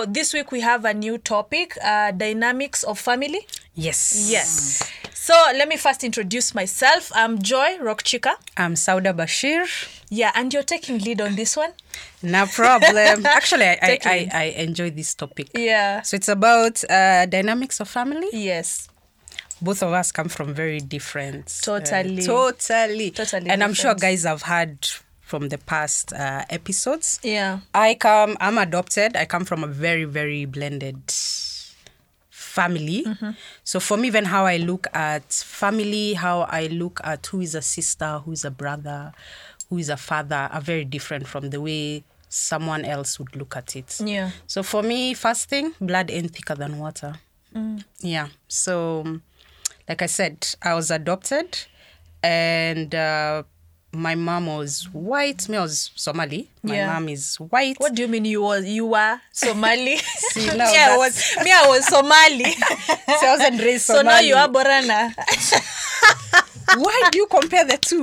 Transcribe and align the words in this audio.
So 0.00 0.06
this 0.06 0.32
week 0.32 0.50
we 0.50 0.62
have 0.62 0.86
a 0.86 0.94
new 0.94 1.18
topic: 1.18 1.76
uh, 1.84 2.12
dynamics 2.12 2.84
of 2.84 2.98
family. 2.98 3.46
Yes. 3.74 4.30
Yes. 4.32 4.82
So 5.12 5.34
let 5.52 5.68
me 5.68 5.76
first 5.76 6.02
introduce 6.02 6.54
myself. 6.54 7.12
I'm 7.14 7.38
Joy 7.42 7.76
Rock 7.82 8.02
Chica. 8.02 8.36
I'm 8.56 8.76
Sauda 8.76 9.12
Bashir. 9.14 9.66
Yeah, 10.08 10.32
and 10.34 10.54
you're 10.54 10.62
taking 10.62 11.00
lead 11.00 11.20
on 11.20 11.34
this 11.36 11.54
one. 11.54 11.72
No 12.22 12.46
problem. 12.46 13.26
Actually, 13.26 13.66
I, 13.66 13.78
I, 13.82 13.98
I. 14.06 14.28
I 14.32 14.44
enjoy 14.64 14.88
this 14.88 15.14
topic. 15.14 15.50
Yeah. 15.54 16.00
So 16.00 16.16
it's 16.16 16.28
about 16.28 16.82
uh, 16.88 17.26
dynamics 17.26 17.78
of 17.78 17.86
family. 17.90 18.28
Yes. 18.32 18.88
Both 19.60 19.82
of 19.82 19.92
us 19.92 20.12
come 20.12 20.30
from 20.30 20.54
very 20.54 20.80
different. 20.80 21.44
uh, 21.68 21.78
Totally. 21.78 22.22
totally. 22.24 23.10
Totally 23.10 23.50
And 23.50 23.62
I'm 23.62 23.74
sure 23.74 23.94
guys 23.94 24.24
have 24.24 24.40
heard 24.40 24.78
from 25.30 25.48
the 25.48 25.58
past 25.58 26.12
uh, 26.12 26.44
episodes. 26.50 27.20
Yeah. 27.22 27.60
I 27.72 27.94
come, 27.94 28.36
I'm 28.40 28.58
adopted. 28.58 29.16
I 29.16 29.26
come 29.26 29.44
from 29.44 29.62
a 29.62 29.68
very, 29.68 30.04
very 30.04 30.44
blended 30.44 31.00
family. 32.30 33.04
Mm-hmm. 33.06 33.30
So 33.62 33.78
for 33.78 33.96
me, 33.96 34.08
even 34.08 34.24
how 34.24 34.44
I 34.44 34.56
look 34.56 34.88
at 34.92 35.32
family, 35.32 36.14
how 36.14 36.40
I 36.40 36.66
look 36.66 37.00
at 37.04 37.24
who 37.26 37.40
is 37.40 37.54
a 37.54 37.62
sister, 37.62 38.18
who 38.24 38.32
is 38.32 38.44
a 38.44 38.50
brother, 38.50 39.12
who 39.68 39.78
is 39.78 39.88
a 39.88 39.96
father, 39.96 40.48
are 40.50 40.60
very 40.60 40.84
different 40.84 41.28
from 41.28 41.50
the 41.50 41.60
way 41.60 42.02
someone 42.28 42.84
else 42.84 43.20
would 43.20 43.36
look 43.36 43.56
at 43.56 43.76
it. 43.76 44.00
Yeah. 44.04 44.30
So 44.48 44.64
for 44.64 44.82
me, 44.82 45.14
first 45.14 45.48
thing, 45.48 45.74
blood 45.80 46.10
ain't 46.10 46.32
thicker 46.34 46.56
than 46.56 46.78
water. 46.80 47.14
Mm. 47.54 47.84
Yeah. 48.00 48.28
So, 48.48 49.20
like 49.88 50.02
I 50.02 50.06
said, 50.06 50.44
I 50.60 50.74
was 50.74 50.90
adopted, 50.90 51.56
and 52.20 52.92
uh, 52.94 53.44
my 53.92 54.14
mom 54.14 54.46
was 54.46 54.84
white. 54.92 55.48
Me, 55.48 55.56
I 55.56 55.62
was 55.62 55.90
Somali. 55.96 56.48
My 56.62 56.74
Yeah. 56.74 56.92
mom 56.92 57.08
is 57.08 57.36
white. 57.36 57.76
What 57.78 57.94
do 57.94 58.02
you 58.02 58.08
mean 58.08 58.24
you 58.24 58.42
was 58.42 58.64
you 58.64 58.86
were 58.86 59.20
Somali? 59.32 59.96
See, 60.32 60.46
me, 60.52 60.60
I 60.60 60.96
was 60.96 61.36
me, 61.42 61.50
I 61.52 61.66
was 61.68 61.86
Somali. 61.86 62.54
So 63.20 63.26
I 63.26 63.36
wasn't 63.36 63.60
raised 63.60 63.86
so 63.86 64.02
now 64.02 64.20
you 64.20 64.34
Somali. 64.34 64.34
are 64.34 64.48
Borana. 64.48 65.14
Why 66.78 67.08
do 67.10 67.18
you 67.18 67.26
compare 67.26 67.64
the 67.64 67.76
two? 67.78 68.00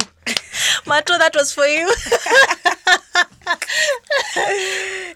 Mato, 0.85 1.17
that 1.17 1.33
was 1.33 1.53
for 1.53 1.65
you. 1.65 1.87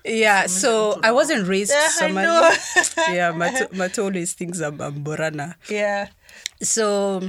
Yeah. 0.05 0.47
So 0.47 0.99
I 1.03 1.11
wasn't 1.11 1.47
raised 1.47 1.71
Yeah, 1.71 1.87
Somali. 1.89 2.55
yeah, 3.11 3.31
Mato, 3.31 3.67
Mato 3.73 4.05
always 4.05 4.33
thinks 4.33 4.59
I'm, 4.61 4.79
I'm 4.81 5.03
Borana. 5.03 5.55
yeah. 5.69 6.07
so 6.61 7.21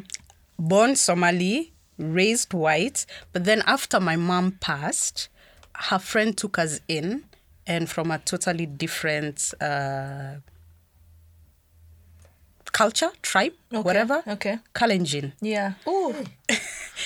born 0.59 0.95
Somali, 0.97 1.72
raised 1.99 2.53
white, 2.55 3.07
but 3.33 3.45
then 3.45 3.63
after 3.67 4.01
my 4.01 4.17
mom 4.17 4.53
passed, 4.61 5.29
her 5.77 5.99
friend 5.99 6.37
took 6.37 6.59
us 6.59 6.81
in, 6.89 7.25
and 7.67 7.89
from 7.89 8.11
a 8.11 8.19
totally 8.19 8.67
different 8.67 9.55
uh, 9.61 10.37
culture, 12.73 13.11
tribe, 13.23 13.53
Okay, 13.73 13.83
whatever. 13.83 14.23
okay. 14.27 14.59
Kalenjin. 14.75 15.33
Yeah. 15.41 15.73
Oh, 15.87 16.15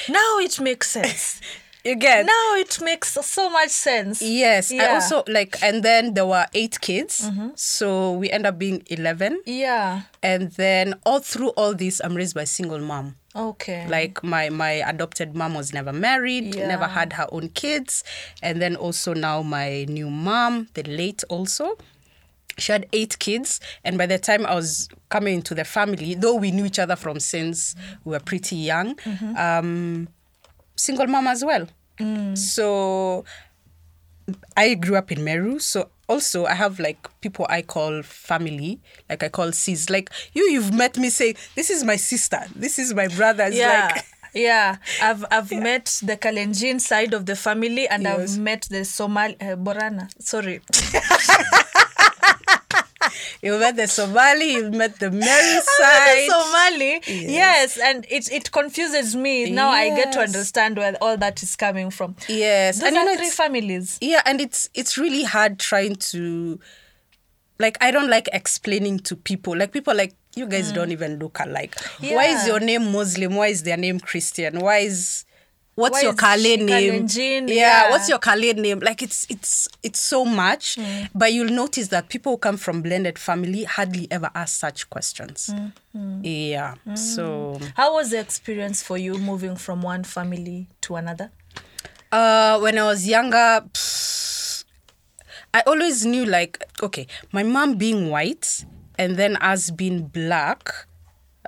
now 0.09 0.39
it 0.39 0.61
makes 0.61 0.91
sense. 0.91 1.41
You 1.87 1.95
get 1.95 2.27
Now 2.27 2.55
it 2.57 2.81
makes 2.83 3.13
so 3.15 3.49
much 3.49 3.71
sense. 3.71 4.21
Yes, 4.21 4.73
I 4.73 4.95
also 4.95 5.23
like, 5.29 5.57
and 5.63 5.83
then 5.83 6.15
there 6.15 6.27
were 6.27 6.47
eight 6.53 6.81
kids, 6.81 7.31
so 7.55 8.13
we 8.13 8.29
end 8.31 8.45
up 8.47 8.59
being 8.59 8.83
eleven, 8.91 9.41
Yeah. 9.47 10.03
and 10.23 10.51
then 10.53 10.95
all 11.07 11.21
through 11.21 11.51
all 11.51 11.75
this, 11.75 12.01
I'm 12.03 12.15
raised 12.17 12.35
by 12.35 12.43
a 12.43 12.47
single 12.47 12.81
mom. 12.81 13.17
Okay. 13.37 13.87
like 13.89 14.25
my 14.25 14.49
my 14.49 14.81
adopted 14.89 15.37
mom 15.37 15.53
was 15.55 15.73
never 15.75 15.93
married 15.93 16.55
Yeah. 16.55 16.69
never 16.69 16.87
had 16.87 17.13
her 17.21 17.27
own 17.31 17.51
kids 17.51 18.03
and 18.43 18.63
then 18.63 18.77
also 18.77 19.13
now 19.13 19.43
my 19.43 19.85
new 19.91 20.09
mom 20.09 20.69
the 20.73 20.83
late 20.85 21.23
also 21.29 21.77
she 22.57 22.73
had 22.73 22.87
eight 22.95 23.19
kids 23.19 23.61
and 23.85 23.99
by 23.99 24.07
the 24.07 24.19
time 24.19 24.47
i 24.47 24.55
was 24.55 24.89
coming 25.11 25.35
into 25.35 25.55
the 25.55 25.65
family 25.67 26.15
though 26.15 26.35
we 26.35 26.51
knew 26.51 26.65
each 26.65 26.79
other 26.79 26.97
from 26.97 27.21
since 27.21 27.75
we 28.07 28.13
were 28.13 28.21
pretty 28.25 28.57
young 28.57 28.95
Mm-hmm. 29.05 29.37
um 29.37 30.09
single 30.77 31.07
mom 31.07 31.27
as 31.27 31.45
well 31.45 31.67
Mm. 31.99 32.37
so 32.37 33.25
I 34.57 34.75
grew 34.75 34.97
up 34.97 35.13
in 35.13 35.23
Meru, 35.25 35.59
so 35.61 35.89
also 36.09 36.47
I 36.47 36.55
have 36.55 36.81
like 36.81 36.99
people 37.21 37.47
I 37.49 37.63
call 37.63 38.03
family, 38.03 38.81
like 39.09 39.23
I 39.23 39.29
call 39.29 39.53
sis. 39.53 39.89
Like 39.89 40.11
you, 40.35 40.43
you've 40.51 40.75
met 40.75 40.99
me 40.99 41.11
say, 41.11 41.37
"This 41.55 41.71
is 41.71 41.85
my 41.85 41.97
sister. 41.97 42.41
This 42.55 42.79
is 42.79 42.93
my 42.93 43.07
brother." 43.09 43.45
It's 43.45 43.57
yeah. 43.57 43.91
like 43.95 44.05
yeah, 44.35 44.77
I've 45.01 45.25
I've 45.31 45.53
met 45.53 46.01
the 46.03 46.17
Kalenjin 46.17 46.81
side 46.81 47.15
of 47.15 47.25
the 47.27 47.37
family 47.37 47.87
and 47.89 48.03
Yes. 48.03 48.33
I've 48.35 48.39
met 48.41 48.63
the 48.69 48.85
Somali 48.85 49.37
uh, 49.41 49.55
Borana. 49.57 50.11
Sorry. 50.21 50.61
you 53.47 53.59
met 53.59 53.77
the 53.77 53.87
Somali, 53.87 54.53
you 54.55 54.71
met 54.71 54.99
the 54.99 55.11
the 55.11 55.63
side. 55.79 56.29
Somali. 56.29 57.01
Yes. 57.07 57.79
and 57.79 58.05
it 58.11 58.31
it 58.33 58.51
confuses 58.53 59.15
me. 59.17 59.51
Now 59.51 59.71
I 59.71 59.89
get 59.97 60.13
to 60.13 60.21
understand 60.21 60.77
where 60.77 60.95
all 61.01 61.17
that 61.17 61.43
is 61.43 61.57
coming 61.57 61.91
from. 61.91 62.17
yes, 62.29 62.79
Those 62.79 62.89
and 62.89 62.97
you 62.97 63.03
are 63.03 63.05
know, 63.07 63.17
three 63.17 63.31
families. 63.31 63.99
yeah, 64.01 64.23
and 64.27 64.41
it's 64.41 64.69
it's 64.75 64.99
really 64.99 65.23
hard 65.25 65.59
trying 65.59 65.97
to, 65.97 66.59
like, 67.59 67.77
I 67.81 67.91
don't 67.91 68.09
like 68.11 68.29
explaining 68.33 68.99
to 69.01 69.17
people. 69.17 69.57
Like 69.57 69.73
people 69.73 69.95
like 69.95 70.15
you 70.35 70.47
guys 70.47 70.73
don't 70.73 70.93
even 70.93 71.19
look 71.19 71.39
alike. 71.41 71.75
Why 72.01 72.27
is 72.27 72.41
Mm. 72.43 72.47
Your 72.49 72.61
name 72.61 72.93
Muslim? 72.93 73.37
Why 73.37 73.49
is 73.49 73.63
their 73.63 73.77
name 73.79 74.01
Christian? 74.01 74.61
Why 74.61 74.79
is 74.79 75.25
what's 75.77 75.95
Why 75.99 76.03
your 76.03 76.15
Kale 76.15 76.57
name? 76.65 77.07
Kalenjin? 77.07 77.49
Yeah, 77.49 77.55
Yeah. 77.55 77.91
what's 77.91 78.09
your 78.09 78.19
Kale 78.19 78.55
name? 78.55 78.81
Like 78.81 79.03
it's 79.03 79.27
it's 79.31 79.69
it's 79.83 80.01
so 80.01 80.25
much. 80.25 80.77
Mm. 80.77 81.09
But 81.15 81.33
you'll 81.33 81.53
notice 81.53 81.89
that 81.89 82.09
people 82.09 82.33
who 82.33 82.39
come 82.39 82.57
from 82.57 82.83
blended 82.83 83.19
family 83.19 83.65
hardly 83.65 84.09
ever 84.11 84.31
ask 84.35 84.59
such 84.59 84.91
questions. 84.91 85.51
Mm, 85.97 86.21
Yeah. 86.25 86.75
So 86.97 87.61
How 87.77 87.95
was 87.95 88.11
the 88.11 88.19
experience 88.19 88.83
for 88.83 88.99
you 88.99 89.15
moving 89.19 89.55
from 89.57 89.83
one 89.83 90.03
family 90.05 90.67
to 90.83 90.97
another? 90.97 91.31
Uh, 92.13 92.59
when 92.61 92.79
I 92.79 92.85
was 92.85 93.07
younger, 93.07 93.63
pff, 93.73 94.65
I 95.55 95.63
always 95.67 96.05
knew 96.07 96.25
like, 96.25 96.63
okay, 96.83 97.07
my 97.33 97.43
mom 97.43 97.77
being 97.77 98.11
white 98.11 98.65
and 98.99 99.17
then 99.17 99.37
us 99.37 99.71
being 99.71 100.07
black. 100.07 100.87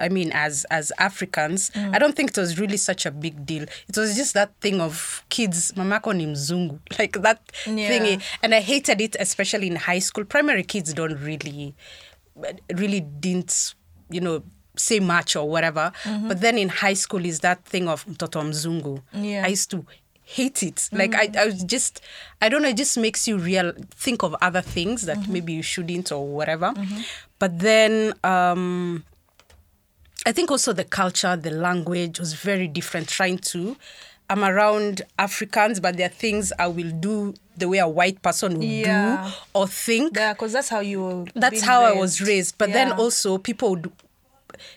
I 0.01 0.09
mean, 0.09 0.31
as 0.33 0.65
as 0.71 0.93
Africans, 0.99 1.71
mm. 1.71 1.95
I 1.95 1.99
don't 1.99 2.15
think 2.15 2.31
it 2.31 2.39
was 2.39 2.59
really 2.59 2.77
such 2.77 3.07
a 3.07 3.11
big 3.11 3.45
deal. 3.47 3.65
It 3.89 3.97
was 3.97 4.17
just 4.17 4.35
that 4.35 4.51
thing 4.61 4.81
of 4.81 5.25
kids, 5.29 5.73
mamako 5.73 6.15
ni 6.17 6.27
mzungu, 6.27 6.79
like 6.99 7.21
that 7.23 7.41
Yeah. 7.67 7.91
thingy, 7.91 8.23
and 8.43 8.55
I 8.55 8.61
hated 8.61 9.01
it, 9.01 9.17
especially 9.21 9.67
in 9.67 9.77
high 9.77 9.99
school. 10.01 10.25
Primary 10.25 10.65
kids 10.65 10.95
don't 10.95 11.17
really, 11.21 11.75
really 12.75 13.01
didn't, 13.01 13.75
you 14.11 14.21
know, 14.21 14.43
say 14.77 15.01
much 15.01 15.35
or 15.37 15.49
whatever. 15.49 15.93
Mm-hmm. 16.05 16.29
But 16.29 16.41
then 16.41 16.57
in 16.59 16.69
high 16.69 16.95
school 16.95 17.25
is 17.25 17.41
that 17.41 17.65
thing 17.65 17.89
of 17.89 18.05
mtoto 18.07 18.43
mzungu. 18.43 19.03
Yeah. 19.13 19.45
I 19.45 19.49
used 19.49 19.71
to 19.73 19.85
hate 20.23 20.63
it. 20.63 20.77
Mm-hmm. 20.77 20.97
Like 20.97 21.15
I, 21.15 21.31
I 21.43 21.47
was 21.47 21.65
just, 21.65 22.01
I 22.41 22.49
don't 22.49 22.63
know. 22.63 22.69
It 22.69 22.77
just 22.77 22.97
makes 22.99 23.27
you 23.27 23.39
real 23.39 23.73
think 23.91 24.23
of 24.23 24.37
other 24.41 24.61
things 24.61 25.03
that 25.07 25.19
mm-hmm. 25.19 25.33
maybe 25.33 25.53
you 25.55 25.63
shouldn't 25.63 26.13
or 26.13 26.27
whatever. 26.27 26.73
But 27.39 27.59
then. 27.59 28.15
um 28.25 29.05
I 30.29 30.33
think 30.33 30.51
also 30.51 30.73
the 30.75 30.85
culture, 30.85 31.37
the 31.37 31.51
language 31.51 32.21
was 32.21 32.35
very 32.35 32.69
different. 32.69 33.09
Trying 33.09 33.39
to, 33.53 33.77
I'm 34.29 34.45
around 34.45 35.03
Africans, 35.19 35.81
but 35.81 35.97
there 35.97 36.07
are 36.07 36.11
things 36.27 36.53
I 36.59 36.67
will 36.67 36.91
do 36.91 37.33
the 37.57 37.67
way 37.69 37.79
a 37.79 37.89
white 37.89 38.21
person 38.23 38.59
would 38.59 38.69
Yeah. 38.69 39.25
do 39.27 39.33
or 39.59 39.67
think. 39.67 40.17
Yeah, 40.17 40.35
because 40.35 40.53
that's 40.53 40.69
how 40.69 40.81
you. 40.81 41.27
That's 41.35 41.63
how 41.63 41.81
I 41.83 41.93
was 41.93 42.21
raised. 42.21 42.59
But 42.59 42.73
then 42.73 42.93
also 42.93 43.39
people 43.39 43.71
would 43.71 43.91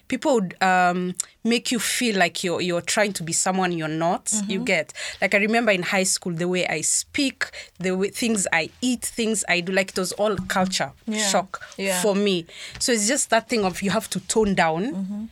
people 0.08 0.36
would 0.36 0.56
um, 0.62 1.16
make 1.44 1.72
you 1.72 1.80
feel 1.80 2.16
like 2.18 2.44
you're 2.46 2.62
you're 2.62 2.82
trying 2.96 3.14
to 3.14 3.24
be 3.24 3.34
someone 3.34 3.72
you're 3.74 3.98
not. 4.08 4.26
Mm-hmm. 4.28 4.52
You 4.52 4.60
get 4.64 4.94
like 5.22 5.34
I 5.36 5.40
remember 5.40 5.72
in 5.74 5.84
high 5.84 6.04
school 6.16 6.34
the 6.34 6.48
way 6.48 6.66
I 6.68 6.80
speak, 6.82 7.46
the 7.78 7.92
way 7.98 8.10
things 8.10 8.48
I 8.54 8.70
eat, 8.82 9.02
things 9.02 9.44
I 9.50 9.60
do. 9.60 9.74
Like 9.74 9.90
it 9.90 9.98
was 10.00 10.14
all 10.14 10.36
culture 10.48 10.92
Yeah. 11.08 11.28
shock 11.28 11.62
Yeah. 11.78 12.02
for 12.02 12.16
me. 12.16 12.46
So 12.80 12.94
it's 12.94 13.08
just 13.08 13.30
that 13.32 13.50
thing 13.50 13.66
of 13.66 13.82
you 13.82 13.92
have 13.92 14.10
to 14.12 14.20
tone 14.22 14.56
down 14.56 14.84
Mm-hmm. 14.96 15.26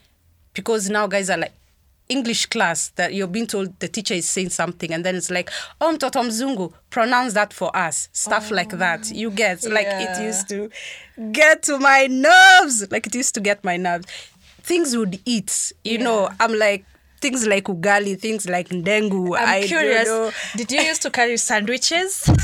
Because 0.59 0.89
now 0.89 1.07
guys 1.07 1.29
are 1.29 1.37
like. 1.37 1.53
English 2.11 2.47
class 2.47 2.89
that 2.95 3.13
you're 3.13 3.27
being 3.27 3.45
told 3.45 3.79
the 3.81 3.87
teacher 3.87 4.15
is 4.15 4.27
saying 4.27 4.49
something 4.49 4.91
and 4.91 5.05
then 5.05 5.15
it's 5.15 5.29
like, 5.29 5.51
oh, 5.79 5.93
mtoto 5.95 6.23
mzungu, 6.23 6.73
pronounce 6.89 7.33
that 7.33 7.53
for 7.53 7.69
us. 7.77 8.09
Stuff 8.13 8.49
like 8.49 8.71
that. 8.79 9.11
You 9.11 9.27
oh, 9.27 9.29
get 9.29 9.63
like 9.69 9.85
it 9.87 10.19
used 10.19 10.49
to 10.49 10.71
get 11.31 11.61
to 11.63 11.77
my 11.77 12.07
nerves. 12.07 12.89
Like 12.89 13.05
it 13.05 13.13
used 13.13 13.35
to 13.35 13.41
get 13.41 13.63
my 13.63 13.77
nerves. 13.77 14.07
Things 14.63 14.97
would 14.97 15.19
eat. 15.23 15.71
You 15.83 15.99
know, 15.99 16.31
I'm 16.39 16.53
like 16.55 16.83
things 17.21 17.45
like 17.45 17.65
ugali, 17.65 18.19
things 18.19 18.49
like 18.49 18.69
ndengu. 18.69 19.37
I'm 19.37 19.47
I 19.47 19.67
curious. 19.67 20.05
Don't 20.05 20.29
know. 20.29 20.31
Did 20.55 20.71
you 20.71 20.81
used 20.81 21.03
to 21.03 21.11
carry 21.11 21.37
sandwiches? 21.37 22.27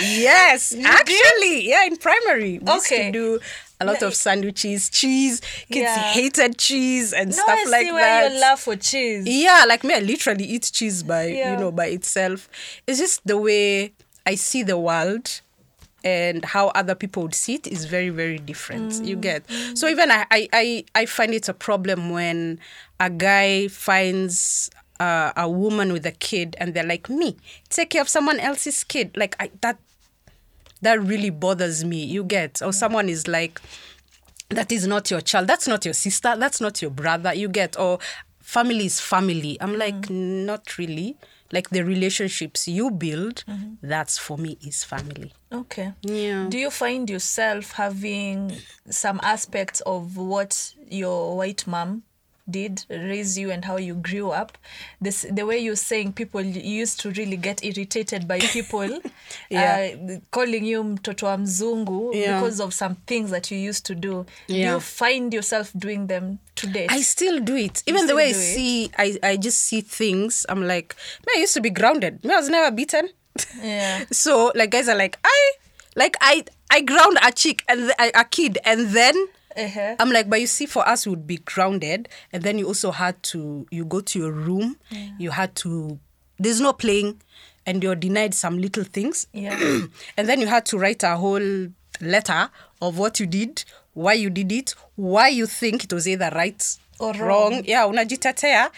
Yes, 0.00 0.74
actually, 0.84 1.68
yeah, 1.68 1.84
in 1.84 1.96
primary, 1.96 2.58
we 2.58 2.72
used 2.72 2.86
Okay. 2.92 3.06
to 3.06 3.12
do 3.12 3.40
a 3.82 3.84
lot 3.84 4.02
of 4.02 4.14
sandwiches, 4.14 4.88
cheese. 4.90 5.40
Kids 5.70 5.90
Yeah. 5.96 5.96
hated 6.12 6.58
cheese 6.58 7.12
and 7.12 7.28
no, 7.30 7.32
stuff 7.34 7.58
I 7.60 7.64
like 7.70 7.80
see 7.82 7.90
that. 7.90 7.94
where 7.94 8.30
your 8.30 8.40
love 8.40 8.60
for 8.60 8.76
cheese. 8.76 9.24
Yeah, 9.26 9.64
like 9.68 9.84
me, 9.84 9.94
I 9.94 9.98
literally 10.00 10.44
eat 10.44 10.70
cheese 10.72 11.02
by 11.02 11.26
Yeah. 11.26 11.52
you 11.52 11.60
know 11.60 11.70
by 11.72 11.86
itself. 11.86 12.48
It's 12.86 12.98
just 12.98 13.26
the 13.26 13.36
way 13.38 13.92
I 14.26 14.34
see 14.36 14.62
the 14.62 14.78
world. 14.78 15.40
and 16.04 16.44
how 16.44 16.66
other 16.74 16.96
people 16.96 17.22
would 17.22 17.34
see 17.34 17.54
it 17.54 17.66
is 17.68 17.84
very 17.84 18.08
very 18.08 18.36
different 18.36 19.04
you 19.04 19.14
get 19.14 19.44
so 19.74 19.86
even 19.86 20.10
I, 20.10 20.26
I 20.32 20.48
i 20.52 20.84
i 20.96 21.06
find 21.06 21.32
it 21.32 21.48
a 21.48 21.54
problem 21.54 22.10
when 22.10 22.58
a 22.98 23.08
guy 23.08 23.68
finds 23.68 24.68
uh, 24.98 25.30
a 25.36 25.48
woman 25.48 25.92
with 25.92 26.04
a 26.04 26.10
kid 26.10 26.56
and 26.58 26.74
they're 26.74 26.82
like 26.94 27.08
me 27.08 27.36
take 27.68 27.90
care 27.90 28.02
of 28.02 28.08
someone 28.08 28.40
else's 28.40 28.82
kid 28.82 29.16
like 29.16 29.36
I, 29.38 29.50
that 29.60 29.78
that 30.82 31.00
really 31.00 31.30
bothers 31.30 31.84
me 31.84 32.04
you 32.04 32.22
get 32.22 32.60
or 32.62 32.72
someone 32.72 33.08
is 33.08 33.26
like 33.26 33.60
that 34.50 34.70
is 34.70 34.86
not 34.86 35.10
your 35.10 35.20
child 35.20 35.46
that's 35.46 35.66
not 35.66 35.84
your 35.84 35.94
sister 35.94 36.36
that's 36.36 36.60
not 36.60 36.82
your 36.82 36.90
brother 36.90 37.32
you 37.32 37.48
get 37.48 37.78
or 37.78 37.98
family 38.42 38.84
is 38.86 39.00
family. 39.00 39.56
I'm 39.60 39.70
mm-hmm. 39.70 39.78
like 39.78 40.10
not 40.10 40.78
really. 40.78 41.16
Like 41.52 41.68
the 41.68 41.82
relationships 41.82 42.66
you 42.66 42.90
build 42.90 43.44
mm-hmm. 43.46 43.74
that's 43.82 44.16
for 44.18 44.38
me 44.38 44.58
is 44.66 44.84
family. 44.84 45.32
Okay. 45.52 45.92
Yeah. 46.02 46.46
Do 46.48 46.58
you 46.58 46.70
find 46.70 47.08
yourself 47.10 47.72
having 47.72 48.52
some 48.88 49.20
aspects 49.22 49.80
of 49.82 50.16
what 50.16 50.74
your 50.88 51.36
white 51.36 51.66
mom 51.66 52.04
did 52.50 52.84
raise 52.88 53.38
you 53.38 53.50
and 53.50 53.64
how 53.64 53.76
you 53.76 53.94
grew 53.94 54.30
up? 54.30 54.58
This 55.00 55.26
the 55.30 55.46
way 55.46 55.58
you're 55.58 55.76
saying 55.76 56.12
people 56.14 56.40
used 56.42 57.00
to 57.00 57.10
really 57.12 57.36
get 57.36 57.64
irritated 57.64 58.26
by 58.28 58.38
people 58.40 59.00
Yeah. 59.50 59.94
uh, 59.94 60.16
calling 60.30 60.64
you 60.64 60.84
mtoto 60.84 61.26
wa 61.26 61.36
mzungu 61.38 62.14
Yeah. 62.14 62.40
because 62.40 62.62
of 62.62 62.74
some 62.74 62.94
things 63.06 63.30
that 63.30 63.50
you 63.50 63.58
used 63.68 63.84
to 63.86 63.94
do. 63.94 64.24
Do 64.48 64.54
Yeah. 64.54 64.72
you 64.74 64.80
find 64.80 65.34
yourself 65.34 65.70
doing 65.74 66.06
them 66.06 66.38
today? 66.54 66.86
I 66.90 67.02
still 67.02 67.40
do 67.40 67.56
it. 67.56 67.82
Even 67.86 68.06
the 68.06 68.14
way 68.14 68.26
I 68.30 68.32
see, 68.32 68.90
I, 68.98 69.18
I 69.22 69.36
just 69.36 69.58
see 69.58 69.80
things. 69.82 70.46
I'm 70.48 70.62
like, 70.66 70.96
man, 71.26 71.36
I 71.36 71.40
used 71.40 71.54
to 71.54 71.60
be 71.60 71.70
grounded. 71.70 72.24
Me, 72.24 72.34
I 72.34 72.36
was 72.36 72.48
never 72.48 72.70
beaten. 72.74 73.08
Yeah. 73.62 74.04
so 74.12 74.52
like 74.54 74.70
guys 74.70 74.88
are 74.88 74.96
like, 74.98 75.18
I 75.24 75.52
like 75.96 76.16
I 76.20 76.44
I 76.70 76.80
ground 76.80 77.18
a 77.22 77.30
chick 77.32 77.62
and 77.68 77.92
a 77.98 78.24
kid, 78.24 78.58
and 78.64 78.88
then 78.90 79.14
Uh-huh. 79.56 79.96
I'm 79.98 80.10
like, 80.10 80.28
but 80.30 80.40
you 80.40 80.46
see, 80.46 80.66
for 80.66 80.86
us, 80.88 81.06
we 81.06 81.10
would 81.10 81.26
be 81.26 81.36
grounded, 81.38 82.08
and 82.32 82.42
then 82.42 82.58
you 82.58 82.66
also 82.66 82.90
had 82.90 83.22
to 83.24 83.66
you 83.70 83.84
go 83.84 84.00
to 84.00 84.18
your 84.18 84.32
room. 84.32 84.76
You 85.18 85.30
had 85.30 85.54
to. 85.56 85.98
There's 86.38 86.60
no 86.60 86.72
playing, 86.72 87.20
and 87.66 87.82
you're 87.82 87.94
denied 87.94 88.34
some 88.34 88.58
little 88.58 88.84
things. 88.84 89.26
Yeah. 89.32 89.58
and 90.16 90.28
then 90.28 90.40
you 90.40 90.46
had 90.46 90.64
to 90.66 90.78
write 90.78 91.02
a 91.02 91.16
whole 91.16 91.68
letter 92.00 92.50
of 92.80 92.98
what 92.98 93.20
you 93.20 93.26
did, 93.26 93.64
why 93.94 94.14
you 94.14 94.30
did 94.30 94.50
it, 94.50 94.74
why 94.96 95.28
you 95.28 95.46
think 95.46 95.84
it 95.84 95.92
was 95.92 96.08
either 96.08 96.30
right 96.34 96.78
Or 96.98 97.12
wrong. 97.14 97.62
Yeah, 97.64 97.84
unajitetea. 97.86 98.70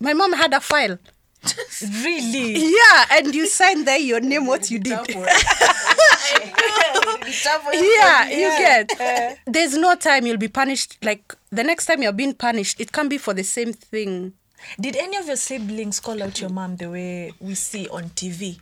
My 0.00 0.12
mom 0.14 0.32
had 0.32 0.54
a 0.54 0.60
file. 0.60 0.98
really? 2.04 2.52
Yeah, 2.56 3.06
and 3.12 3.34
you 3.34 3.46
sign 3.46 3.84
there 3.84 3.98
your 3.98 4.20
name, 4.20 4.46
what 4.46 4.70
you 4.70 4.78
did. 4.78 4.98
yeah, 7.72 8.28
you 8.28 8.48
get. 8.58 9.38
There's 9.46 9.76
no 9.76 9.94
time 9.94 10.26
you'll 10.26 10.36
be 10.38 10.48
punished. 10.48 10.98
Like 11.02 11.34
the 11.50 11.64
next 11.64 11.86
time 11.86 12.02
you're 12.02 12.12
being 12.12 12.34
punished, 12.34 12.80
it 12.80 12.92
can 12.92 13.08
be 13.08 13.18
for 13.18 13.34
the 13.34 13.44
same 13.44 13.72
thing. 13.72 14.32
Did 14.78 14.94
any 14.96 15.16
of 15.16 15.26
your 15.26 15.36
siblings 15.36 16.00
call 16.00 16.22
out 16.22 16.38
your 16.40 16.50
mom 16.50 16.76
the 16.76 16.90
way 16.90 17.32
we 17.40 17.54
see 17.54 17.88
on 17.88 18.10
TV? 18.10 18.58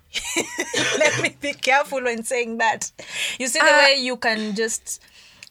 Let 0.99 1.21
me 1.23 1.37
be 1.41 1.53
careful 1.55 2.03
when 2.03 2.23
saying 2.23 2.59
that. 2.59 2.91
You 3.39 3.49
see 3.49 3.59
the 3.59 3.65
Uh, 3.67 3.79
way 3.79 3.97
you 4.01 4.17
can 4.17 4.55
just 4.55 5.03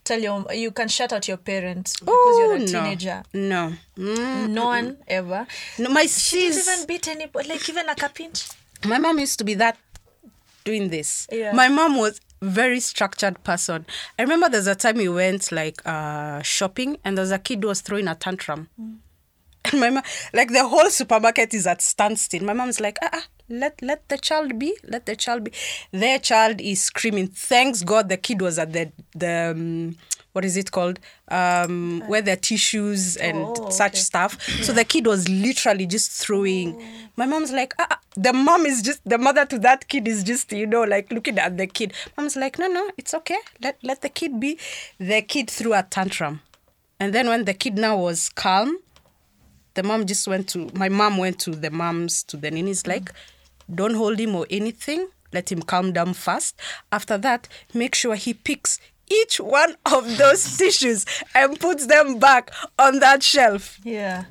tell 0.06 0.20
your 0.22 0.46
you 0.54 0.72
can 0.72 0.88
shut 0.88 1.12
out 1.12 1.28
your 1.28 1.36
parents 1.38 1.98
because 2.00 2.16
Oh 2.16 2.40
you're 2.40 2.56
a 2.56 2.60
no, 2.60 2.66
teenager. 2.66 3.24
no, 3.34 3.74
Mm. 3.98 4.50
No 4.50 4.66
one 4.68 4.98
ever. 5.08 5.46
no. 5.80 5.90
My 5.90 6.04
She 6.04 6.50
sis, 6.52 6.66
even 6.68 6.86
beat 6.88 7.08
anybody, 7.10 7.50
like 7.50 7.68
even 7.68 7.86
like 7.86 8.02
a 8.04 8.10
pinch. 8.10 8.48
my 8.86 9.00
mom 9.00 9.20
used 9.20 9.38
to 9.40 9.44
be 9.44 9.54
that 9.56 9.76
doing 10.68 10.90
this. 10.90 11.28
Yeah. 11.32 11.54
My 11.54 11.70
mom 11.70 11.96
was 11.98 12.20
very 12.42 12.80
structured 12.82 13.42
person. 13.44 13.86
I 14.20 14.24
remember 14.24 14.50
there's 14.50 14.68
a 14.68 14.76
time 14.76 14.98
we 14.98 15.10
went 15.10 15.52
like 15.52 15.80
uh 15.86 16.42
shopping 16.42 16.98
and 17.04 17.18
there's 17.18 17.32
a 17.32 17.40
kid 17.40 17.64
who 17.64 17.70
was 17.70 17.82
throwing 17.82 18.08
a 18.08 18.16
tantrum. 18.16 18.68
And 19.72 19.80
my 19.82 19.90
mom, 19.90 20.04
like 20.34 20.50
the 20.50 20.68
whole 20.68 20.90
supermarket 20.90 21.54
is 21.54 21.66
at 21.68 21.82
standstill. 21.82 22.44
My 22.44 22.54
mom's 22.54 22.80
like, 22.80 22.98
ah, 23.02 23.10
ah, 23.14 23.26
let 23.50 23.82
let 23.82 24.08
the 24.08 24.18
child 24.18 24.60
be, 24.60 24.78
let 24.84 25.06
the 25.06 25.16
child 25.16 25.44
be. 25.46 25.52
Their 25.92 26.20
child 26.20 26.62
is 26.62 26.82
screaming. 26.82 27.28
Thanks 27.28 27.84
God, 27.84 28.10
the 28.10 28.18
kid 28.18 28.42
was 28.42 28.60
at 28.60 28.72
the 28.74 28.92
the 29.16 29.52
um, 29.56 29.96
what 30.38 30.46
is 30.46 30.56
it 30.56 30.72
called? 30.72 31.00
Um, 31.30 32.04
where 32.06 32.22
there 32.22 32.34
are 32.34 32.40
tissues 32.40 33.18
and 33.18 33.40
Oh, 33.40 33.70
such 33.72 33.94
okay. 33.94 34.02
stuff. 34.02 34.40
So 34.62 34.72
the 34.72 34.84
kid 34.86 35.08
was 35.08 35.28
literally 35.28 35.88
just 35.88 36.12
throwing. 36.12 36.80
My 37.16 37.26
mom's 37.26 37.52
like, 37.52 37.74
ah, 37.80 37.88
ah, 37.90 38.00
the 38.16 38.34
mom 38.34 38.68
is 38.68 38.84
just 38.84 39.02
the 39.04 39.18
mother 39.18 39.48
to 39.48 39.58
that 39.60 39.88
kid 39.88 40.08
is 40.08 40.24
just 40.24 40.52
you 40.52 40.68
know 40.68 40.84
like 40.84 41.12
looking 41.12 41.40
at 41.40 41.58
the 41.58 41.66
kid. 41.66 41.94
Mom's 42.16 42.36
like, 42.36 42.60
no, 42.60 42.68
no, 42.68 42.92
it's 43.00 43.16
okay. 43.16 43.40
Let 43.64 43.80
let 43.82 44.04
the 44.04 44.10
kid 44.10 44.40
be. 44.40 44.60
The 45.00 45.24
kid 45.24 45.50
threw 45.50 45.74
a 45.74 45.82
tantrum, 45.82 46.42
and 47.00 47.16
then 47.16 47.28
when 47.30 47.46
the 47.46 47.56
kid 47.56 47.76
now 47.76 47.98
was 47.98 48.30
calm, 48.30 48.78
the 49.74 49.82
mom 49.82 50.06
just 50.06 50.28
went 50.28 50.48
to 50.50 50.70
my 50.76 50.88
mom 50.88 51.18
went 51.18 51.40
to 51.40 51.50
the 51.50 51.72
moms 51.72 52.22
to 52.26 52.38
the 52.38 52.52
nannies 52.52 52.86
like 52.86 53.12
don't 53.74 53.96
hold 53.96 54.20
him 54.20 54.36
or 54.36 54.46
anything 54.52 55.08
let 55.34 55.52
him 55.52 55.62
calm 55.62 55.92
down 55.92 56.14
first 56.14 56.56
after 56.92 57.18
that 57.18 57.48
make 57.74 57.94
sure 57.96 58.16
he 58.16 58.34
picks 58.34 58.80
each 59.10 59.40
one 59.40 59.76
of 59.86 60.18
those 60.18 60.58
tissues 60.58 61.06
and 61.36 61.60
puts 61.60 61.86
them 61.88 62.20
back 62.20 62.52
on 62.80 63.00
that 63.00 63.24
shelf 63.24 63.80
Yeah. 63.84 64.26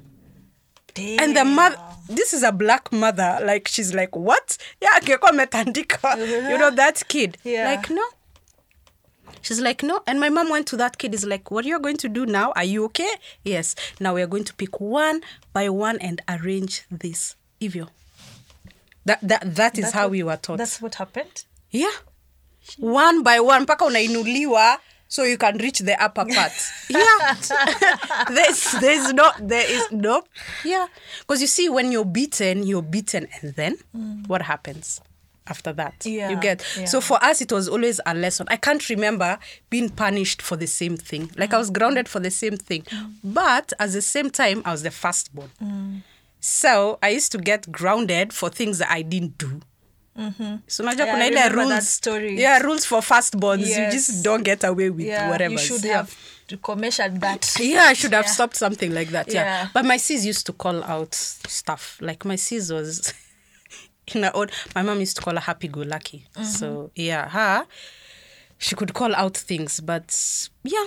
and 0.97 1.37
the 1.37 1.45
mother 1.45 1.77
this 2.09 2.33
is 2.33 2.43
a 2.43 2.53
black 2.53 2.93
mother 2.93 3.39
like 3.45 3.69
she's 3.69 3.93
like 3.95 4.15
what 4.17 4.57
yeah 4.81 4.99
you 5.07 6.59
know 6.59 6.71
that 6.71 7.03
kid 7.09 7.37
Yeah. 7.45 7.71
like 7.71 7.91
no 7.91 8.03
She's 9.43 9.61
like, 9.61 9.85
no. 9.85 10.03
And 10.09 10.19
my 10.19 10.29
mom 10.29 10.49
went 10.51 10.67
to 10.69 10.77
that 10.79 10.99
kid, 10.99 11.15
is 11.15 11.25
like, 11.25 11.53
what 11.53 11.65
are 11.65 11.69
you 11.69 11.79
going 11.79 11.99
to 11.99 12.09
do 12.09 12.27
now? 12.27 12.53
Are 12.57 12.65
you 12.65 12.85
okay? 12.87 13.09
Yes. 13.45 13.77
Now 14.01 14.13
we 14.15 14.23
are 14.23 14.27
going 14.27 14.43
to 14.43 14.53
pick 14.55 14.81
one 14.81 15.21
by 15.53 15.69
one 15.69 15.99
and 16.01 16.21
arrange 16.29 16.83
this. 16.91 17.37
Ivyo. 17.61 17.89
That, 19.05 19.21
that, 19.23 19.55
that 19.55 19.79
is 19.79 19.85
That's 19.85 19.95
how 19.95 20.03
what- 20.05 20.11
we 20.11 20.23
were 20.25 20.37
taught. 20.37 20.59
That's 20.59 20.83
what 20.83 20.97
happened. 20.97 21.45
Yeah. 21.71 21.93
One 22.79 23.23
by 23.23 23.41
one. 23.41 23.61
Mpaka 23.63 23.85
unainuliwa 23.85 24.79
so 25.09 25.23
you 25.23 25.39
can 25.39 25.57
reach 25.59 25.81
the 25.81 26.03
upper 26.03 26.25
part. 26.25 26.53
yeah. 26.89 27.35
there's, 28.29 28.73
there's 28.81 29.13
no, 29.13 29.31
there 29.41 29.65
is 29.71 29.91
no. 29.93 30.23
Yeah. 30.65 30.87
Because 31.21 31.41
you 31.41 31.47
see, 31.47 31.69
when 31.69 31.93
you're 31.93 32.05
beaten, 32.05 32.65
you're 32.65 32.83
beaten. 32.83 33.29
And 33.41 33.55
then 33.55 33.77
mm. 33.97 34.27
what 34.29 34.43
happens? 34.43 35.01
After 35.49 35.73
that, 35.75 36.05
Yeah, 36.05 36.31
you 36.31 36.41
get. 36.41 36.67
yeah. 36.77 36.87
So 36.87 37.01
for 37.01 37.23
us, 37.23 37.41
it 37.41 37.53
was 37.53 37.69
always 37.69 38.01
a 38.05 38.15
lesson. 38.15 38.49
I 38.51 38.57
can't 38.57 38.89
remember 38.89 39.39
being 39.71 39.91
punished 39.91 40.43
for 40.43 40.57
the 40.57 40.67
same 40.67 40.97
thing. 40.97 41.31
Like 41.37 41.55
I 41.55 41.59
was 41.59 41.71
mm. 41.71 41.75
grounded 41.75 42.09
for 42.09 42.19
the 42.19 42.33
same 42.33 42.57
thing, 42.57 42.83
mm. 42.83 43.13
but 43.23 43.73
at 43.79 43.93
the 43.93 44.03
same 44.03 44.31
time, 44.31 44.63
I 44.65 44.73
was 44.73 44.83
the 44.83 44.91
firstborn. 44.91 46.03
So 46.41 46.99
I 47.01 47.11
used 47.11 47.31
to 47.31 47.39
get 47.39 47.71
grounded 47.71 48.33
for 48.33 48.51
things 48.51 48.79
that 48.79 48.91
I 48.91 49.03
didn't 49.03 49.39
do. 49.39 49.61
Mm-hmm. 50.19 50.57
So 50.67 50.83
unajua 50.83 51.07
Yeah, 51.07 51.15
kuna 51.15 51.27
ile 51.27 51.49
rules. 51.49 51.95
story. 51.97 52.41
Yeah, 52.41 52.63
rules 52.63 52.87
for 52.87 53.03
firstborns. 53.03 53.61
You 53.61 53.69
Yes. 53.83 53.93
just 53.95 54.25
don't 54.25 54.45
get 54.45 54.65
away 54.65 54.91
with 54.91 55.07
Yeah. 55.07 55.31
whatever. 55.31 55.53
You 55.53 55.59
should 55.59 55.85
yeah. 55.85 55.97
have 55.97 56.11
commercial 56.63 57.11
that. 57.11 57.57
Yeah, 57.61 57.89
I 57.91 57.95
should 57.95 58.13
have 58.15 58.27
Yeah. 58.27 58.35
stopped 58.35 58.57
something 58.57 58.95
like 58.95 59.11
that. 59.11 59.29
Yeah. 59.33 59.45
Yeah. 59.45 59.69
But 59.75 59.85
my 59.85 59.99
sis 59.99 60.25
used 60.25 60.47
to 60.47 60.53
call 60.53 60.85
out 60.85 61.15
stuff. 61.15 61.99
Like 62.01 62.25
my 62.25 62.37
sis 62.37 62.71
was 62.71 63.13
in 64.15 64.23
her 64.23 64.31
own 64.35 64.49
my 64.75 64.83
mom 64.83 65.01
used 65.01 65.17
to 65.17 65.23
call 65.23 65.35
her 65.35 65.41
happy 65.41 65.69
go 65.69 65.81
lucky. 65.81 66.25
Mm-hmm. 66.35 66.45
So 66.45 66.91
yeah, 66.95 67.29
her 67.29 67.67
she 68.59 68.75
could 68.77 68.93
call 68.95 69.15
out 69.15 69.37
things, 69.37 69.81
but 69.81 70.17
yeah. 70.65 70.87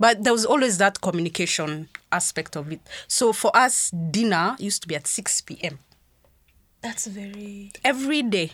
But 0.00 0.22
there 0.22 0.32
was 0.32 0.44
always 0.46 0.78
that 0.78 1.00
communication 1.00 1.88
aspect 2.12 2.54
of 2.56 2.70
it. 2.70 2.80
So 3.08 3.32
for 3.32 3.50
us, 3.56 3.90
dinner 3.90 4.54
used 4.60 4.82
to 4.82 4.88
be 4.88 4.94
at 4.94 5.08
6 5.08 5.40
p.m. 5.40 5.78
That's 6.82 7.06
very 7.08 7.72
every 7.84 8.22
day. 8.22 8.52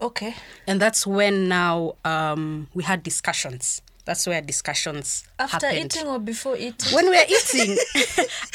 Okay. 0.00 0.34
And 0.66 0.80
that's 0.80 1.06
when 1.06 1.48
now 1.48 1.96
um, 2.04 2.68
we 2.74 2.82
had 2.84 3.02
discussions. 3.02 3.82
That's 4.04 4.26
where 4.26 4.42
discussions 4.42 5.24
After 5.38 5.66
happened. 5.66 5.86
eating 5.96 6.06
or 6.06 6.18
before 6.18 6.56
eating? 6.58 6.94
when 6.94 7.06
we're 7.08 7.24
eating, 7.24 7.70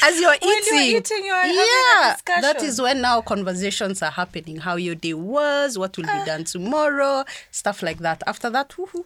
as 0.02 0.20
you're 0.20 0.36
you're 0.40 0.58
eating, 0.58 0.96
eating, 0.96 1.24
you're 1.24 1.34
having 1.34 1.50
a 1.50 1.56
yeah, 1.56 2.40
that 2.40 2.62
is 2.62 2.80
when 2.80 3.00
now 3.00 3.20
conversations 3.20 4.00
are 4.00 4.12
happening. 4.12 4.58
How 4.58 4.76
your 4.76 4.94
day 4.94 5.14
was, 5.14 5.76
what 5.76 5.96
will 5.96 6.04
be 6.04 6.24
done 6.24 6.44
tomorrow, 6.44 7.24
stuff 7.50 7.82
like 7.82 7.98
that. 7.98 8.22
After 8.28 8.48
that, 8.50 8.70
woohoo, 8.70 9.04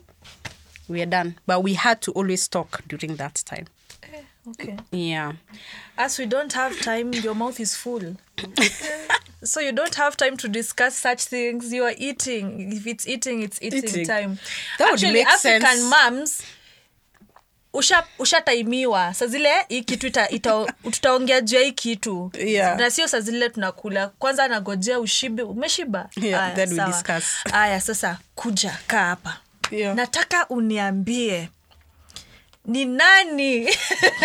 we 0.86 1.00
are 1.00 1.06
done. 1.06 1.36
But 1.46 1.62
we 1.62 1.74
had 1.74 2.02
to 2.02 2.12
always 2.12 2.46
talk 2.46 2.82
during 2.86 3.16
that 3.16 3.42
time. 3.46 3.66
Okay. 4.50 4.76
Yeah, 4.92 5.32
As 5.96 6.18
we 6.18 6.26
don't 6.26 6.52
have 6.52 6.80
time, 6.80 7.12
your 7.12 7.34
mouth 7.34 7.60
is 7.60 7.76
full. 7.76 8.16
so 9.44 9.60
you 9.60 9.72
don't 9.72 9.94
have 9.94 10.16
time 10.16 10.36
to 10.36 10.48
discuss 10.48 10.96
such 10.96 11.24
things. 11.24 11.72
You 11.72 11.84
are 11.84 11.94
eating. 11.98 12.72
If 12.72 12.86
it's 12.86 13.06
eating, 13.08 13.42
it's 13.42 13.58
eating, 13.62 13.84
Eating. 13.84 14.06
time. 14.06 14.38
That 14.78 14.86
would 14.90 14.94
Actually, 14.94 15.12
make 15.12 15.26
African 15.28 15.60
sense. 15.78 15.90
moms 15.90 16.42
usha 17.76 18.04
ushataimiwa 18.18 19.14
saa 19.14 19.26
zile 19.26 19.50
hii 19.68 19.82
kitu 19.82 20.10
tutaongea 20.90 21.40
juu 21.40 21.56
ya 21.56 21.62
hii 21.62 21.72
kitu 21.72 22.30
Yeah. 22.38 22.78
na 22.78 22.90
sio 22.90 23.08
sazile 23.08 23.48
tunakula 23.48 24.08
kwanza 24.08 24.44
anagojea 24.44 25.00
ushibe 25.00 25.42
umeshiba 25.42 26.08
Yeah, 26.16 26.42
Aya, 26.44 26.54
then 26.54 26.68
we 26.70 26.76
sawa. 26.76 26.88
discuss. 26.88 27.24
aya 27.52 27.80
sasa 27.80 28.18
kuja 28.34 28.78
kaa 28.86 29.04
hapa 29.06 29.40
Yeah. 29.70 29.96
nataka 29.96 30.48
uniambie 30.48 31.48
ni 32.64 32.84
nani? 32.84 33.68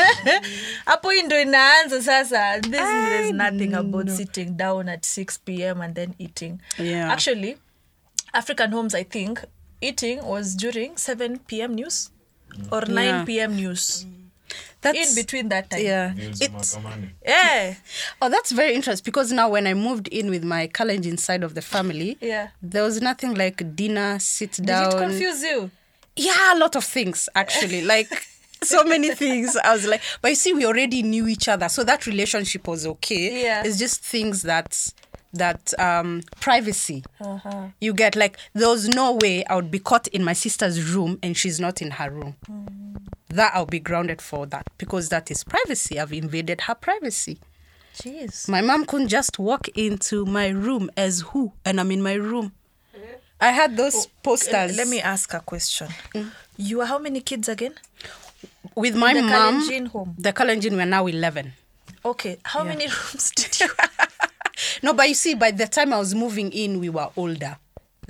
Hapo 0.86 1.10
hii 1.10 1.24
ndo 1.24 1.42
inaanza 1.42 2.02
sasa. 2.04 2.60
This 2.60 2.72
there's 2.72 3.32
nothing 3.32 3.74
about 3.74 4.10
sitting 4.10 4.46
down 4.58 4.90
at 4.90 5.06
6 5.06 5.40
pm 5.46 5.82
and 5.82 5.96
then 5.96 6.14
eating. 6.20 6.58
Yeah. 6.78 7.12
actually 7.12 7.58
african 8.34 8.72
homes 8.72 8.96
i 8.96 9.04
think 9.04 9.40
eating 9.82 10.20
was 10.24 10.56
during 10.58 10.92
7 10.98 11.38
pm 11.48 11.74
news 11.76 12.12
or 12.72 12.90
9 12.90 13.06
Yeah. 13.06 13.26
pm 13.26 13.56
news. 13.56 14.06
That's 14.82 15.10
in 15.10 15.16
between 15.16 15.50
that 15.50 15.70
time. 15.70 15.82
yeah. 15.86 16.14
It's, 16.18 16.78
yeah. 17.26 17.76
Oh, 18.22 18.30
that's 18.30 18.52
very 18.56 18.74
interesting 18.74 19.04
because 19.06 19.36
now 19.36 19.50
when 19.50 19.68
I 19.68 19.74
moved 19.74 20.08
in 20.08 20.30
with 20.30 20.44
my 20.44 20.68
challenge 20.68 21.06
inside 21.10 21.44
of 21.46 21.54
the 21.54 21.62
family, 21.62 22.18
Yeah. 22.22 22.48
there 22.62 22.84
was 22.84 23.02
nothing 23.02 23.34
like 23.36 23.76
dinner, 23.76 24.20
sit 24.20 24.52
did 24.54 24.70
it 24.70 24.98
confuse 24.98 25.44
you 25.44 25.70
yeah, 26.20 26.56
a 26.56 26.58
lot 26.58 26.76
of 26.76 26.84
things 26.84 27.30
actually. 27.36 27.82
like 27.82 28.28
so 28.62 28.84
many 28.84 29.14
things. 29.16 29.56
I 29.56 29.74
was 29.74 29.86
like, 29.86 30.02
but 30.22 30.30
you 30.30 30.36
see, 30.36 30.54
we 30.54 30.66
already 30.66 31.02
knew 31.02 31.28
each 31.28 31.48
other, 31.48 31.70
so 31.70 31.84
that 31.86 32.06
relationship 32.06 32.68
was 32.68 32.86
okay. 32.86 33.44
Yeah. 33.44 33.64
It's 33.66 33.80
just 33.80 34.04
things 34.04 34.44
that 34.44 34.94
that 35.32 35.80
um 35.80 36.22
privacy 36.40 37.04
uh-huh. 37.22 37.68
you 37.80 37.94
get 37.94 38.16
like 38.16 38.36
there 38.54 38.68
was 38.68 38.90
no 38.90 39.14
way 39.22 39.46
i 39.46 39.56
would 39.56 39.70
be 39.70 39.78
caught 39.78 40.08
in 40.08 40.24
my 40.24 40.34
sister's 40.34 40.92
room 40.96 41.20
and 41.22 41.38
she's 41.38 41.60
not 41.60 41.84
in 41.84 41.92
her 41.92 42.10
room 42.10 42.36
that 43.28 43.52
i'll 43.54 43.68
be 43.68 43.80
grounded 43.80 44.24
for 44.24 44.48
that 44.48 44.66
because 44.80 45.10
that 45.10 45.30
is 45.30 45.44
privacy 45.44 46.00
i've 46.00 46.12
invaded 46.12 46.62
her 46.62 46.74
privacy 46.74 47.38
jeez 47.96 48.50
my 48.50 48.60
mom 48.60 48.86
couldn't 48.86 49.08
just 49.08 49.38
walk 49.38 49.68
into 49.78 50.26
my 50.26 50.48
room 50.48 50.90
as 50.98 51.22
who 51.22 51.54
and 51.64 51.80
i'm 51.80 51.92
in 51.92 52.02
my 52.02 52.14
room 52.16 52.52
i 53.42 53.52
had 53.52 53.76
those 53.78 53.96
oh, 54.06 54.10
posters 54.24 54.78
let 54.78 54.88
me 54.88 55.00
ask 55.02 55.34
a 55.34 55.40
question. 55.40 55.88
Mm. 56.14 56.32
You 56.58 56.82
are 56.82 56.86
how 56.88 57.00
many 57.00 57.22
kids 57.22 57.48
again? 57.48 57.74
With 58.76 58.96
my 58.96 59.14
the 59.14 59.22
mom 59.22 59.62
Kalenjin 59.62 59.88
home? 59.88 60.16
the 60.18 60.34
Kalenjin 60.34 60.76
we're 60.76 60.86
now 60.86 61.08
11 61.08 61.54
okay 62.06 62.38
how 62.44 62.64
many 62.64 62.86
rooms 62.96 63.32
did 63.36 63.60
you 63.60 63.68
no 64.84 64.94
but 64.94 65.08
you 65.08 65.14
see 65.16 65.36
by 65.36 65.52
the 65.52 65.68
time 65.68 65.94
i 65.94 66.00
was 66.00 66.14
moving 66.16 66.52
in 66.52 66.80
we 66.80 66.90
were 66.90 67.10
older 67.18 67.58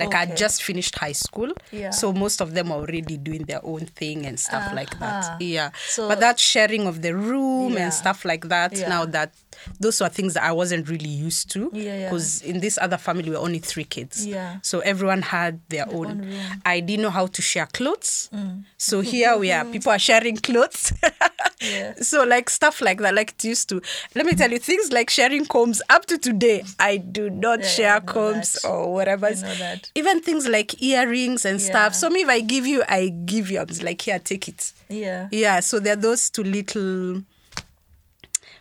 like 0.00 0.14
i 0.14 0.22
Okay. 0.22 0.28
had 0.30 0.36
just 0.36 0.62
finished 0.62 0.94
high 0.98 1.12
school 1.12 1.52
Yeah. 1.72 1.90
so 1.90 2.12
most 2.12 2.40
of 2.40 2.54
them 2.54 2.72
are 2.72 2.78
already 2.78 3.16
doing 3.16 3.44
their 3.44 3.60
own 3.64 3.86
thing 3.86 4.26
and 4.26 4.38
stuff 4.40 4.72
like 4.74 4.92
Uh-huh. 4.94 5.20
that 5.38 5.40
yeah 5.40 5.70
So- 5.88 6.08
but 6.08 6.18
that 6.20 6.38
sharing 6.40 6.86
of 6.86 7.02
the 7.02 7.12
room 7.14 7.74
Yeah. 7.74 7.84
and 7.84 7.92
stuff 7.94 8.24
like 8.24 8.48
that 8.48 8.72
Yeah. 8.76 8.88
now 8.88 9.04
that 9.06 9.30
those 9.78 10.00
were 10.00 10.08
things 10.08 10.32
that 10.34 10.42
i 10.44 10.52
wasn't 10.52 10.88
really 10.88 11.08
used 11.28 11.50
to 11.50 11.70
because 11.70 12.40
in 12.42 12.60
this 12.60 12.78
other 12.80 12.96
family 12.96 13.24
we 13.30 13.36
were 13.36 13.42
only 13.48 13.58
three 13.60 13.84
kids 13.84 14.26
Yeah. 14.26 14.56
so 14.62 14.80
everyone 14.80 15.22
had 15.22 15.60
their 15.68 15.86
own, 15.88 16.06
own. 16.06 16.20
Mm. 16.24 16.62
i 16.64 16.80
didn't 16.80 17.02
know 17.02 17.10
how 17.10 17.26
to 17.26 17.42
share 17.42 17.66
clothes 17.66 18.30
so 18.78 19.00
here 19.02 19.36
we 19.36 19.52
are 19.52 19.64
people 19.74 19.92
are 19.92 19.98
sharing 19.98 20.36
clothes 20.36 20.92
so 22.00 22.24
like 22.24 22.48
stuff 22.48 22.80
like 22.80 22.98
that 23.00 23.14
like 23.14 23.30
it 23.32 23.44
used 23.44 23.68
to 23.68 23.80
let 24.14 24.24
me 24.24 24.32
tell 24.34 24.50
you 24.50 24.58
things 24.58 24.92
like 24.92 25.10
sharing 25.10 25.44
combs 25.44 25.82
up 25.90 26.06
to 26.06 26.16
today 26.16 26.64
i 26.78 26.96
do 26.96 27.28
not 27.28 27.64
share 27.64 28.00
combs 28.00 28.56
or 28.64 28.92
whatever 28.94 29.26
I 29.26 29.34
know 29.34 29.54
that. 29.56 29.89
Even 29.94 30.20
things 30.20 30.46
like 30.46 30.80
earrings 30.82 31.44
and 31.44 31.60
Yeah. 31.60 31.66
stuff. 31.66 31.94
So 31.94 32.08
me 32.10 32.22
if 32.22 32.28
i 32.28 32.40
give 32.40 32.66
you 32.66 32.82
i 32.88 33.08
give 33.08 33.50
you. 33.50 33.58
I'm 33.60 33.66
like 33.82 34.00
here 34.02 34.18
take 34.18 34.48
it. 34.48 34.72
Yeah. 34.88 35.28
Yeah 35.32 35.60
so 35.60 35.78
there 35.80 35.94
are 35.94 35.96
those 36.00 36.30
two 36.30 36.44
little 36.44 37.22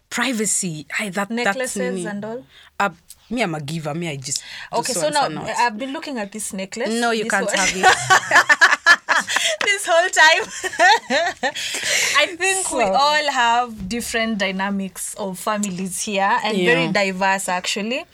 privacy 0.09 0.87
I, 0.99 1.09
that 1.09 1.29
necklaces 1.29 1.75
that's 1.75 1.93
me. 1.95 2.05
and 2.07 2.25
all? 2.25 2.45
Uh, 2.79 2.89
me 3.29 3.43
i'm 3.43 3.53
a 3.53 3.61
giver. 3.61 3.93
Me 3.93 4.09
i 4.09 4.15
just 4.15 4.43
okay 4.73 4.93
so 4.93 5.09
now 5.09 5.27
i've 5.57 5.77
been 5.77 5.93
looking 5.93 6.17
at 6.17 6.31
this 6.31 6.51
necklace. 6.53 6.89
No 6.89 7.11
you 7.11 7.23
This 7.23 7.31
can't 7.31 7.45
one- 7.45 7.55
have 7.55 7.71
it 7.75 8.98
this 9.65 9.87
whole 9.87 10.09
time. 10.09 10.43
I 12.17 12.35
think 12.35 12.71
we 12.71 12.83
all 12.83 13.31
have 13.31 13.89
different 13.89 14.37
dynamics 14.37 15.13
of 15.15 15.37
families 15.39 16.01
here 16.01 16.39
and 16.43 16.57
very 16.57 16.91
diverse 16.91 17.49
actually. 17.49 18.05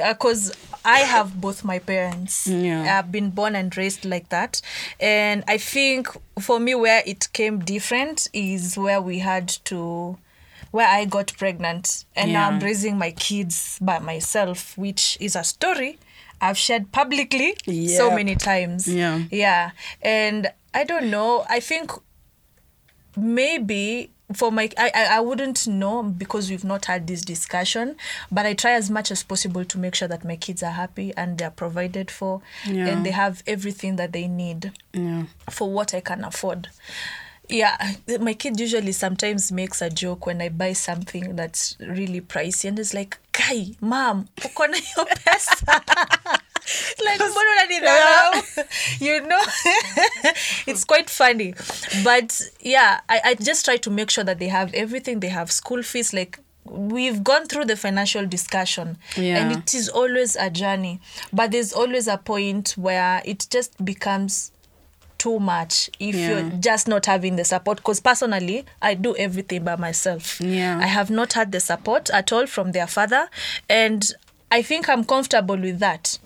Uh, 0.00 0.12
because 0.12 0.52
i 0.84 1.00
have 1.00 1.40
both 1.40 1.64
my 1.64 1.78
parents. 1.78 2.46
Yeah. 2.46 2.98
i've 2.98 3.12
been 3.12 3.30
born 3.30 3.54
and 3.54 3.76
raised 3.76 4.04
like 4.04 4.28
that. 4.30 4.60
And 4.98 5.44
i 5.48 5.58
think 5.58 6.08
for 6.38 6.58
me 6.60 6.74
where 6.74 7.02
it 7.06 7.32
came 7.32 7.60
different 7.60 8.28
is 8.32 8.76
where 8.78 9.00
we 9.00 9.18
had 9.18 9.48
to 9.64 10.18
where 10.70 10.88
i 10.88 11.04
got 11.04 11.32
pregnant. 11.36 12.04
And 12.16 12.32
now 12.32 12.48
i'm 12.48 12.60
raising 12.60 12.96
my 12.98 13.10
kids 13.12 13.78
by 13.80 13.98
myself 13.98 14.76
which 14.78 15.18
is 15.20 15.36
a 15.36 15.44
story 15.44 15.98
i've 16.40 16.56
shared 16.58 16.90
publicly 16.92 17.54
so 17.88 18.10
many 18.14 18.34
times. 18.34 18.88
Yeah. 18.88 19.22
yeah. 19.30 19.70
And 20.02 20.50
i 20.74 20.84
don't 20.84 21.10
know. 21.10 21.44
I 21.48 21.60
think 21.60 21.90
maybe 23.16 24.10
for 24.32 24.52
my 24.52 24.70
I, 24.78 24.90
I 24.94 25.16
i 25.16 25.20
wouldn't 25.20 25.66
know 25.66 26.02
because 26.04 26.48
we've 26.50 26.62
not 26.64 26.84
had 26.84 27.08
this 27.08 27.22
discussion 27.22 27.96
but 28.30 28.46
i 28.46 28.54
try 28.54 28.72
as 28.72 28.88
much 28.88 29.10
as 29.10 29.24
possible 29.24 29.64
to 29.64 29.78
make 29.78 29.96
sure 29.96 30.06
that 30.06 30.24
my 30.24 30.36
kids 30.36 30.62
are 30.62 30.70
happy 30.70 31.12
and 31.16 31.36
they're 31.36 31.50
provided 31.50 32.10
for 32.12 32.40
Yeah. 32.64 32.86
and 32.86 33.04
they 33.04 33.10
have 33.10 33.42
everything 33.48 33.96
that 33.96 34.12
they 34.12 34.28
need 34.28 34.70
yeah. 34.92 35.24
for 35.50 35.68
what 35.70 35.94
i 35.94 36.00
can 36.00 36.22
afford. 36.24 36.68
Yeah 37.48 37.76
my 38.20 38.34
kid 38.34 38.60
usually 38.60 38.92
sometimes 38.92 39.50
makes 39.50 39.82
a 39.82 39.90
joke 39.90 40.26
when 40.26 40.40
i 40.40 40.48
buy 40.48 40.72
something 40.74 41.34
that's 41.34 41.76
really 41.80 42.20
pricey 42.20 42.68
and 42.68 42.78
it's 42.78 42.94
like 42.94 43.18
kai 43.32 43.74
mom 43.80 44.28
uko 44.44 44.66
na 44.70 44.76
hiyo 44.76 45.04
pesa 45.24 45.82
like 47.04 47.20
you 49.00 49.20
know? 49.26 49.40
It's 50.66 50.84
quite 50.84 51.10
funny. 51.10 51.54
But 52.04 52.40
yeah 52.60 53.00
I, 53.08 53.20
I 53.24 53.34
just 53.34 53.64
try 53.64 53.76
to 53.78 53.90
make 53.90 54.10
sure 54.10 54.24
that 54.24 54.38
they 54.38 54.48
have 54.48 54.72
everything. 54.74 55.20
They 55.20 55.28
have 55.28 55.50
school 55.50 55.82
fees. 55.82 56.12
Like 56.12 56.38
we've 56.64 57.24
gone 57.24 57.46
through 57.46 57.64
the 57.64 57.76
financial 57.76 58.26
discussion 58.26 58.98
and 59.16 59.52
it 59.52 59.74
is 59.74 59.88
always 59.88 60.36
a 60.36 60.50
journey. 60.50 61.00
But 61.32 61.50
there's 61.52 61.72
always 61.72 62.06
a 62.08 62.18
point 62.18 62.74
where 62.76 63.22
it 63.24 63.46
just 63.50 63.82
becomes 63.84 64.52
too 65.18 65.38
much 65.38 65.90
if 65.98 66.14
Yeah. 66.14 66.28
you're 66.40 66.50
just 66.60 66.88
not 66.88 67.04
having 67.06 67.36
the 67.36 67.44
support. 67.44 67.78
Because 67.78 68.00
personally 68.00 68.64
i 68.80 68.94
do 68.94 69.14
everything 69.16 69.64
by 69.64 69.76
myself. 69.76 70.40
Yeah. 70.40 70.78
i 70.78 70.86
have 70.86 71.10
not 71.10 71.34
had 71.34 71.52
the 71.52 71.60
support 71.60 72.08
at 72.10 72.32
all 72.32 72.46
from 72.46 72.72
their 72.72 72.86
father 72.86 73.28
and 73.68 74.12
i 74.50 74.62
think 74.62 74.88
i'm 74.88 75.04
comfortable 75.04 75.58
with 75.58 75.78
that 75.80 76.18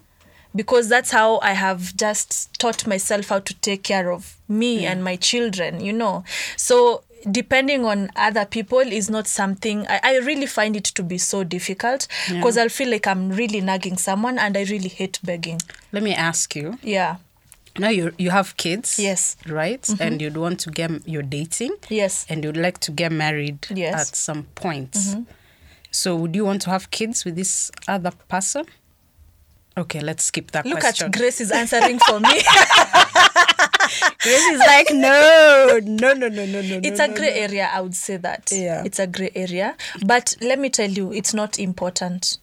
because 0.55 0.89
that's 0.89 1.11
how 1.11 1.39
i 1.41 1.53
have 1.53 1.97
just 1.97 2.53
taught 2.59 2.87
myself 2.87 3.29
how 3.29 3.39
to 3.41 3.55
take 3.61 3.83
care 3.83 4.13
of 4.13 4.37
me 4.49 4.87
and 4.87 5.03
my 5.03 5.17
children 5.17 5.81
you 5.81 5.93
know. 5.93 6.23
So 6.57 7.03
depending 7.31 7.87
on 7.87 8.11
other 8.17 8.45
people 8.45 8.81
is 8.81 9.09
not 9.09 9.27
something 9.27 9.87
I, 9.89 10.01
I 10.03 10.17
really 10.19 10.47
find 10.47 10.77
it 10.77 10.85
to 10.85 11.03
be 11.03 11.17
so 11.19 11.43
difficult 11.43 12.07
because 12.29 12.59
i'll 12.59 12.69
feel 12.69 12.91
like 12.91 13.07
i'm 13.07 13.31
really 13.31 13.63
nagging 13.63 13.97
someone 13.97 14.39
and 14.39 14.57
i 14.57 14.65
really 14.65 14.91
hate 14.91 15.19
begging. 15.25 15.59
Let 15.93 16.03
me 16.03 16.13
ask 16.15 16.55
you. 16.55 16.79
Yeah. 16.83 17.17
Now 17.79 17.89
you 17.89 18.13
you 18.19 18.31
have 18.31 18.57
kids 18.57 18.99
Yes. 18.99 19.37
right? 19.47 19.81
Mm-hmm. 19.83 20.03
And 20.03 20.21
you'd 20.23 20.37
want 20.37 20.61
to 20.61 20.71
get 20.71 20.91
you're 21.09 21.23
dating. 21.23 21.73
Yes. 21.89 22.27
And 22.29 22.45
you'd 22.45 22.57
like 22.59 22.79
to 22.81 22.91
get 22.93 23.11
married 23.11 23.67
Yes. 23.75 23.95
at 24.11 24.17
some 24.17 24.43
point. 24.55 24.93
Mm-hmm. 24.93 25.23
So 25.91 26.15
would 26.17 26.37
you 26.37 26.45
want 26.45 26.63
to 26.63 26.71
have 26.71 26.91
kids 26.91 27.25
with 27.25 27.37
this 27.37 27.71
other 27.89 28.13
person 28.29 28.67
okay 29.77 30.01
let's 30.01 30.25
skip 30.25 30.51
that 30.53 30.67
look 30.67 30.81
question. 30.81 31.07
At 31.07 31.13
grace 31.17 31.41
is 31.41 31.51
answering 31.51 31.99
for 32.01 32.21
me. 32.21 32.29
Grace 34.23 34.47
is 34.47 34.59
like 34.61 34.87
no 34.91 35.79
no 35.83 36.15
no 36.15 36.29
no 36.29 36.47
no 36.47 36.63
no 36.63 36.81
it's 36.83 36.99
no, 36.99 37.05
a 37.05 37.09
gray 37.09 37.29
no. 37.35 37.41
area 37.43 37.71
i 37.73 37.81
would 37.81 37.95
say 37.95 38.17
that. 38.17 38.51
Yeah. 38.51 38.83
it's 38.85 38.99
a 38.99 39.07
gray 39.07 39.31
area. 39.35 39.77
But 40.07 40.35
let 40.41 40.59
me 40.59 40.71
tell 40.71 40.91
you 40.91 41.13
it's 41.13 41.35
not 41.35 41.59
important. 41.59 42.39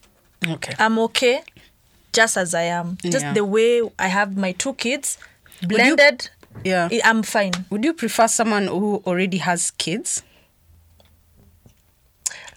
Okay. 0.46 0.74
I'm 0.78 0.98
okay 1.00 1.42
just 2.12 2.36
as 2.36 2.54
i 2.54 2.62
am. 2.62 2.96
Just 3.02 3.24
Yeah. 3.24 3.32
the 3.32 3.44
way 3.44 3.82
i 3.98 4.06
have 4.06 4.36
my 4.36 4.52
two 4.52 4.74
kids 4.74 5.18
blended 5.66 6.30
yeah. 6.64 6.88
I'm 7.04 7.22
fine. 7.22 7.52
Would 7.70 7.84
you 7.84 7.94
prefer 7.94 8.28
someone 8.28 8.66
who 8.66 9.02
already 9.06 9.38
has 9.38 9.70
kids? 9.72 10.22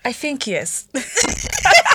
I 0.04 0.12
think 0.12 0.46
yes 0.46 0.88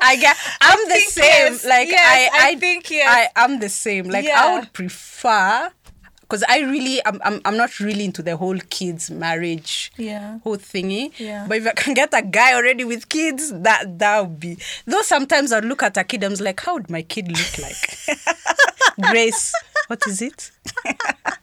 I 0.00 0.16
get. 0.16 0.36
I'm 0.60 0.88
the 0.88 1.00
same. 1.00 1.24
yes. 1.24 1.64
Like 1.64 1.88
Yes, 1.88 2.30
I, 2.32 2.48
I 2.50 2.54
think 2.56 2.90
yes. 2.90 3.30
I 3.36 3.44
am 3.44 3.58
the 3.60 3.68
same. 3.68 4.08
Like 4.08 4.26
I 4.26 4.58
would 4.58 4.72
prefer, 4.72 5.70
because 6.20 6.44
I 6.48 6.60
really, 6.60 7.00
I'm, 7.06 7.20
I'm, 7.24 7.40
I'm 7.44 7.56
not 7.56 7.78
really 7.80 8.04
into 8.04 8.22
the 8.22 8.36
whole 8.36 8.58
kids 8.70 9.10
marriage, 9.10 9.92
Yeah. 9.96 10.38
whole 10.40 10.56
thingy. 10.58 11.12
Yeah. 11.18 11.46
But 11.48 11.58
if 11.58 11.66
I 11.66 11.72
can 11.72 11.94
get 11.94 12.12
a 12.12 12.22
guy 12.22 12.54
already 12.54 12.84
with 12.84 13.08
kids, 13.08 13.52
that 13.52 13.98
that 13.98 14.20
would 14.20 14.40
be. 14.40 14.58
Though 14.86 15.02
sometimes 15.02 15.52
I 15.52 15.60
look 15.60 15.82
at 15.82 15.96
a 15.96 16.04
kid, 16.04 16.22
and 16.24 16.34
I'm 16.38 16.44
like, 16.44 16.60
how 16.60 16.74
would 16.74 16.90
my 16.90 17.02
kid 17.02 17.28
look 17.28 17.58
like? 17.58 18.18
Grace, 19.10 19.52
what 19.88 20.00
is 20.06 20.22
it? 20.22 20.50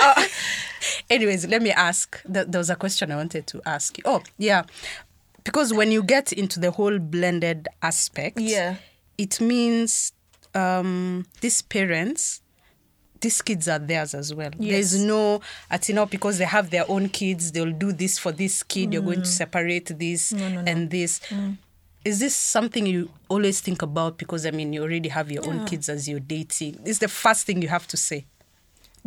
Oh, 0.00 0.26
anyways, 1.10 1.46
let 1.48 1.60
me 1.62 1.70
ask. 1.72 2.22
Th- 2.32 2.46
There 2.46 2.58
was 2.60 2.70
a 2.70 2.76
question 2.76 3.10
I 3.10 3.16
wanted 3.16 3.46
to 3.48 3.60
ask 3.66 3.98
you. 3.98 4.04
Oh, 4.06 4.22
yeah. 4.36 4.62
Because 5.48 5.72
when 5.72 5.90
you 5.90 6.02
get 6.02 6.30
into 6.30 6.60
the 6.60 6.70
whole 6.70 6.98
blended 6.98 7.68
aspect, 7.80 8.38
Yeah. 8.38 8.74
it 9.16 9.40
means 9.40 10.12
um, 10.54 11.24
these 11.40 11.62
parents 11.62 12.42
these 13.20 13.40
kids 13.42 13.66
are 13.66 13.78
theirs 13.80 14.14
as 14.14 14.32
well. 14.34 14.50
Yes. 14.60 14.92
There's 14.92 15.04
no, 15.04 15.40
at 15.70 15.88
you 15.88 15.94
know, 15.94 16.04
because 16.06 16.36
they 16.38 16.44
have 16.44 16.68
their 16.70 16.84
own 16.88 17.08
kids, 17.08 17.50
they'll 17.50 17.72
do 17.72 17.92
this 17.92 18.16
for 18.18 18.30
this 18.30 18.62
kid, 18.62 18.92
you're 18.92 19.02
going 19.02 19.22
to 19.22 19.26
separate 19.26 19.86
this 19.98 20.30
and 20.32 20.88
this. 20.90 21.20
Is 22.04 22.20
this 22.20 22.36
something 22.36 22.86
you 22.86 23.10
always 23.28 23.60
think 23.60 23.82
about? 23.82 24.18
Because 24.18 24.46
I 24.46 24.52
mean, 24.52 24.72
you 24.72 24.82
already 24.82 25.08
have 25.08 25.32
your 25.32 25.44
own 25.48 25.64
kids 25.64 25.88
as 25.88 26.08
you're 26.08 26.20
dating. 26.20 26.78
It's 26.84 26.98
the 27.00 27.08
first 27.08 27.44
thing 27.46 27.60
you 27.60 27.68
have 27.68 27.88
to 27.88 27.96
say. 27.96 28.24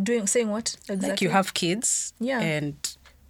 Doing 0.01 0.27
saying 0.27 0.49
what 0.49 0.75
exactly? 0.89 1.09
Like 1.09 1.21
you 1.21 1.29
have 1.29 1.53
kids, 1.53 2.13
Yeah. 2.19 2.41
and 2.41 2.75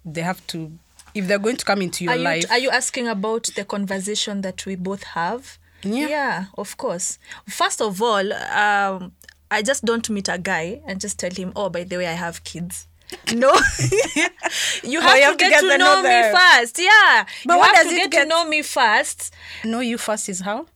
they 0.04 0.22
have 0.22 0.44
to, 0.48 0.72
if 1.14 1.26
they're 1.26 1.38
going 1.38 1.56
to 1.56 1.64
come 1.64 1.82
into 1.82 2.04
your 2.04 2.12
are 2.14 2.16
you, 2.16 2.22
life. 2.24 2.50
are 2.50 2.58
you 2.58 2.70
asking 2.70 3.08
about 3.08 3.48
the 3.56 3.64
conversation 3.64 4.40
that 4.42 4.64
we 4.66 4.76
both 4.76 5.02
have? 5.04 5.58
Yeah. 5.84 6.46
of 6.56 6.76
course. 6.76 7.18
First 7.48 7.80
of 7.80 8.00
all, 8.00 8.32
um, 8.32 9.12
I 9.50 9.62
just 9.62 9.84
don't 9.84 10.08
meet 10.10 10.28
a 10.28 10.38
guy 10.38 10.80
and 10.86 11.00
just 11.00 11.18
tell 11.18 11.30
him, 11.30 11.52
oh, 11.56 11.68
by 11.70 11.84
the 11.84 11.96
way, 11.98 12.06
I 12.06 12.12
have 12.12 12.42
kids. 12.44 12.86
No, 13.34 13.52
you 13.52 14.20
have, 14.22 14.82
you 14.84 15.00
to, 15.00 15.02
have 15.02 15.32
to 15.32 15.36
get, 15.36 15.50
get 15.50 15.60
to 15.60 15.68
to 15.68 15.78
know 15.78 16.02
me 16.02 16.32
first. 16.32 16.78
Yeah, 16.78 17.26
But 17.44 17.54
you 17.54 17.58
what 17.58 17.76
have 17.76 17.84
does 17.84 17.92
to 17.92 17.98
it 17.98 18.02
get, 18.04 18.10
get- 18.10 18.22
to 18.24 18.28
know 18.28 18.48
me 18.48 18.62
first. 18.62 19.34
know 19.64 19.80
you 19.80 19.98
first 19.98 20.28
is 20.30 20.40
how? 20.40 20.66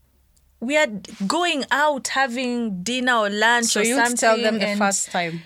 We 0.61 0.76
are 0.76 0.87
going 1.26 1.64
out 1.71 2.09
having 2.09 2.83
dinner 2.83 3.14
or 3.14 3.31
lunch 3.31 3.66
So 3.66 3.81
or 3.81 3.85
you 3.85 3.95
something. 3.97 4.16
tell 4.16 4.37
them 4.40 4.59
the 4.59 4.75
first 4.76 5.11
time. 5.11 5.43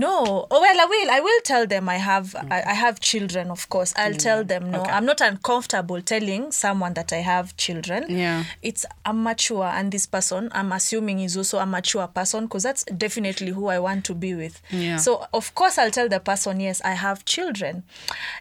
No. 0.00 0.46
Oh 0.50 0.60
well, 0.60 0.80
I 0.80 0.84
will. 0.84 1.10
I 1.10 1.20
will 1.20 1.40
tell 1.44 1.66
them 1.66 1.88
I 1.88 1.96
have. 1.96 2.34
I, 2.50 2.62
I 2.66 2.74
have 2.74 3.00
children. 3.00 3.50
Of 3.50 3.68
course, 3.68 3.94
I'll 3.96 4.14
tell 4.14 4.44
them. 4.44 4.70
No, 4.70 4.80
Okay. 4.82 4.90
I'm 4.90 5.04
not 5.06 5.20
uncomfortable 5.20 6.00
telling 6.02 6.52
someone 6.52 6.94
that 6.94 7.12
I 7.12 7.16
have 7.18 7.56
children. 7.56 8.04
Yeah. 8.08 8.44
It's 8.62 8.84
I'm 9.04 9.22
mature, 9.22 9.64
and 9.64 9.90
this 9.92 10.06
person 10.06 10.50
I'm 10.52 10.72
assuming 10.72 11.20
is 11.20 11.36
also 11.36 11.58
a 11.58 11.66
mature 11.66 12.06
person 12.08 12.44
because 12.46 12.62
that's 12.64 12.84
definitely 12.84 13.50
who 13.52 13.68
I 13.68 13.78
want 13.78 14.04
to 14.06 14.14
be 14.14 14.34
with. 14.34 14.60
Yeah. 14.70 14.96
So 14.98 15.26
of 15.32 15.54
course 15.54 15.78
I'll 15.78 15.90
tell 15.90 16.08
the 16.08 16.20
person 16.20 16.60
yes 16.60 16.80
I 16.84 16.92
have 16.92 17.24
children, 17.24 17.84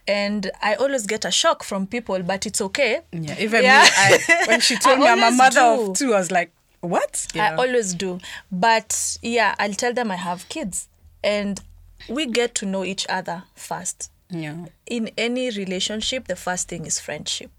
and 0.07 0.51
I 0.61 0.75
always 0.75 1.05
get 1.05 1.25
a 1.25 1.31
shock 1.31 1.63
from 1.63 1.87
people, 1.87 2.21
but 2.23 2.45
it's 2.45 2.61
okay. 2.61 3.01
Yeah, 3.11 3.35
even 3.39 3.63
Yeah. 3.63 3.83
me, 3.83 3.89
I, 3.95 4.43
when 4.47 4.59
she 4.61 4.75
told 4.79 4.99
me 4.99 5.07
I'm 5.07 5.23
a 5.23 5.31
mother 5.35 5.59
do. 5.77 5.91
of 5.91 5.97
two, 5.97 6.13
I 6.13 6.17
was 6.19 6.31
like, 6.31 6.51
what? 6.81 7.27
yeah. 7.33 7.51
I 7.51 7.55
always 7.55 7.93
do. 7.93 8.19
But 8.51 9.17
yeah, 9.21 9.55
I'll 9.57 9.73
tell 9.73 9.93
them 9.93 10.11
I 10.11 10.15
have 10.17 10.47
kids. 10.49 10.87
And 11.25 11.59
we 12.09 12.25
get 12.27 12.53
to 12.55 12.65
know 12.65 12.83
each 12.85 13.05
other 13.09 13.43
first. 13.55 14.11
yeah, 14.29 14.65
In 14.85 15.09
any 15.17 15.49
relationship, 15.49 16.27
the 16.27 16.35
first 16.35 16.67
thing 16.69 16.85
is 16.85 16.99
friendship. 16.99 17.51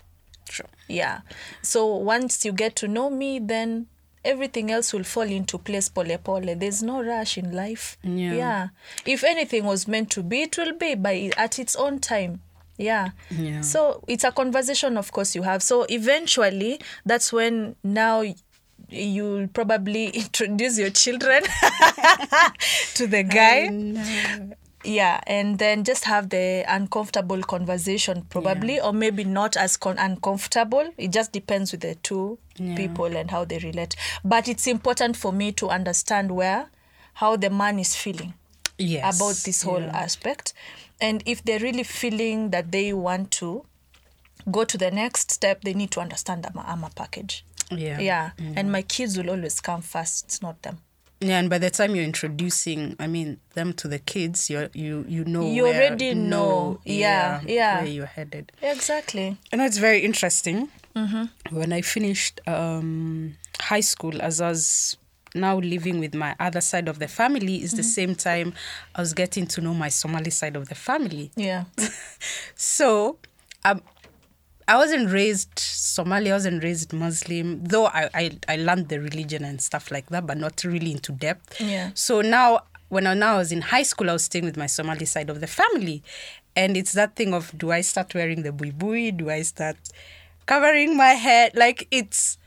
sure. 0.51 0.67
Yeah. 0.89 1.21
So 1.63 1.81
once 1.97 2.45
you 2.45 2.53
get 2.53 2.77
to 2.77 2.87
know 2.89 3.11
me, 3.11 3.41
then 3.41 3.87
everything 4.25 4.71
else 4.71 4.93
will 4.93 5.05
fall 5.05 5.23
into 5.39 5.59
place 5.59 5.89
pole 5.89 6.17
pole. 6.19 6.55
There's 6.57 6.83
no 6.83 7.03
rush 7.03 7.39
in 7.39 7.53
life. 7.53 7.97
Yeah. 8.05 8.35
Yeah. 8.35 8.69
If 9.05 9.25
anything 9.25 9.65
was 9.65 9.89
meant 9.89 10.11
to 10.13 10.23
be, 10.23 10.43
it 10.43 10.57
will 10.59 10.73
be 10.79 10.95
by 10.95 11.31
at 11.37 11.59
its 11.59 11.75
own 11.77 11.99
time. 11.99 12.41
Yeah. 12.79 13.11
Yeah. 13.31 13.63
So 13.63 14.05
it's 14.07 14.23
a 14.25 14.31
conversation, 14.33 14.97
of 14.99 15.11
course, 15.11 15.35
you 15.35 15.43
have. 15.43 15.63
So 15.63 15.87
eventually, 15.89 16.79
that's 17.05 17.33
when 17.33 17.75
now 17.83 18.23
you'll 18.89 19.49
probably 19.49 20.09
introduce 20.25 20.79
your 20.79 20.91
children 20.91 21.43
to 22.95 23.07
the 23.07 23.23
guy. 23.23 24.55
Yeah, 24.85 25.21
and 25.27 25.59
then 25.59 25.83
just 25.83 26.05
have 26.05 26.29
the 26.29 26.65
uncomfortable 26.69 27.43
conversation, 27.43 28.23
probably, 28.31 28.81
or 28.81 28.93
maybe 28.93 29.25
not 29.25 29.57
as 29.57 29.77
con- 29.77 29.99
uncomfortable. 29.99 30.93
It 30.97 31.11
just 31.11 31.33
depends 31.33 31.73
with 31.73 31.81
the 31.81 31.97
two 31.97 32.39
Yeah. 32.57 32.77
people 32.77 33.17
and 33.17 33.31
how 33.31 33.45
they 33.45 33.59
relate. 33.59 33.97
But 34.25 34.47
it's 34.49 34.67
important 34.69 35.17
for 35.17 35.33
me 35.33 35.51
to 35.53 35.69
understand 35.71 36.31
where, 36.31 36.67
how 37.15 37.37
the 37.37 37.51
man 37.51 37.79
is 37.81 37.97
feeling 37.97 38.35
Yes. 38.79 39.17
about 39.17 39.35
this 39.45 39.63
whole 39.63 39.83
aspect. 39.91 40.53
And 41.01 41.23
if 41.27 41.43
they're 41.45 41.59
really 41.59 41.83
feeling 41.83 42.51
that 42.51 42.71
they 42.71 42.93
want 42.93 43.31
to 43.33 43.65
go 44.51 44.63
to 44.65 44.79
the 44.79 44.91
next 44.93 45.33
step, 45.33 45.63
they 45.65 45.75
need 45.75 45.91
to 45.93 46.01
understand 46.01 46.47
I'm 46.47 46.59
a, 46.59 46.63
I'm 46.65 46.85
a 46.85 46.91
package. 46.91 47.45
Yeah. 47.71 47.99
Yeah. 48.01 48.31
And 48.57 48.71
my 48.71 48.83
kids 48.83 49.17
will 49.19 49.31
always 49.31 49.61
come 49.61 49.83
first, 49.83 50.25
it's 50.27 50.43
not 50.43 50.63
them. 50.63 50.79
Yeah, 51.21 51.39
and 51.39 51.49
by 51.49 51.57
the 51.57 51.71
time 51.71 51.95
you're 51.95 52.05
introducing, 52.05 52.95
I 53.01 53.07
mean, 53.07 53.39
them 53.55 53.73
to 53.75 53.89
the 53.89 53.99
kids, 53.99 54.51
you 54.51 54.69
you 54.75 55.05
you 55.09 55.25
know 55.25 55.51
You 55.51 55.63
where- 55.63 55.75
already 55.75 56.15
know. 56.15 56.79
Yeah, 56.85 57.41
yeah. 57.47 57.79
where 57.83 57.87
you're 57.91 58.05
headed. 58.07 58.53
Exactly. 58.61 59.39
And 59.51 59.63
it's 59.63 59.79
very 59.79 60.01
interesting. 60.05 60.69
Mm-hmm. 60.95 61.57
When 61.57 61.73
I 61.73 61.81
finished 61.81 62.41
um, 62.47 63.37
high 63.61 63.81
school, 63.81 64.21
as 64.21 64.43
I 64.43 64.49
was 64.51 64.97
now 65.35 65.57
living 65.59 66.01
with 66.01 66.15
my 66.15 66.35
other 66.39 66.61
side 66.61 66.87
of 66.89 66.99
the 66.99 67.09
family, 67.09 67.63
is 67.63 67.71
the 67.73 67.77
Mm-hmm. 67.83 67.89
same 68.01 68.15
time 68.15 68.53
I 68.95 69.01
was 69.01 69.15
getting 69.15 69.47
to 69.47 69.61
know 69.63 69.73
my 69.75 69.89
Somali 69.89 70.31
side 70.31 70.55
of 70.57 70.69
the 70.69 70.75
family. 70.75 71.31
Yeah. 71.35 71.65
So, 72.55 73.19
um, 73.65 73.81
I 74.69 74.77
wasn't 74.77 75.11
raised 75.11 75.59
Somali. 75.59 76.31
I 76.31 76.35
wasn't 76.35 76.63
raised 76.65 76.93
Muslim, 76.93 77.63
though 77.65 77.87
I, 77.87 78.11
I 78.15 78.39
I 78.49 78.57
learned 78.57 78.89
the 78.89 78.99
religion 79.01 79.45
and 79.45 79.61
stuff 79.61 79.91
like 79.91 80.07
that, 80.11 80.27
but 80.27 80.39
not 80.39 80.65
really 80.65 80.91
into 80.93 81.13
depth. 81.13 81.61
Yeah. 81.61 81.91
So 81.95 82.21
now, 82.21 82.61
when 82.89 83.07
I 83.07 83.15
now 83.15 83.35
I 83.35 83.39
was 83.39 83.53
in 83.53 83.61
high 83.63 83.85
school, 83.85 84.11
I 84.11 84.15
was 84.15 84.25
staying 84.25 84.45
with 84.45 84.57
my 84.57 84.67
Somali 84.67 85.05
side 85.05 85.31
of 85.31 85.41
the 85.41 85.47
family, 85.47 86.03
and 86.57 86.77
it's 86.77 86.93
that 86.95 87.15
thing 87.15 87.33
of 87.33 87.57
do 87.57 87.71
I 87.71 87.81
start 87.83 88.13
wearing 88.15 88.43
the 88.43 88.53
bui 88.53 88.73
bui? 88.73 89.13
Do 89.13 89.31
I 89.31 89.43
start 89.43 89.77
covering 90.47 90.97
my 90.97 91.11
head? 91.11 91.53
Like 91.55 91.87
it's. 91.91 92.39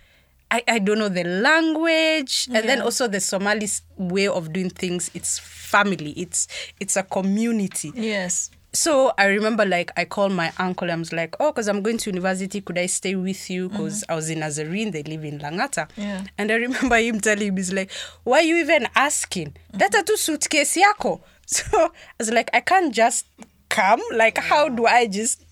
I, 0.52 0.64
I 0.68 0.80
don't 0.80 0.98
know 0.98 1.10
the 1.10 1.24
language 1.26 2.48
and 2.52 2.68
then 2.68 2.82
also 2.82 3.08
the 3.08 3.20
Somali's 3.20 3.84
way 3.98 4.28
of 4.28 4.52
doing 4.52 4.72
things 4.72 5.12
it's 5.14 5.38
family 5.38 6.10
it's 6.18 6.48
it's 6.80 6.98
a 6.98 7.04
community 7.04 7.92
Yes. 7.94 8.50
So 8.72 9.12
I 9.18 9.26
remember 9.26 9.66
like 9.66 9.92
I 9.98 10.06
called 10.06 10.32
my 10.32 10.52
uncle. 10.58 10.92
I 10.92 10.96
was 10.96 11.12
like, 11.12 11.36
oh, 11.40 11.52
because 11.52 11.68
I'm 11.68 11.82
going 11.82 11.98
to 12.00 12.10
university, 12.10 12.62
could 12.62 12.78
I 12.78 12.86
stay 12.86 13.16
with 13.16 13.50
you? 13.50 13.68
Mm-hmm. 13.68 13.78
Because 13.78 14.04
I 14.08 14.16
was 14.16 14.30
in 14.30 14.40
Nazarene, 14.40 14.92
they 14.92 15.04
live 15.04 15.24
in 15.24 15.40
Langata. 15.40 15.90
Yeah. 15.98 16.24
And 16.38 16.52
I 16.52 16.56
remember 16.56 16.98
him 16.98 17.20
telling 17.20 17.54
me, 17.56 17.60
he's 17.60 17.74
like, 17.74 17.92
why 18.24 18.40
are 18.40 18.44
you 18.44 18.58
even 18.58 18.88
asking? 18.96 19.56
Data 19.76 19.98
mm-hmm. 19.98 20.06
tu 20.06 20.18
suitcase 20.18 20.78
yako. 20.78 21.22
So 21.52 21.66
I 21.86 21.90
was 22.20 22.30
like, 22.30 22.52
I 22.54 22.60
can't 22.60 22.94
just 22.94 23.26
come. 23.70 24.02
Like, 24.14 24.38
how 24.38 24.70
do 24.70 24.86
I 24.86 25.08
just 25.08 25.44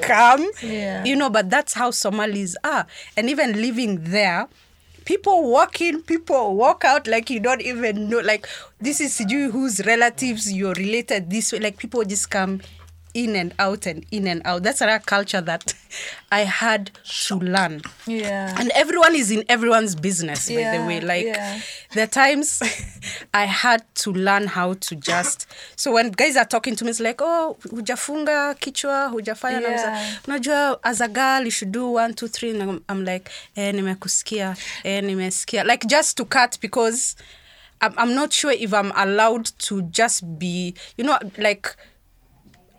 come? 0.00 0.48
Yeah. 0.62 1.02
You 1.04 1.16
know, 1.16 1.28
but 1.28 1.50
that's 1.50 1.74
how 1.74 1.90
Somalis 1.90 2.54
are. 2.62 2.86
And 3.16 3.28
even 3.28 3.60
living 3.60 3.98
there, 4.04 4.46
people 5.04 5.50
walk 5.50 5.80
in, 5.80 6.02
people 6.02 6.54
walk 6.54 6.84
out 6.84 7.06
like 7.06 7.30
you 7.30 7.40
don't 7.40 7.62
even 7.62 8.08
know. 8.08 8.20
Like, 8.20 8.46
this 8.80 9.00
is 9.00 9.20
you 9.20 9.50
whose 9.50 9.84
relatives 9.86 10.52
you're 10.52 10.74
related 10.74 11.30
this 11.30 11.52
way. 11.52 11.60
Like, 11.60 11.78
people 11.78 12.04
just 12.04 12.30
come 12.30 12.60
in 13.14 13.36
and 13.36 13.54
out 13.58 13.86
and 13.86 14.04
in 14.10 14.26
and 14.26 14.42
out. 14.44 14.64
That's 14.64 14.80
another 14.80 15.02
culture 15.04 15.40
that 15.40 15.72
I 16.32 16.40
had 16.40 16.90
to 17.26 17.36
learn. 17.36 17.82
Yeah. 18.06 18.54
And 18.58 18.70
everyone 18.74 19.14
is 19.14 19.30
in 19.30 19.44
everyone's 19.48 19.94
business, 19.94 20.48
by 20.48 20.76
the 20.76 20.84
way. 20.84 21.00
Like, 21.00 21.26
yeah. 21.26 21.60
are 21.94 22.06
times 22.08 22.60
I 23.34 23.44
had 23.44 23.84
to 23.96 24.12
learn 24.12 24.48
how 24.48 24.74
to 24.74 24.96
just. 24.96 25.46
So 25.76 25.92
when 25.92 26.10
guys 26.10 26.36
are 26.36 26.44
talking 26.44 26.74
to 26.76 26.84
me, 26.84 26.90
it's 26.90 27.00
like, 27.00 27.20
oh, 27.22 27.56
hujafunga 27.62 28.54
kichwa, 28.58 29.10
hujafanya. 29.12 29.60
na 29.60 29.68
Yeah. 29.68 30.16
Unajua, 30.26 30.80
as 30.82 31.00
a 31.00 31.08
girl, 31.08 31.44
you 31.44 31.50
should 31.50 31.70
do 31.72 31.88
one, 31.90 32.14
two, 32.14 32.26
three. 32.28 32.50
And 32.50 32.62
I'm, 32.62 32.84
I'm 32.88 33.04
like, 33.04 33.30
eh, 33.56 33.72
nimekusikia, 33.72 34.56
eh, 34.84 35.00
nimesikia. 35.02 35.64
Like, 35.64 35.86
just 35.86 36.16
to 36.16 36.24
cut 36.24 36.58
because 36.60 37.14
I'm, 37.80 37.94
I'm 37.96 38.14
not 38.14 38.32
sure 38.32 38.50
if 38.50 38.74
I'm 38.74 38.92
allowed 38.96 39.46
to 39.60 39.82
just 39.82 40.38
be, 40.38 40.74
you 40.96 41.04
know, 41.04 41.18
like. 41.38 41.76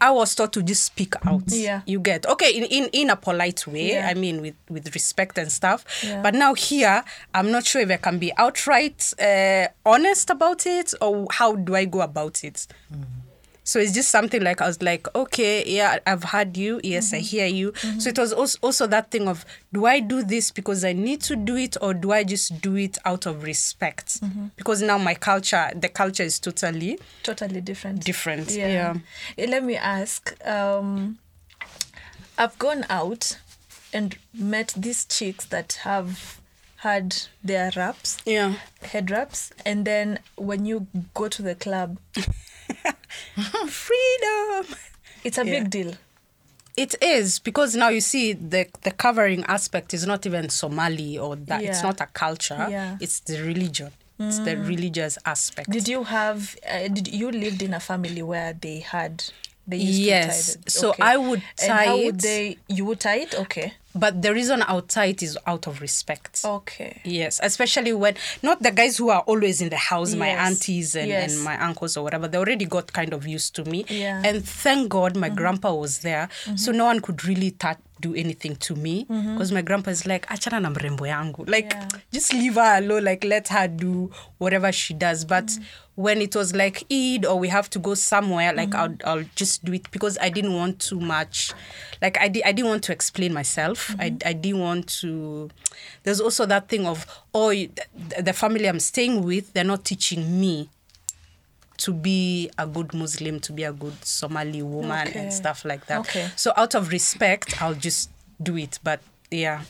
I 0.01 0.11
was 0.11 0.35
taught 0.35 0.53
to 0.53 0.63
just 0.63 0.83
speak 0.83 1.13
out. 1.25 1.43
Yeah. 1.47 1.81
You 1.85 1.99
get 1.99 2.25
okay 2.25 2.51
in, 2.51 2.63
in, 2.65 2.89
in 2.91 3.09
a 3.09 3.15
polite 3.15 3.65
way. 3.67 3.93
Yeah. 3.93 4.07
I 4.07 4.13
mean 4.13 4.41
with, 4.41 4.55
with 4.69 4.93
respect 4.93 5.37
and 5.37 5.51
stuff. 5.51 5.85
Yeah. 6.03 6.21
But 6.21 6.33
now 6.33 6.53
here, 6.53 7.03
I'm 7.33 7.51
not 7.51 7.65
sure 7.65 7.81
if 7.81 7.89
I 7.89 7.97
can 7.97 8.19
be 8.19 8.31
outright 8.37 9.13
uh, 9.19 9.67
honest 9.85 10.29
about 10.29 10.65
it 10.65 10.93
or 11.01 11.27
how 11.31 11.55
do 11.55 11.75
I 11.75 11.85
go 11.85 12.01
about 12.01 12.43
it. 12.43 12.67
So 13.67 13.79
it's 13.79 13.91
just 13.93 14.09
something 14.09 14.43
like 14.43 14.61
I 14.61 14.67
was 14.67 14.79
like, 14.83 15.07
okay, 15.15 15.63
yeah, 15.65 15.97
I've 16.05 16.23
heard 16.23 16.55
you. 16.55 16.79
Yes, 16.83 17.13
I 17.13 17.17
hear 17.17 17.47
you. 17.47 17.73
So 17.97 18.09
it 18.09 18.19
was 18.19 18.31
also, 18.31 18.59
also 18.61 18.85
that 18.87 19.09
thing 19.09 19.27
of, 19.27 19.43
do 19.73 19.87
I 19.87 19.99
do 20.01 20.21
this 20.21 20.51
because 20.51 20.85
I 20.85 20.93
need 20.93 21.21
to 21.21 21.35
do 21.35 21.55
it 21.55 21.75
or 21.81 21.95
do 21.95 22.11
I 22.11 22.23
just 22.23 22.61
do 22.61 22.75
it 22.75 22.99
out 23.05 23.25
of 23.25 23.41
respect? 23.43 24.21
Because 24.55 24.83
now 24.83 24.99
my 24.99 25.15
culture, 25.15 25.71
the 25.75 25.89
culture 25.89 26.21
is 26.21 26.39
totally 26.39 26.99
Totally 27.23 27.59
different. 27.59 28.05
different. 28.05 28.51
Yeah. 28.51 28.93
Eh, 29.35 29.47
Let 29.49 29.63
me 29.63 29.75
ask. 29.77 30.35
Um, 30.47 31.17
I've 32.37 32.57
gone 32.59 32.85
out 32.89 33.39
and 33.91 34.15
met 34.31 34.73
these 34.77 35.05
chicks 35.05 35.45
that 35.45 35.79
have 35.83 36.39
had 36.77 37.15
their 37.43 37.71
wraps, 37.75 38.19
Yeah. 38.25 38.55
head 38.83 39.09
wraps, 39.09 39.51
and 39.65 39.85
then 39.85 40.19
when 40.35 40.65
you 40.67 40.85
go 41.15 41.29
to 41.29 41.41
the 41.41 41.55
club, 41.55 41.97
Freedom. 43.67 44.75
it's 45.23 45.37
a 45.37 45.45
Yeah. 45.45 45.59
big 45.59 45.69
deal. 45.69 45.93
It 46.77 46.95
is 47.01 47.39
because 47.39 47.75
now 47.75 47.87
you 47.89 48.01
see 48.01 48.33
the 48.33 48.67
the 48.81 48.91
covering 48.91 49.43
aspect 49.45 49.93
is 49.93 50.05
not 50.05 50.25
even 50.25 50.49
Somali 50.49 51.17
or 51.17 51.35
that 51.37 51.61
it's 51.63 51.81
not 51.83 52.01
a 52.01 52.05
culture. 52.07 52.67
Yeah. 52.69 52.97
It's 52.99 53.19
the 53.21 53.41
religion. 53.43 53.91
It's 54.19 54.39
the 54.39 54.55
religious 54.57 55.17
aspect. 55.25 55.69
Did 55.69 55.87
you 55.89 56.03
have? 56.05 56.55
Uh, 56.69 56.87
did 56.87 57.07
you 57.07 57.31
lived 57.31 57.61
in 57.61 57.73
a 57.73 57.79
family 57.79 58.21
where 58.21 58.53
they 58.53 58.79
had? 58.79 59.23
They 59.67 59.77
used 59.77 59.99
Yes. 59.99 60.45
To 60.45 60.53
tie 60.57 60.61
the, 60.65 60.71
So 60.71 60.95
I 60.99 61.17
would 61.17 61.41
tie 61.57 61.65
And 61.65 61.71
how 61.73 61.85
tie 61.85 62.05
would 62.05 62.15
it. 62.15 62.21
they? 62.21 62.57
You 62.67 62.85
would 62.85 62.99
tie 62.99 63.19
it. 63.25 63.33
Okay. 63.35 63.73
But 63.95 64.21
the 64.21 64.33
reason 64.33 64.61
I 64.61 64.73
would 64.73 64.89
tie 64.89 65.05
it 65.05 65.23
is 65.23 65.37
out 65.47 65.67
of 65.67 65.79
respect. 65.81 66.41
Okay. 66.43 67.01
Yes, 67.05 67.39
especially 67.41 67.93
when 67.93 68.15
not 68.43 68.61
the 68.61 68.71
guys 68.71 68.97
who 68.97 69.09
are 69.09 69.21
always 69.21 69.61
in 69.61 69.69
the 69.69 69.77
house, 69.77 70.13
my 70.15 70.27
aunties 70.27 70.95
and, 70.95 71.07
Yes. 71.07 71.33
and 71.35 71.43
my 71.43 71.57
uncles 71.63 71.95
or 71.97 72.03
whatever, 72.03 72.27
they 72.27 72.37
already 72.37 72.65
got 72.65 72.91
kind 72.93 73.13
of 73.13 73.25
used 73.25 73.55
to 73.55 73.63
me. 73.65 73.85
Yeah. 73.87 74.17
Mm-hmm. 74.17 74.25
And 74.25 74.45
thank 74.45 74.89
God 74.89 75.15
my 75.15 75.29
grandpa 75.29 75.73
was 75.73 75.99
there. 75.99 76.27
So 76.55 76.71
no 76.71 76.85
one 76.85 76.99
could 76.99 77.23
really 77.25 77.51
touch 77.51 77.77
do 78.01 78.13
anything 78.13 78.57
to 78.57 78.75
me 78.75 79.05
because 79.07 79.53
my 79.53 79.61
grandpa 79.61 79.89
is 79.89 80.05
like 80.05 80.25
achana 80.27 80.61
na 80.61 80.69
mrembo 80.69 81.07
yangu 81.07 81.47
like 81.47 81.69
Mm-hmm. 81.69 81.95
Yeah. 81.95 82.01
just 82.11 82.33
leave 82.33 82.55
her 82.55 82.77
alone 82.77 83.05
like 83.05 83.23
let 83.23 83.47
her 83.47 83.69
do 83.69 84.11
whatever 84.37 84.69
she 84.73 84.93
does 84.93 85.23
but 85.23 85.45
Mm. 85.45 85.63
When 85.95 86.21
it 86.21 86.35
was 86.35 86.53
like 86.53 86.83
Eid 86.91 87.25
or 87.25 87.39
we 87.39 87.47
have 87.47 87.69
to 87.69 87.79
go 87.79 87.93
somewhere 87.93 88.51
like 88.53 88.69
Mm-hmm. 88.71 89.07
I'll, 89.07 89.17
I'll 89.19 89.25
just 89.35 89.63
do 89.63 89.73
it 89.73 89.89
because 89.91 90.17
I 90.19 90.29
didn't 90.29 90.53
want 90.53 90.79
too 90.79 90.99
much 90.99 91.53
like 92.01 92.17
I, 92.19 92.27
di- 92.27 92.43
I 92.43 92.51
didn't 92.51 92.69
want 92.69 92.83
to 92.83 92.91
explain 92.91 93.33
myself 93.33 93.87
Mm-hmm. 93.87 94.01
I, 94.01 94.05
I 94.29 94.33
didn't 94.33 94.59
want 94.59 94.87
to 95.01 95.49
there's 96.03 96.19
also 96.19 96.45
that 96.47 96.67
thing 96.67 96.85
of 96.85 97.05
oh 97.33 97.49
the, 97.51 98.33
family 98.33 98.67
I'm 98.67 98.79
staying 98.81 99.23
with 99.23 99.53
they're 99.53 99.63
not 99.63 99.85
teaching 99.85 100.39
me 100.39 100.69
to 101.77 101.91
be 101.91 102.49
a 102.57 102.65
good 102.65 102.93
Muslim, 102.93 103.39
to 103.41 103.51
be 103.51 103.63
a 103.63 103.73
good 103.73 104.03
Somali 104.05 104.61
woman 104.61 105.09
Okay. 105.09 105.19
and 105.19 105.33
stuff 105.33 105.65
like 105.65 105.87
that. 105.87 105.99
Okay. 106.01 106.29
So 106.37 106.53
out 106.55 106.73
of 106.73 106.87
respect, 106.89 107.61
I'll 107.61 107.73
just 107.73 108.09
do 108.41 108.55
it. 108.57 108.79
But 108.81 109.01
yeah. 109.29 109.61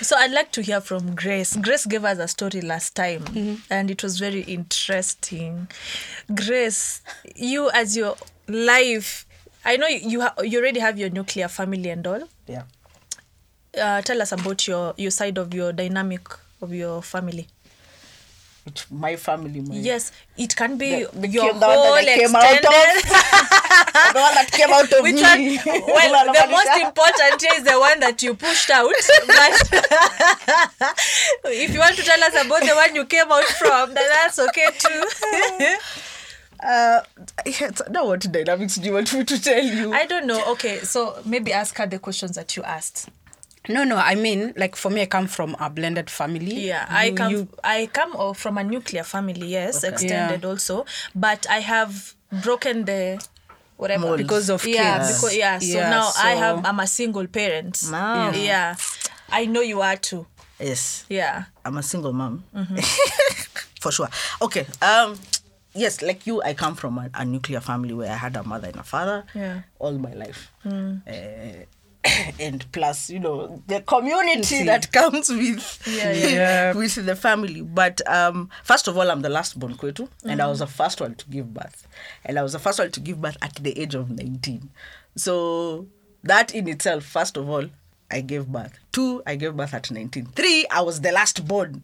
So 0.00 0.16
I'd 0.16 0.32
like 0.32 0.50
to 0.52 0.62
hear 0.62 0.80
from 0.80 1.14
Grace. 1.14 1.56
Grace 1.56 1.86
gave 1.86 2.04
us 2.04 2.18
a 2.18 2.26
story 2.28 2.60
last 2.60 2.96
time, 2.96 3.22
Mm-hmm. 3.24 3.54
and 3.70 3.90
it 3.90 4.02
was 4.02 4.18
very 4.18 4.40
interesting. 4.42 5.68
Grace, 6.34 7.02
you 7.36 7.70
as 7.70 7.96
your 7.96 8.16
life, 8.48 9.26
I 9.64 9.76
know 9.76 9.86
you 9.86 10.22
ha- 10.22 10.34
you 10.42 10.58
already 10.58 10.80
have 10.80 10.98
your 10.98 11.10
nuclear 11.10 11.48
family 11.48 11.88
and 11.90 12.04
all. 12.06 12.22
Yeah. 12.48 12.64
Uh, 13.80 14.02
tell 14.02 14.20
us 14.20 14.32
about 14.32 14.66
your 14.66 14.94
your 14.96 15.10
side 15.12 15.38
of 15.38 15.54
your 15.54 15.72
dynamic 15.72 16.26
of 16.60 16.74
your 16.74 17.00
family. 17.02 17.46
It's 18.64 18.88
my 18.92 19.16
family. 19.16 19.60
My, 19.60 19.74
Yes, 19.74 20.12
it 20.36 20.54
can 20.54 20.78
be 20.78 21.02
The- 21.04 21.10
the 21.20 21.28
your 21.28 21.52
whole 21.52 21.60
that 21.60 22.04
came 22.04 22.34
out 22.34 22.44
of. 22.44 22.50
extended. 22.58 23.02
the 24.14 24.20
one 24.20 24.34
that 24.38 24.48
came 24.52 24.72
out 24.72 24.92
of 24.92 25.02
Which 25.02 25.16
me. 25.16 25.56
one? 25.58 25.82
Well, 25.86 26.32
the 26.32 26.46
most 26.48 26.76
important 26.80 27.42
is 27.56 27.64
the 27.64 27.78
one 27.80 27.98
that 28.00 28.22
you 28.22 28.34
pushed 28.34 28.70
out. 28.70 28.94
But 31.42 31.52
if 31.52 31.72
you 31.72 31.80
want 31.80 31.96
to 31.96 32.02
tell 32.02 32.22
us 32.22 32.34
about 32.44 32.60
the 32.62 32.74
one 32.74 32.94
you 32.94 33.04
came 33.06 33.30
out 33.32 33.44
from, 33.44 33.94
then 33.94 34.08
that's 34.10 34.38
okay 34.38 34.68
too. 34.78 35.02
Uh, 36.64 37.00
yes, 37.44 37.82
now 37.90 38.06
what 38.06 38.20
dynamics 38.20 38.76
do 38.76 38.86
you 38.86 38.92
want 38.94 39.12
me 39.12 39.24
to 39.24 39.42
tell 39.42 39.62
you? 39.64 39.92
I 39.92 40.06
don't 40.06 40.26
know. 40.26 40.44
Okay, 40.52 40.78
so 40.78 41.18
maybe 41.24 41.52
ask 41.52 41.76
her 41.78 41.86
the 41.86 41.98
questions 41.98 42.36
that 42.36 42.56
you 42.56 42.62
asked. 42.62 43.08
No, 43.68 43.84
no, 43.84 43.96
I 43.96 44.14
mean, 44.16 44.52
like 44.56 44.74
for 44.76 44.90
me, 44.90 45.02
I 45.02 45.06
come 45.06 45.28
from 45.28 45.54
a 45.60 45.70
blended 45.70 46.10
family. 46.10 46.66
Yeah, 46.66 46.84
I 46.88 47.12
come. 47.12 47.30
you- 47.32 47.48
I 47.62 47.86
come 47.92 48.12
oh, 48.16 48.32
from 48.34 48.58
a 48.58 48.64
nuclear 48.64 49.04
family. 49.04 49.46
Yes, 49.46 49.84
Okay. 49.84 49.92
extended 49.92 50.42
Yeah. 50.42 50.48
also, 50.48 50.84
but 51.14 51.46
I 51.48 51.60
have 51.60 52.14
broken 52.42 52.84
the 52.84 53.24
whatever 53.76 54.06
Mold. 54.06 54.18
because 54.18 54.50
of 54.50 54.66
yeah, 54.66 54.98
kids. 54.98 55.14
because 55.20 55.36
yeah. 55.36 55.58
So 55.60 55.78
Yeah, 55.78 55.90
now 55.90 56.10
I 56.18 56.32
have. 56.34 56.66
I'm 56.66 56.80
a 56.80 56.86
single 56.86 57.26
parent. 57.28 57.78
Wow. 57.90 58.32
Yeah, 58.32 58.74
I 59.30 59.46
know 59.46 59.60
you 59.60 59.80
are 59.80 59.96
too. 59.96 60.26
yes. 60.58 61.04
Yeah. 61.08 61.44
I'm 61.64 61.76
a 61.76 61.82
single 61.82 62.12
mom. 62.12 62.42
For 63.80 63.92
sure. 63.92 64.08
Okay. 64.40 64.66
Um 64.80 65.18
yes, 65.74 66.02
like 66.02 66.26
you, 66.26 66.42
I 66.42 66.54
come 66.54 66.74
from 66.74 66.98
a, 66.98 67.10
a 67.14 67.24
nuclear 67.24 67.60
family 67.60 67.94
where 67.94 68.10
I 68.10 68.16
had 68.16 68.36
a 68.36 68.42
mother 68.42 68.68
and 68.68 68.76
a 68.76 68.82
father 68.82 69.24
Yeah. 69.34 69.62
all 69.78 69.92
my 69.98 70.14
life. 70.14 70.50
Uh, 70.66 71.66
and 72.40 72.64
plus, 72.72 73.10
you 73.10 73.20
know, 73.20 73.62
the 73.66 73.80
community 73.82 74.64
that 74.64 74.90
comes 74.98 75.28
with 75.28 75.82
Yeah, 75.86 76.12
yeah. 76.12 76.26
Yeah. 76.28 76.72
with 76.72 76.94
the 77.06 77.14
family. 77.16 77.60
But 77.62 78.00
um, 78.08 78.50
first 78.64 78.88
of 78.88 78.96
all, 78.98 79.10
I'm 79.10 79.22
the 79.22 79.28
last 79.28 79.58
born 79.58 79.74
kwetu, 79.74 80.08
and 80.24 80.40
I 80.42 80.46
was 80.46 80.58
the 80.60 80.66
first 80.66 81.00
one 81.00 81.14
to 81.14 81.26
give 81.28 81.54
birth, 81.54 81.86
and 82.24 82.38
I 82.38 82.42
was 82.42 82.52
the 82.52 82.58
first 82.58 82.78
one 82.78 82.90
to 82.90 83.00
give 83.00 83.20
birth 83.20 83.36
at 83.42 83.54
the 83.56 83.78
age 83.78 83.94
of 83.94 84.10
19. 84.10 84.70
So 85.16 85.86
that 86.24 86.54
in 86.54 86.68
itself, 86.68 87.04
first 87.04 87.36
of 87.36 87.48
all, 87.48 87.66
I 88.10 88.20
gave 88.20 88.46
birth. 88.48 88.78
Two, 88.92 89.22
I 89.26 89.36
gave 89.36 89.56
birth 89.56 89.72
at 89.74 89.90
19. 89.90 90.26
Three, 90.26 90.66
I 90.70 90.82
was 90.82 91.00
the 91.00 91.12
last 91.12 91.46
born. 91.46 91.82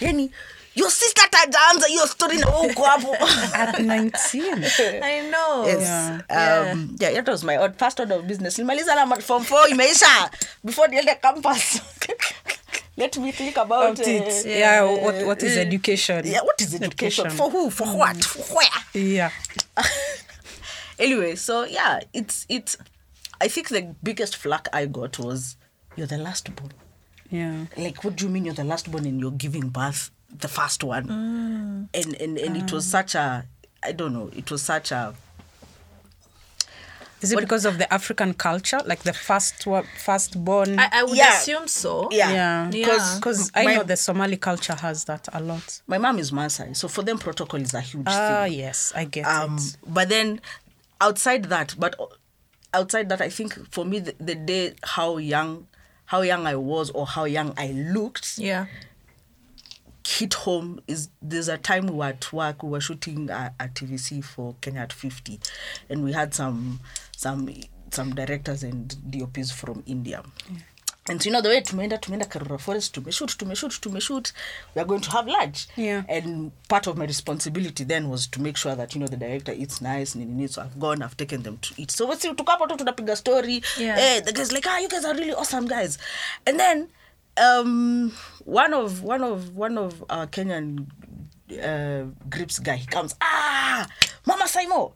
Yani, 0.00 0.30
your 0.74 0.90
sister 0.90 1.30
tajaanza 1.30 1.86
hiyo 1.86 2.06
story 2.06 2.38
na 2.38 2.46
wewe 2.48 2.72
uko 2.72 2.82
hapo. 2.82 3.14
At 3.52 3.78
19. 3.78 5.02
I 5.04 5.28
know. 5.30 5.66
Yes. 5.66 5.80
Yeah. 5.80 6.72
Um, 6.72 6.96
yeah, 7.00 7.14
that 7.14 7.28
was 7.28 7.44
my 7.44 7.56
odd, 7.58 7.78
first 7.78 8.00
order 8.00 8.16
of 8.16 8.24
business. 8.24 8.58
Nilimaliza 8.58 8.94
na 8.94 9.16
form 9.20 9.42
4 9.44 9.70
imeisha 9.70 10.30
before 10.64 10.88
niende 10.88 11.14
campus. 11.14 11.80
Let 12.96 13.16
me 13.16 13.32
think 13.32 13.56
about 13.56 13.98
About 14.00 14.06
it. 14.06 14.46
uh, 14.46 14.48
Yeah, 14.48 14.82
what, 14.84 15.26
what 15.26 15.42
is 15.42 15.56
uh, 15.56 15.60
education? 15.60 16.24
Yeah, 16.26 16.42
what 16.44 16.60
is 16.60 16.74
education? 16.74 17.28
For 17.30 17.50
who? 17.50 17.70
For 17.70 17.88
what? 17.88 18.24
For 18.24 18.54
where? 18.54 19.04
Yeah. 19.04 19.30
Anyway, 20.98 21.34
so 21.34 21.64
yeah, 21.64 22.00
it's 22.12 22.46
it's. 22.48 22.76
I 23.40 23.48
think 23.48 23.68
the 23.68 23.94
biggest 24.02 24.36
flack 24.36 24.68
I 24.72 24.86
got 24.86 25.18
was 25.18 25.56
you're 25.96 26.06
the 26.06 26.18
last 26.18 26.54
born. 26.54 26.72
Yeah. 27.30 27.64
Like, 27.76 28.04
what 28.04 28.14
do 28.16 28.26
you 28.26 28.30
mean 28.30 28.44
you're 28.44 28.54
the 28.54 28.62
last 28.64 28.88
born 28.90 29.04
and 29.04 29.18
you're 29.20 29.32
giving 29.32 29.70
birth 29.70 30.10
the 30.38 30.48
first 30.48 30.82
one? 30.84 31.08
And 31.94 32.14
and 32.20 32.38
and 32.38 32.56
it 32.56 32.72
was 32.72 32.86
such 32.86 33.14
a 33.14 33.46
I 33.82 33.92
don't 33.92 34.12
know. 34.12 34.30
It 34.36 34.50
was 34.50 34.62
such 34.62 34.92
a 34.92 35.14
Is 37.20 37.32
it 37.32 37.40
because 37.40 37.64
of 37.64 37.78
the 37.78 37.90
African 37.92 38.34
culture? 38.34 38.80
Like 38.84 39.02
the 39.02 39.14
first 39.14 39.66
one, 39.66 39.86
first 40.04 40.42
born? 40.44 40.78
I, 40.78 40.88
I 40.92 41.02
would 41.04 41.16
Yeah. 41.16 41.38
assume 41.38 41.68
so. 41.68 42.08
yeah. 42.12 42.30
yeah. 42.30 42.70
Yeah. 42.70 43.14
Because 43.16 43.50
I 43.54 43.64
My- 43.64 43.74
know 43.76 43.82
the 43.82 43.96
Somali 43.96 44.36
culture 44.36 44.74
has 44.74 45.04
that 45.06 45.26
a 45.32 45.40
lot. 45.40 45.80
My 45.86 45.96
mom 45.98 46.18
is 46.18 46.32
Maasai, 46.32 46.76
so 46.76 46.86
for 46.88 47.02
them 47.02 47.18
protocol 47.18 47.60
is 47.62 47.72
a 47.72 47.80
huge 47.80 48.04
Ah, 48.06 48.44
thing. 48.44 48.58
yes, 48.58 48.92
I 48.94 49.04
get 49.06 49.24
um 49.26 49.56
it. 49.56 49.76
but 49.86 50.08
then 50.10 50.40
outside 51.00 51.44
that 51.46 51.74
but 51.78 51.92
outside 52.72 53.08
that 53.08 53.20
i 53.20 53.28
think 53.28 53.50
for 53.70 53.84
me 53.84 53.98
the, 54.00 54.14
the 54.20 54.34
day 54.34 54.74
how 54.82 55.16
young 55.18 55.66
how 56.06 56.20
young 56.22 56.46
i 56.46 56.54
was 56.56 56.90
or 56.90 57.04
how 57.06 57.24
young 57.24 57.52
i 57.56 57.68
looked 57.96 58.38
Yeah. 58.38 58.66
Hit 60.06 60.34
home 60.34 60.80
is 60.86 61.08
there's 61.22 61.48
a 61.48 61.56
time 61.58 61.86
we 61.86 61.92
were 61.94 62.04
at 62.06 62.32
work 62.32 62.62
we 62.62 62.68
were 62.70 62.80
shooting 62.80 63.30
a, 63.30 63.54
a 63.58 63.68
tvc 63.68 64.22
for 64.22 64.54
kenya 64.60 64.80
at 64.82 64.92
50 64.92 65.40
and 65.88 66.04
we 66.04 66.12
had 66.12 66.34
some 66.34 66.80
some 67.16 67.48
some 67.90 68.14
directors 68.14 68.62
and 68.62 68.94
dops 69.10 69.50
from 69.52 69.82
india. 69.86 70.22
And 71.06 71.20
so 71.22 71.26
you 71.28 71.32
know 71.32 71.42
the 71.42 71.50
way 71.50 71.60
tumeenda 71.60 71.98
tumeenda 71.98 72.24
karura 72.26 72.58
forest 72.58 72.94
tumeshoot 72.94 73.36
tumeshoot 73.36 73.78
tumeshoot 73.80 74.32
we 74.74 74.80
are 74.80 74.86
going 74.86 75.00
to 75.02 75.10
have 75.10 75.26
lunch 75.28 75.66
Yeah. 75.76 76.02
and 76.08 76.50
part 76.68 76.86
of 76.86 76.96
my 76.96 77.04
responsibility 77.06 77.84
then 77.84 78.08
was 78.08 78.26
to 78.30 78.40
make 78.40 78.56
sure 78.56 78.74
that 78.74 78.94
you 78.94 79.00
know 79.00 79.06
the 79.06 79.16
director 79.18 79.52
eats 79.52 79.82
nice 79.82 80.14
nini 80.18 80.32
nini. 80.32 80.48
So 80.48 80.62
i've 80.62 80.78
gone 80.80 81.02
i've 81.02 81.16
taken 81.16 81.42
them 81.42 81.58
to 81.58 81.74
eat. 81.76 81.90
So 81.90 82.06
wasi 82.06 82.28
tuko 82.34 82.50
hapo 82.52 82.66
tu 82.66 82.76
tunapiga 82.76 83.16
story. 83.16 83.62
Yeah. 83.78 83.98
eh, 83.98 84.20
the 84.20 84.32
guys 84.32 84.50
like 84.52 84.66
ah 84.66 84.78
you 84.78 84.88
guys 84.88 85.04
are 85.04 85.14
really 85.14 85.34
awesome 85.34 85.66
guys. 85.68 85.98
And 86.46 86.58
then 86.58 86.88
um 87.36 88.12
one 88.44 88.72
of 88.74 89.02
one 89.02 89.22
of 89.22 89.54
one 89.54 89.78
of 89.78 90.04
our 90.08 90.26
kenyan 90.26 90.86
uh 91.62 92.04
grips 92.28 92.58
guy 92.58 92.76
he 92.76 92.86
comes 92.86 93.14
ah 93.20 93.86
mama 94.26 94.44
saimo 94.44 94.92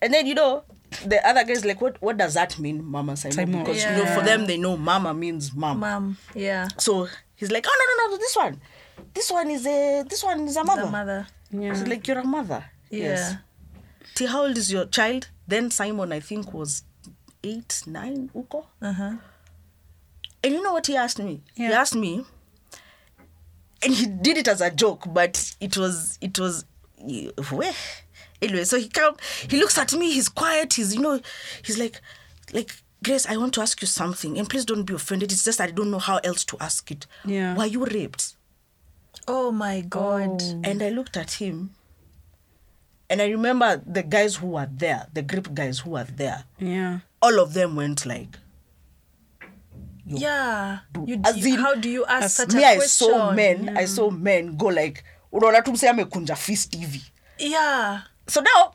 and 0.00 0.12
then 0.12 0.26
you 0.26 0.34
know 0.34 0.64
the 1.06 1.26
other 1.26 1.44
guys 1.44 1.64
like 1.64 1.80
what 1.80 2.00
what 2.02 2.16
does 2.16 2.34
that 2.34 2.58
mean 2.58 2.84
mama 2.84 3.12
saimo, 3.12 3.32
Saimo. 3.34 3.64
because 3.64 3.82
you 3.84 3.90
know 3.90 4.06
for 4.06 4.22
them 4.22 4.46
they 4.46 4.56
know 4.58 4.76
mama 4.76 5.14
means 5.14 5.54
mom 5.54 5.80
Mom. 5.80 6.16
Yeah. 6.34 6.68
so 6.78 7.08
he's 7.34 7.50
like, 7.50 7.64
oh 7.68 7.76
no 7.78 7.84
no 8.06 8.10
no, 8.12 8.18
this 8.18 8.36
one, 8.36 8.60
this 9.14 9.30
one 9.30 9.50
is 9.50 9.66
a 9.66 10.04
this 10.08 10.22
one 10.22 10.40
is 10.46 10.56
a 10.56 10.64
mother. 10.64 10.82
The 10.82 10.90
mother. 10.90 11.26
Yeah. 11.50 11.70
was 11.70 11.86
like, 11.88 12.06
you're 12.06 12.18
a 12.18 12.24
mother. 12.24 12.64
Yeah. 12.90 13.36
T, 14.14 14.26
how 14.26 14.44
old 14.44 14.56
is 14.58 14.70
your 14.70 14.84
child? 14.86 15.28
Then 15.48 15.70
Simon, 15.70 16.12
I 16.12 16.20
think, 16.20 16.52
was 16.52 16.84
eight, 17.42 17.82
nine, 17.86 18.30
uko. 18.34 18.66
Uh 18.80 18.92
huh. 18.92 19.12
And 20.44 20.52
you 20.52 20.62
know 20.62 20.72
what 20.72 20.86
he 20.86 20.96
asked 20.96 21.18
me? 21.18 21.42
He 21.54 21.66
asked 21.66 21.94
me, 21.94 22.24
and 23.82 23.94
he 23.94 24.06
did 24.06 24.38
it 24.38 24.48
as 24.48 24.60
a 24.60 24.70
joke, 24.70 25.04
but 25.12 25.54
it 25.60 25.76
was 25.76 26.18
it 26.20 26.38
was 26.38 26.64
where 27.50 27.72
anyway. 28.40 28.64
So 28.64 28.78
he 28.78 28.88
come, 28.88 29.16
he 29.48 29.58
looks 29.58 29.78
at 29.78 29.92
me. 29.92 30.12
He's 30.12 30.28
quiet. 30.28 30.74
He's 30.74 30.94
you 30.94 31.00
know, 31.00 31.20
he's 31.64 31.78
like, 31.78 32.00
like 32.52 32.72
Grace, 33.04 33.26
I 33.26 33.36
want 33.36 33.54
to 33.54 33.60
ask 33.60 33.80
you 33.80 33.88
something, 33.88 34.38
and 34.38 34.48
please 34.48 34.64
don't 34.64 34.84
be 34.84 34.94
offended. 34.94 35.32
It's 35.32 35.44
just 35.44 35.60
I 35.60 35.70
don't 35.70 35.90
know 35.90 35.98
how 35.98 36.18
else 36.18 36.44
to 36.46 36.56
ask 36.60 36.90
it. 36.90 37.06
Yeah. 37.24 37.56
Were 37.56 37.66
you 37.66 37.84
raped? 37.84 38.36
Oh 39.26 39.52
my 39.52 39.80
God. 39.80 40.40
Oh. 40.42 40.60
And 40.64 40.82
I 40.82 40.90
looked 40.90 41.16
at 41.16 41.32
him, 41.32 41.70
and 43.10 43.20
I 43.20 43.28
remember 43.28 43.82
the 43.84 44.02
guys 44.02 44.36
who 44.36 44.48
were 44.48 44.68
there, 44.70 45.06
the 45.12 45.22
grip 45.22 45.52
guys 45.54 45.80
who 45.80 45.90
were 45.90 46.04
there. 46.04 46.44
Yeah. 46.58 47.00
All 47.20 47.38
of 47.40 47.54
them 47.54 47.76
went 47.76 48.06
like, 48.06 48.38
Yeah. 50.06 50.78
You, 51.06 51.20
As 51.24 51.36
you- 51.36 51.54
in- 51.54 51.60
how 51.60 51.74
do 51.74 51.88
you 51.90 52.04
ask 52.06 52.24
as 52.24 52.34
such 52.36 52.52
me. 52.54 52.64
a 52.64 52.68
I 52.68 52.76
question? 52.76 53.08
saw 53.08 53.32
men. 53.32 53.76
I 53.76 53.86
saw 53.86 54.10
men 54.10 54.56
go 54.56 54.66
like, 54.66 55.04
unaona 55.32 55.62
tu 55.62 55.72
msee 55.72 55.88
amekunja 55.88 56.36
fist 56.36 56.76
hivi 56.76 57.02
yeah 57.38 58.00
so 58.28 58.40
now 58.40 58.72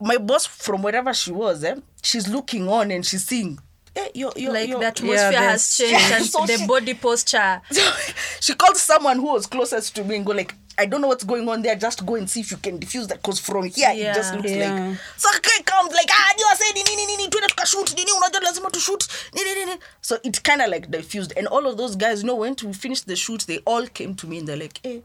my 0.00 0.18
boss 0.18 0.46
from 0.48 0.82
wherever 0.82 1.14
she 1.14 1.32
was 1.32 1.64
eh, 1.64 1.76
she's 2.02 2.28
looking 2.28 2.68
on 2.68 2.90
and 2.90 3.04
she's 3.04 3.26
seeing 3.26 3.58
eh, 3.94 4.08
you're, 4.14 4.32
you're, 4.36 4.52
like 4.52 4.68
you're, 4.70 4.80
the 4.80 4.86
atmosphere 4.86 5.32
has 5.40 5.78
there's- 5.78 5.90
changed 5.90 6.12
and 6.14 6.24
So 6.26 6.46
the 6.46 6.58
she- 6.58 6.66
body 6.66 6.94
posture 6.94 7.60
she 8.40 8.54
called 8.54 8.76
someone 8.76 9.16
who 9.18 9.32
was 9.32 9.46
closest 9.46 9.94
to 9.96 10.04
me 10.04 10.16
and 10.16 10.26
go 10.26 10.32
like 10.32 10.54
I 10.78 10.86
don't 10.86 11.00
know 11.00 11.08
what's 11.08 11.24
going 11.24 11.48
on 11.48 11.62
there. 11.62 11.76
Just 11.76 12.04
go 12.04 12.16
and 12.16 12.28
see 12.28 12.40
if 12.40 12.50
you 12.50 12.56
can 12.56 12.78
diffuse 12.78 13.06
that. 13.08 13.22
Cause 13.22 13.38
from 13.40 13.64
here 13.64 13.90
it 13.92 14.14
just 14.14 14.34
looks 14.34 14.50
Yeah. 14.50 14.88
like 14.88 14.98
so 15.16 15.28
comes 15.64 15.92
like 15.94 16.10
ah 16.10 16.32
you 16.38 16.44
are 16.46 16.56
saying 16.56 16.74
nini 16.74 17.06
nini 17.06 17.28
twende 17.28 17.48
tukashoot 17.48 17.94
nini 17.96 18.10
unajua 18.12 18.40
lazima 18.40 18.70
to 18.70 18.80
shoot 18.80 19.08
nini 19.34 19.54
nini. 19.54 19.78
So 20.00 20.18
it 20.22 20.42
kind 20.42 20.60
of 20.62 20.68
like 20.68 20.90
diffused 20.90 21.32
and 21.36 21.46
all 21.48 21.66
of 21.66 21.76
those 21.76 21.96
guys 21.96 22.18
you 22.22 22.24
know 22.26 22.36
when 22.36 22.56
we 22.64 22.72
finished 22.72 23.06
the 23.06 23.16
shoot 23.16 23.46
they 23.46 23.58
all 23.66 23.86
came 23.86 24.14
to 24.14 24.26
me 24.26 24.38
and 24.38 24.48
they're 24.48 24.56
like 24.62 24.80
hey 24.82 25.02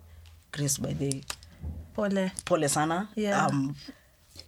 Grace 0.51 0.77
by 0.77 0.93
the 0.93 1.21
pole 1.95 2.29
pole 2.45 2.67
sana 2.67 3.07
Yeah. 3.15 3.45
um 3.47 3.75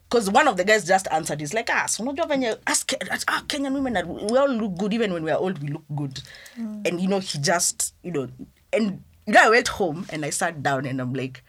because 0.10 0.30
one 0.30 0.48
of 0.48 0.58
the 0.58 0.64
guys 0.64 0.84
just 0.86 1.08
answered 1.12 1.40
he's 1.40 1.54
like 1.54 1.70
ah 1.74 1.86
so 1.88 2.04
unajua 2.04 2.26
venye 2.28 2.52
us 2.72 2.86
Ke- 2.86 2.98
ah, 3.28 3.42
kenyan 3.48 3.74
women 3.74 3.98
are, 3.98 4.06
we 4.08 4.38
all 4.38 4.50
look 4.50 4.74
good 4.78 4.94
even 4.94 5.14
when 5.14 5.24
we 5.24 5.32
are 5.32 5.40
old 5.40 5.62
we 5.64 5.70
look 5.70 5.84
good 5.90 6.22
and 6.58 7.00
you 7.02 7.08
know 7.08 7.20
he 7.20 7.38
just 7.38 7.94
you 8.04 8.12
know 8.12 8.28
and 8.74 9.00
you 9.26 9.34
know 9.34 9.42
i 9.44 9.50
went 9.50 9.68
home 9.68 10.06
and 10.10 10.26
i 10.26 10.30
sat 10.30 10.62
down 10.64 10.86
and 10.86 11.00
i'm 11.02 11.14
like 11.14 11.44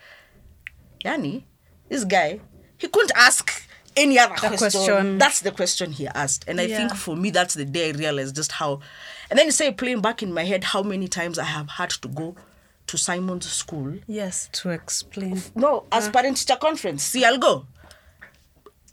yani 1.05 1.45
this 1.89 2.05
guy 2.05 2.41
he 2.79 2.89
couldn't 2.89 3.13
ask 3.17 3.69
any 3.97 4.19
other 4.19 4.35
question. 4.35 4.59
question. 4.59 5.19
that's 5.19 5.41
the 5.41 5.51
question 5.51 5.93
he 5.93 6.07
asked 6.09 6.45
and 6.49 6.61
i 6.61 6.67
think 6.67 6.95
for 6.95 7.15
me 7.17 7.31
that's 7.31 7.55
the 7.55 7.65
day 7.65 7.89
i 7.89 7.93
realized 7.93 8.35
just 8.35 8.53
how 8.53 8.81
and 9.31 9.39
then 9.39 9.47
you 9.47 9.53
say 9.53 9.71
playing 9.71 10.01
back 10.01 10.23
in 10.23 10.33
my 10.33 10.45
head 10.45 10.65
how 10.65 10.83
many 10.83 11.09
times 11.09 11.39
i 11.39 11.45
have 11.45 11.69
had 11.69 11.91
to 11.91 12.09
go 12.09 12.35
to 12.87 12.97
simon's 12.99 13.51
school 13.51 13.95
yes 14.07 14.49
to 14.53 14.71
explain. 14.71 15.41
no, 15.55 15.85
as 15.93 16.09
parent 16.09 16.37
teacher 16.37 16.57
conference. 16.57 17.03
See, 17.05 17.25
I'll 17.25 17.39
go. 17.39 17.67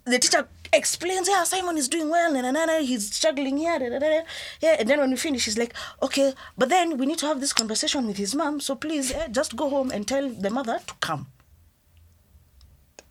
The 0.05 0.19
teacher 0.19 0.47
explains, 0.73 1.27
yeah, 1.27 1.43
Simon 1.43 1.77
is 1.77 1.87
doing 1.87 2.09
well, 2.09 2.31
na, 2.33 2.51
na, 2.51 2.79
he's 2.79 3.13
struggling 3.13 3.57
here, 3.57 3.79
da, 3.79 3.89
da, 3.89 3.99
da, 3.99 4.21
yeah. 4.61 4.75
And 4.79 4.89
then 4.89 4.99
when 4.99 5.09
we 5.11 5.17
finish, 5.17 5.45
he's 5.45 5.57
like, 5.57 5.73
okay, 6.01 6.33
but 6.57 6.69
then 6.69 6.97
we 6.97 7.05
need 7.05 7.17
to 7.19 7.25
have 7.27 7.39
this 7.41 7.53
conversation 7.53 8.07
with 8.07 8.17
his 8.17 8.35
mom. 8.35 8.59
So 8.59 8.75
please, 8.75 9.11
eh, 9.11 9.27
just 9.29 9.55
go 9.55 9.69
home 9.69 9.91
and 9.91 10.07
tell 10.07 10.29
the 10.29 10.49
mother 10.49 10.79
to 10.87 10.93
come. 10.99 11.27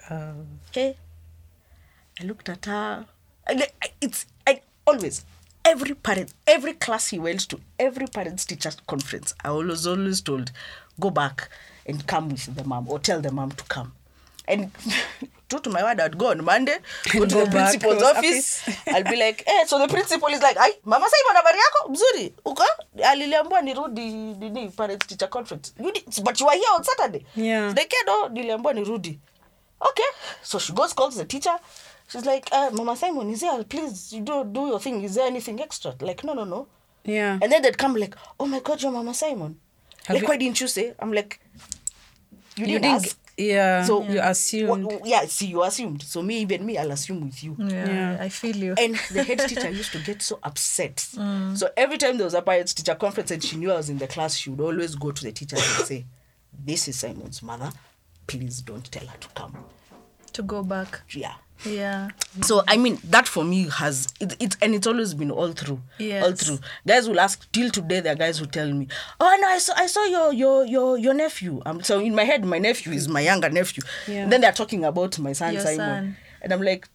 Uh, 0.08 0.32
Okay. 0.70 0.96
I 2.20 2.24
looked 2.24 2.48
at 2.48 2.64
her. 2.66 3.06
I, 3.46 3.66
I- 3.82 3.92
it's 4.00 4.26
I 4.46 4.60
always 4.86 5.24
every 5.64 5.94
parent, 5.94 6.32
every 6.46 6.72
class 6.72 7.08
he 7.08 7.18
went 7.18 7.40
to, 7.50 7.60
every 7.78 8.06
parents 8.06 8.44
teachers 8.44 8.76
conference. 8.86 9.34
I 9.44 9.50
was 9.50 9.86
always 9.86 10.20
told, 10.20 10.50
go 10.98 11.10
back 11.10 11.48
and 11.86 12.06
come 12.06 12.28
with 12.30 12.54
the 12.54 12.64
mom 12.64 12.88
or 12.88 12.98
tell 12.98 13.20
the 13.20 13.30
mom 13.30 13.52
to 13.52 13.64
come. 13.64 13.92
And 14.46 14.70
true 15.48 15.61
to 15.61 15.70
my 15.70 15.82
word, 15.82 16.00
I'd 16.00 16.18
go 16.18 16.30
on 16.30 16.44
Monday, 16.44 16.76
go 17.12 17.24
to 17.26 17.34
the 17.44 17.46
principal's 17.50 18.02
office. 18.02 18.62
office. 18.68 18.78
I'll 18.94 19.04
be 19.04 19.16
like, 19.16 19.44
eh, 19.46 19.64
so 19.66 19.78
the 19.78 19.88
principal 19.88 20.28
is 20.28 20.42
like, 20.42 20.56
ai, 20.56 20.72
mama 20.84 21.06
Simon 21.08 21.37
habari 21.37 21.58
yako 21.58 21.88
mzuri 21.88 22.32
uko 22.44 22.64
aliliambiwa 23.04 23.62
nirudi 23.62 24.11
nini 24.11 24.68
parent 24.68 25.06
teacher 25.06 25.28
conference 25.30 25.72
you 25.80 25.92
did, 25.92 26.04
but 26.24 26.40
you 26.40 26.46
were 26.46 26.56
here 26.56 26.74
on 26.76 26.84
Saturday 26.84 27.24
Yeah. 27.37 27.72
The 27.72 27.80
kid 27.84 28.08
oh, 28.08 28.28
niliambiwa 28.28 28.72
nirudi. 28.74 29.18
Okay. 29.80 30.04
So 30.42 30.58
she 30.58 30.72
goes, 30.72 30.92
calls 30.92 31.16
the 31.16 31.24
teacher. 31.24 31.56
She's 32.08 32.24
like, 32.26 32.48
uh, 32.52 32.70
Mama 32.72 32.96
Simon, 32.96 33.30
is 33.30 33.40
there, 33.40 33.62
please, 33.64 34.12
you 34.12 34.22
do, 34.22 34.44
do 34.44 34.66
your 34.66 34.80
thing. 34.80 35.04
Is 35.04 35.14
there 35.14 35.26
anything 35.26 35.61
extra? 35.61 35.94
Like, 36.00 36.24
no, 36.24 36.34
no, 36.34 36.44
no. 36.44 36.66
yeah. 37.04 37.38
And 37.40 37.52
then 37.52 37.62
they'd 37.62 37.78
come 37.78 37.94
like, 37.94 38.14
oh 38.40 38.46
my 38.46 38.61
God, 38.61 38.82
you're 38.82 38.90
Mama 38.90 39.14
Simon. 39.14 39.56
Have 40.06 40.14
like, 40.14 40.22
you- 40.22 40.28
why 40.28 40.37
didn't 40.37 40.61
you 40.61 40.66
say? 40.68 40.94
I'm 40.98 41.12
like, 41.12 41.38
you 42.56 42.66
didn't, 42.66 42.82
didn't. 42.82 43.04
ask. 43.04 43.18
Yeah. 43.38 43.85
So 43.85 44.03
you 44.03 44.20
assumed. 44.20 44.85
What, 44.85 45.07
yeah, 45.07 45.24
see, 45.27 45.46
you 45.46 45.62
assumed. 45.62 46.03
So 46.03 46.22
me, 46.22 46.40
even 46.40 46.66
me, 46.66 46.77
I'll 46.77 46.90
assume 46.90 47.24
with 47.27 47.42
you. 47.44 47.55
yeah, 47.59 47.87
Yeah. 47.87 48.16
i 48.20 48.29
feel 48.29 48.57
you 48.57 48.74
And 48.77 48.96
the 49.12 49.22
head 49.22 49.38
teacher 49.48 49.70
used 49.70 49.92
to 49.92 50.01
get 50.01 50.20
so 50.22 50.38
upset. 50.42 50.96
Mm. 51.14 51.57
So 51.57 51.70
every 51.77 51.98
time 51.98 52.16
there 52.18 52.24
was 52.24 52.35
a 52.35 52.42
parents 52.42 52.74
teacher 52.74 52.96
conference 52.96 53.31
and 53.31 53.42
she 53.42 53.57
knew 53.57 53.70
I 53.72 53.77
was 53.77 53.90
in 53.90 53.98
the 53.98 54.09
class, 54.09 54.35
she 54.37 54.51
would 54.51 54.61
always 54.61 54.94
go 54.96 55.12
to 55.12 55.22
the 55.24 55.31
teacher 55.33 55.57
and 55.57 55.64
say, 55.87 56.05
This 56.64 56.88
is 56.88 56.98
Simon's 56.98 57.42
mother. 57.42 57.70
Please 58.27 58.61
don't 58.61 58.90
tell 58.90 59.07
her 59.07 59.16
to 59.18 59.29
come. 59.29 59.57
to 60.33 60.42
go 60.42 60.62
back 60.62 61.01
Yeah. 61.11 61.35
Yeah 61.64 62.08
So 62.42 62.62
I 62.68 62.76
mean 62.76 62.98
that 63.04 63.26
for 63.26 63.44
me 63.44 63.68
has 63.68 64.06
it, 64.20 64.36
it 64.40 64.56
and 64.62 64.74
it's 64.74 64.86
always 64.86 65.12
been 65.14 65.30
all 65.30 65.52
through, 65.52 65.80
Yeah. 65.98 66.22
all 66.24 66.32
through. 66.32 66.58
Guys 66.86 67.08
will 67.08 67.18
ask 67.20 67.50
till 67.52 67.70
today. 67.70 68.00
There 68.00 68.12
are 68.12 68.16
guys 68.16 68.38
who 68.38 68.46
tell 68.46 68.70
me, 68.72 68.86
"Oh 69.18 69.36
no, 69.40 69.48
I 69.48 69.58
saw 69.58 69.72
I 69.76 69.86
saw 69.88 70.04
your 70.04 70.32
your 70.32 70.64
your 70.66 70.98
your 70.98 71.14
nephew." 71.14 71.60
Um, 71.66 71.82
so 71.82 71.98
in 72.00 72.14
my 72.14 72.24
head, 72.24 72.44
my 72.44 72.58
nephew 72.58 72.92
is 72.92 73.08
my 73.08 73.20
younger 73.20 73.50
nephew. 73.50 73.82
Yeah. 74.06 74.28
Then 74.28 74.40
they're 74.42 74.52
talking 74.52 74.84
about 74.84 75.18
my 75.18 75.32
son 75.32 75.52
Your 75.54 75.62
Simon, 75.62 75.76
son. 75.78 76.16
and 76.42 76.52
I'm 76.52 76.62
like, 76.62 76.86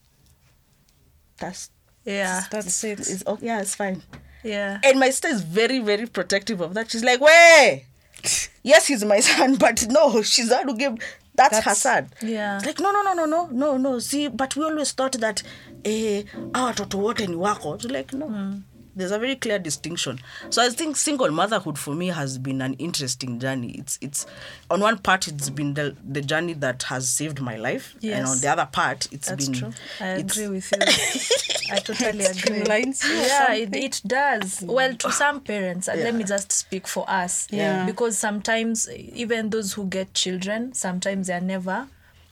"That's 1.40 1.70
yeah 2.06 2.44
That's 2.52 2.84
it. 2.84 3.00
it's, 3.00 3.24
oh, 3.28 3.38
yeah, 3.42 3.60
it's 3.62 3.76
fine." 3.76 4.02
yeah 4.44 4.80
And 4.84 5.00
my 5.00 5.08
sister 5.10 5.30
is 5.30 5.42
very 5.42 5.80
very 5.80 6.06
protective 6.08 6.62
of 6.62 6.74
that. 6.76 6.90
She's 6.92 7.04
like, 7.04 7.20
"Way, 7.22 7.86
yes, 8.64 8.88
he's 8.88 9.04
my 9.04 9.20
son, 9.20 9.56
but 9.56 9.86
no, 9.90 10.22
she's 10.22 10.52
out 10.52 10.68
to 10.68 10.74
give." 10.74 10.96
That's, 11.36 11.56
That's- 11.58 11.82
son. 11.82 12.10
Yeah. 12.22 12.58
It's 12.58 12.66
like 12.66 12.80
no 12.80 12.92
no 12.92 13.02
no 13.02 13.14
no 13.14 13.26
no 13.26 13.48
no 13.52 13.78
no. 13.78 14.00
See, 14.00 14.28
but 14.28 14.56
we 14.56 14.64
always 14.66 14.92
thought 14.92 15.14
that 15.20 15.42
eh, 15.84 16.24
hawa 16.54 16.68
watoto 16.74 16.98
wote 17.00 17.28
ni 17.28 17.36
wako. 17.36 17.74
It's 17.76 17.86
like 17.86 18.14
no. 18.14 18.60
There's 18.96 19.12
a 19.12 19.18
very 19.20 19.36
clear 19.36 19.58
distinction. 19.60 20.20
So 20.50 20.62
I 20.64 20.70
think 20.70 20.96
single 20.98 21.32
motherhood 21.32 21.80
for 21.80 21.96
me 21.96 22.08
has 22.10 22.38
been 22.38 22.62
an 22.62 22.74
interesting 22.76 23.40
journey. 23.40 23.72
It's 23.72 23.98
it's 24.02 24.26
on 24.70 24.82
one 24.82 24.98
part 25.00 25.28
it's 25.28 25.50
been 25.50 25.74
the 25.74 25.96
the 26.08 26.22
journey 26.22 26.54
that 26.54 26.84
has 26.84 27.10
saved 27.10 27.42
my 27.42 27.56
life, 27.58 27.96
and 28.04 28.26
on 28.28 28.40
the 28.40 28.48
other 28.52 28.68
part 28.72 29.08
it's 29.12 29.30
that's 29.30 29.48
been. 29.50 29.60
true 29.60 29.72
i 30.00 30.10
it's- 30.20 30.38
agree 30.38 30.48
with 30.50 30.72
you 30.72 31.74
i 31.76 31.80
totally 31.80 32.26
agree 32.26 32.60
Streamlines 32.62 33.04
you 33.04 33.18
or 33.20 33.26
yeah 33.26 33.54
it, 33.54 33.76
it 33.76 34.02
does 34.06 34.62
well 34.68 34.94
to 34.96 35.12
some 35.12 35.40
parents 35.42 35.88
and 35.88 36.02
let 36.02 36.14
me 36.14 36.24
just 36.24 36.52
speak 36.52 36.88
for 36.88 37.10
us 37.10 37.48
Yeah. 37.52 37.86
because 37.86 38.18
sometimes 38.18 38.90
even 38.92 39.50
those 39.50 39.74
who 39.74 39.86
get 39.86 40.14
children 40.14 40.74
sometimes 40.74 41.28
they're 41.28 41.42
never 41.42 41.88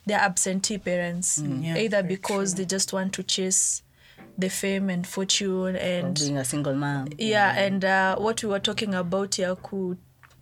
they're 0.06 0.18
absentee 0.20 0.78
parents 0.78 1.40
Mm. 1.40 1.64
Yeah, 1.64 1.76
either 1.78 2.02
very 2.02 2.08
because 2.16 2.54
they 2.54 2.64
just 2.66 2.92
want 2.92 3.12
to 3.14 3.22
chase 3.22 3.82
the 4.38 4.48
fame 4.48 4.88
and 4.90 5.06
fortune 5.06 5.76
and 5.76 6.14
being 6.18 6.36
a 6.38 6.44
single 6.44 6.74
mom. 6.74 7.08
yeah 7.18 7.54
and 7.58 7.84
uh, 7.84 8.16
what 8.16 8.42
we 8.42 8.48
were 8.48 8.60
talking 8.60 8.94
about 8.94 9.34
here 9.34 9.54
ku 9.56 9.96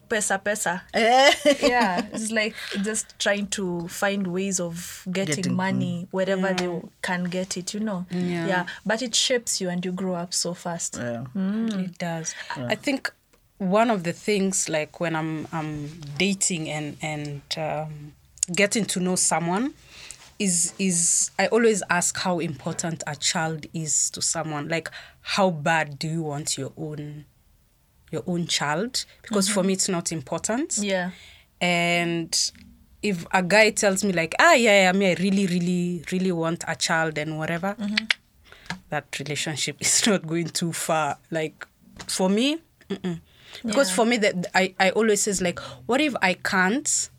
pesa 0.08 0.38
pesa 0.42 0.82
Eh. 0.94 1.30
yeah 1.62 2.04
it's 2.12 2.30
like 2.32 2.54
just 2.82 3.16
trying 3.18 3.46
to 3.46 3.86
find 3.88 4.26
ways 4.26 4.58
of 4.60 5.02
getting, 5.12 5.36
Getting, 5.36 5.54
money 5.54 6.08
wherever 6.10 6.52
they 6.54 6.68
can 7.02 7.24
get 7.24 7.56
it 7.56 7.74
you 7.74 7.80
know 7.80 8.06
Yeah. 8.10 8.66
but 8.84 9.02
it 9.02 9.14
shapes 9.14 9.60
you 9.60 9.68
and 9.70 9.84
you 9.84 9.92
grow 9.92 10.14
up 10.14 10.34
so 10.34 10.54
fast 10.54 10.96
Yeah. 10.96 11.24
It 11.34 11.98
does. 11.98 12.34
I 12.56 12.74
think 12.74 13.12
one 13.58 13.90
of 13.90 14.02
the 14.02 14.12
things 14.12 14.68
like 14.68 14.98
when 15.00 15.14
I'm 15.14 15.46
I'm 15.52 15.86
dating 16.18 16.68
and 16.70 16.96
and 17.02 17.42
um, 17.56 18.12
getting 18.52 18.86
to 18.86 19.00
know 19.00 19.14
someone 19.16 19.74
is 20.40 20.72
is 20.78 21.30
I 21.38 21.46
always 21.48 21.82
ask 21.90 22.16
how 22.18 22.40
important 22.40 23.04
a 23.06 23.14
child 23.14 23.66
is 23.74 24.10
to 24.10 24.22
someone. 24.22 24.68
Like 24.68 24.90
how 25.20 25.50
bad 25.50 25.98
do 25.98 26.08
you 26.08 26.22
want 26.22 26.56
your 26.58 26.72
own 26.76 27.26
your 28.10 28.24
own 28.26 28.46
child? 28.46 29.04
Because 29.22 29.48
for 29.48 29.62
me 29.62 29.74
it's 29.74 29.88
not 29.88 30.10
important. 30.10 30.78
yeah 30.78 31.10
And 31.60 32.34
if 33.02 33.26
a 33.32 33.42
guy 33.42 33.70
tells 33.70 34.02
me 34.02 34.12
like, 34.12 34.34
ah 34.40 34.54
yeah, 34.54 34.84
yeah, 34.84 34.92
me 34.92 35.10
I 35.10 35.14
really, 35.14 35.46
really, 35.46 36.04
really 36.10 36.32
want 36.32 36.64
a 36.66 36.74
child 36.74 37.18
and 37.18 37.38
whatever, 37.38 37.76
that 38.88 39.18
relationship 39.18 39.76
is 39.80 40.06
not 40.06 40.26
going 40.26 40.48
too 40.48 40.72
far. 40.72 41.18
Like 41.30 41.66
for 42.06 42.30
me, 42.30 42.58
mm-mm. 42.88 43.20
because 43.64 43.90
Yeah. 43.90 43.96
for 43.96 44.06
me 44.06 44.16
that 44.18 44.46
I, 44.54 44.74
I 44.80 44.90
always 44.90 45.22
says 45.22 45.40
like, 45.42 45.58
what 45.86 46.00
if 46.00 46.14
I 46.22 46.34
can't? 46.34 47.10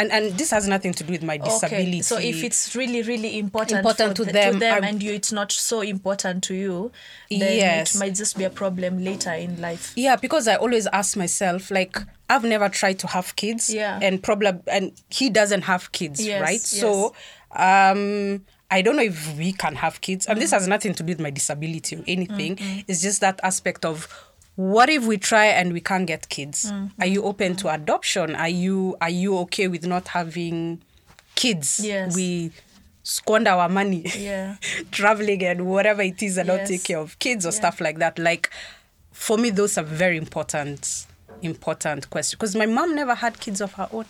And 0.00 0.12
and 0.12 0.32
this 0.38 0.50
has 0.52 0.68
nothing 0.68 0.92
to 0.94 1.02
do 1.04 1.12
with 1.12 1.22
my 1.24 1.38
disability. 1.38 1.88
okay 1.88 2.02
so 2.02 2.18
if 2.18 2.44
it's 2.44 2.76
really 2.76 3.02
really 3.02 3.38
important, 3.38 3.78
Important 3.78 4.16
to 4.18 4.24
the- 4.24 4.32
them, 4.32 4.62
I'm- 4.62 4.84
and 4.84 5.02
you 5.02 5.12
it's 5.12 5.32
not 5.32 5.50
so 5.50 5.80
important 5.80 6.44
to 6.44 6.54
you 6.54 6.92
then 7.30 7.56
Yes. 7.58 7.94
it 7.94 7.98
might 7.98 8.14
just 8.14 8.38
be 8.38 8.44
a 8.44 8.50
problem 8.50 9.02
later 9.04 9.32
in 9.32 9.60
life 9.60 9.92
Yeah, 9.96 10.14
because 10.16 10.46
I 10.46 10.54
always 10.56 10.86
ask 10.92 11.16
myself, 11.16 11.70
like, 11.70 11.98
I've 12.30 12.44
never 12.44 12.68
tried 12.68 12.98
to 13.00 13.06
have 13.08 13.34
kids. 13.36 13.72
Yeah. 13.72 13.98
And 14.00 14.22
problem 14.22 14.62
and 14.66 14.92
he 15.10 15.30
doesn't 15.30 15.62
have 15.62 15.90
kids, 15.92 16.24
Yes, 16.24 16.40
right? 16.42 16.52
yes. 16.52 16.80
So, 16.80 17.14
um, 17.52 18.44
I 18.70 18.82
don't 18.82 18.96
know 18.96 19.02
if 19.02 19.36
we 19.36 19.52
can 19.52 19.74
have 19.76 20.00
kids. 20.02 20.26
And 20.26 20.40
this 20.40 20.50
has 20.50 20.68
nothing 20.68 20.94
to 20.94 21.02
do 21.02 21.12
with 21.12 21.20
my 21.20 21.30
disability 21.30 21.96
or 21.96 22.04
anything. 22.06 22.84
It's 22.86 23.00
just 23.00 23.20
that 23.22 23.40
aspect 23.42 23.84
of 23.84 24.06
what 24.58 24.88
if 24.90 25.06
we 25.06 25.16
try 25.16 25.46
and 25.46 25.72
we 25.72 25.80
can't 25.80 26.04
get 26.04 26.28
kids? 26.28 26.64
Mm-hmm. 26.72 27.00
Are 27.00 27.06
you 27.06 27.22
open 27.22 27.54
to 27.56 27.72
adoption? 27.72 28.34
Are 28.34 28.48
you 28.48 28.96
are 29.00 29.08
you 29.08 29.38
okay 29.38 29.68
with 29.68 29.86
not 29.86 30.08
having 30.08 30.82
kids? 31.36 31.78
Yes. 31.80 32.16
We 32.16 32.50
squander 33.04 33.52
our 33.52 33.68
money 33.68 34.04
Yeah. 34.18 34.56
traveling 34.90 35.44
and 35.44 35.64
whatever 35.66 36.02
it 36.02 36.20
is 36.24 36.38
and 36.38 36.48
not 36.48 36.58
Yes. 36.58 36.68
take 36.70 36.84
care 36.84 36.98
of 36.98 37.16
kids 37.20 37.46
or 37.46 37.50
Yeah. 37.50 37.54
stuff 37.60 37.80
like 37.80 37.98
that. 38.00 38.18
Like 38.18 38.50
for 39.12 39.38
me, 39.38 39.50
those 39.50 39.78
are 39.78 39.84
very 39.84 40.16
important 40.16 41.06
important 41.42 42.08
question 42.10 42.36
because 42.36 42.54
my 42.56 42.66
mom 42.66 42.94
never 42.94 43.14
had 43.14 43.38
kids 43.40 43.60
of 43.60 43.72
her 43.74 43.88
own 43.92 44.04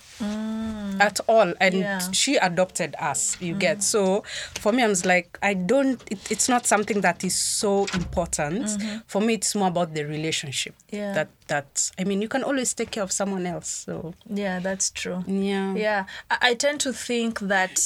at 1.01 1.21
all 1.29 1.53
and 1.61 1.75
Mm. 1.75 1.81
Yeah. 1.81 1.99
Mm. 2.01 2.14
she 2.14 2.37
adopted 2.37 2.95
us 2.99 3.37
you 3.41 3.55
get 3.55 3.83
so 3.83 4.23
for 4.59 4.73
me 4.73 4.83
i 4.83 4.87
was 4.88 5.05
like 5.07 5.38
i 5.43 5.55
don't 5.55 6.03
it, 6.11 6.19
it's 6.31 6.49
not 6.49 6.67
something 6.67 7.01
that 7.03 7.23
is 7.25 7.35
so 7.37 7.87
important 7.95 8.69
for 9.07 9.21
me 9.21 9.35
it's 9.35 9.55
more 9.55 9.69
about 9.69 9.95
the 9.95 10.05
relationship 10.05 10.75
Mm-hmm. 10.88 10.97
Yeah. 10.97 11.12
that 11.14 11.29
that 11.49 11.91
i 11.99 12.05
mean 12.05 12.23
you 12.23 12.29
can 12.29 12.43
always 12.43 12.75
take 12.75 12.91
care 12.91 13.03
of 13.03 13.12
someone 13.12 13.47
else 13.47 13.69
so 13.69 14.14
Yeah, 14.27 14.59
that's 14.61 14.91
true. 14.91 15.23
yeah 15.27 15.75
Yeah, 15.75 16.05
I, 16.31 16.51
I 16.51 16.55
tend 16.55 16.81
to 16.81 16.93
think 16.93 17.41
that 17.41 17.81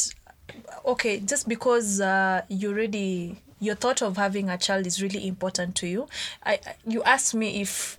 okay, 0.85 1.21
just 1.21 1.49
because 1.49 2.01
uh, 2.01 2.43
you 2.49 2.71
already 2.71 3.37
your 3.61 3.75
thought 3.77 4.03
of 4.03 4.17
having 4.17 4.51
a 4.51 4.59
child 4.59 4.87
is 4.87 5.01
really 5.03 5.27
important 5.27 5.77
to 5.77 5.87
you. 5.87 6.09
I 6.45 6.55
I- 6.55 6.75
you 6.87 7.03
asked 7.05 7.35
me 7.35 7.61
if 7.61 7.99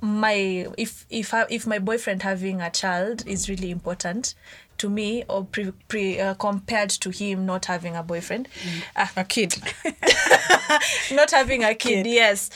my 0.00 0.66
if 0.76 1.06
if 1.10 1.34
I, 1.34 1.46
if 1.50 1.66
my 1.66 1.78
boyfriend 1.78 2.22
having 2.22 2.60
a 2.60 2.70
child 2.70 3.26
is 3.26 3.48
really 3.48 3.70
important 3.70 4.34
to 4.78 4.88
me 4.88 5.24
or 5.28 5.44
pre, 5.44 5.72
pre 5.88 6.20
uh, 6.20 6.34
compared 6.34 6.90
to 6.90 7.10
him 7.10 7.44
not 7.46 7.64
having 7.66 7.96
a 7.96 8.02
boyfriend. 8.02 8.48
Ah, 8.96 9.10
a 9.16 9.24
kid. 9.24 9.56
Not 11.12 11.30
having 11.32 11.64
a 11.64 11.74
kid, 11.74 12.06
yes. 12.06 12.50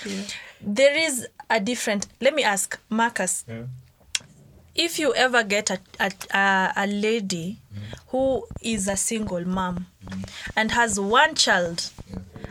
There 0.61 0.96
is 0.96 1.26
a 1.50 1.59
different 1.59 2.07
let 2.20 2.35
me 2.35 2.44
ask 2.44 2.78
Marcus. 2.88 3.44
Yeah. 3.48 3.62
if 4.74 4.98
you 4.98 5.12
ever 5.14 5.42
get 5.42 5.70
a, 5.70 5.78
a, 6.00 6.11
a, 6.33 6.72
a 6.76 6.87
lady 6.87 7.59
who 8.09 8.46
is 8.61 8.88
a 8.88 8.96
single 8.96 9.44
mom 9.44 9.87
and 10.57 10.70
has 10.70 10.98
one 11.00 11.35
child, 11.35 11.90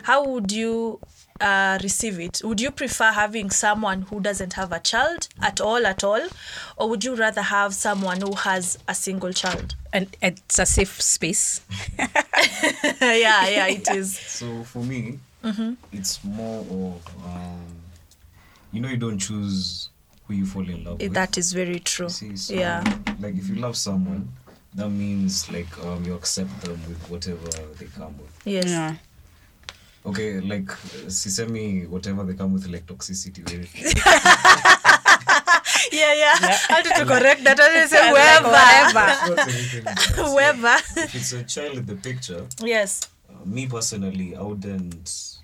how 0.03 0.25
would 0.27 0.51
you 0.51 0.99
uh, 1.41 1.79
receive 1.81 2.19
it? 2.19 2.41
Would 2.43 2.61
you 2.61 2.71
prefer 2.71 3.11
having 3.11 3.49
someone 3.49 4.03
who 4.03 4.19
doesn't 4.19 4.53
have 4.53 4.71
a 4.71 4.79
child 4.79 5.27
at 5.41 5.59
all, 5.59 5.85
at 5.85 6.03
all? 6.03 6.21
Or 6.77 6.89
would 6.89 7.03
you 7.03 7.15
rather 7.15 7.41
have 7.41 7.73
someone 7.73 8.21
who 8.21 8.33
has 8.35 8.77
a 8.87 8.95
single 8.95 9.33
child? 9.33 9.75
and 9.93 10.07
it's 10.21 10.57
a 10.57 10.65
safe 10.65 11.01
space 11.01 11.59
yeah, 13.01 13.47
yeah, 13.49 13.67
it 13.67 13.89
is. 13.91 14.17
So 14.17 14.63
for 14.63 14.79
me, 14.83 15.19
Mm-hmm. 15.43 15.73
it's 15.91 16.23
more 16.23 16.59
of 16.61 17.25
um, 17.25 17.65
you 18.71 18.79
know 18.79 18.89
you 18.89 18.97
don't 18.97 19.17
choose 19.17 19.89
who 20.27 20.35
you 20.35 20.45
fall 20.45 20.69
in 20.69 20.83
love 20.83 21.01
with. 21.01 21.13
That 21.13 21.35
is 21.37 21.51
very 21.51 21.79
true. 21.79 22.09
See, 22.09 22.35
so, 22.37 22.53
Yeah. 22.53 22.83
Like 23.19 23.33
if 23.35 23.49
you 23.49 23.55
love 23.55 23.75
someone, 23.75 24.29
that 24.75 24.89
means 24.89 25.51
like 25.51 25.67
um, 25.83 26.05
you 26.05 26.13
accept 26.13 26.61
them 26.61 26.79
with 26.87 27.09
whatever 27.09 27.47
they 27.79 27.87
come 27.87 28.15
with. 28.19 28.31
Yes. 28.45 28.67
yeah 28.67 28.95
Okay, 30.05 30.39
like 30.39 30.71
uh, 30.71 31.07
sisemi 31.09 31.87
whatever 31.87 32.23
they 32.23 32.33
come 32.33 32.53
with 32.53 32.67
like 32.67 32.85
toxicity. 32.85 33.43
yeah 35.91 35.91
Yeah, 35.91 36.13
yeah. 36.13 36.33
I 36.69 36.73
had 36.73 36.85
to 36.85 37.05
correct 37.05 37.43
that. 37.43 37.59
I 37.59 37.85
say 37.85 38.09
whoever. 38.09 39.41
Whoever. 40.29 40.75
if 40.97 41.15
it's 41.15 41.31
a 41.33 41.43
child 41.43 41.77
in 41.77 41.85
the 41.85 41.95
picture, 41.95 42.45
Yes. 42.63 43.09
uh, 43.29 43.33
me 43.45 43.67
personally, 43.67 44.35
I 44.35 44.41
wouldn't 44.41 45.37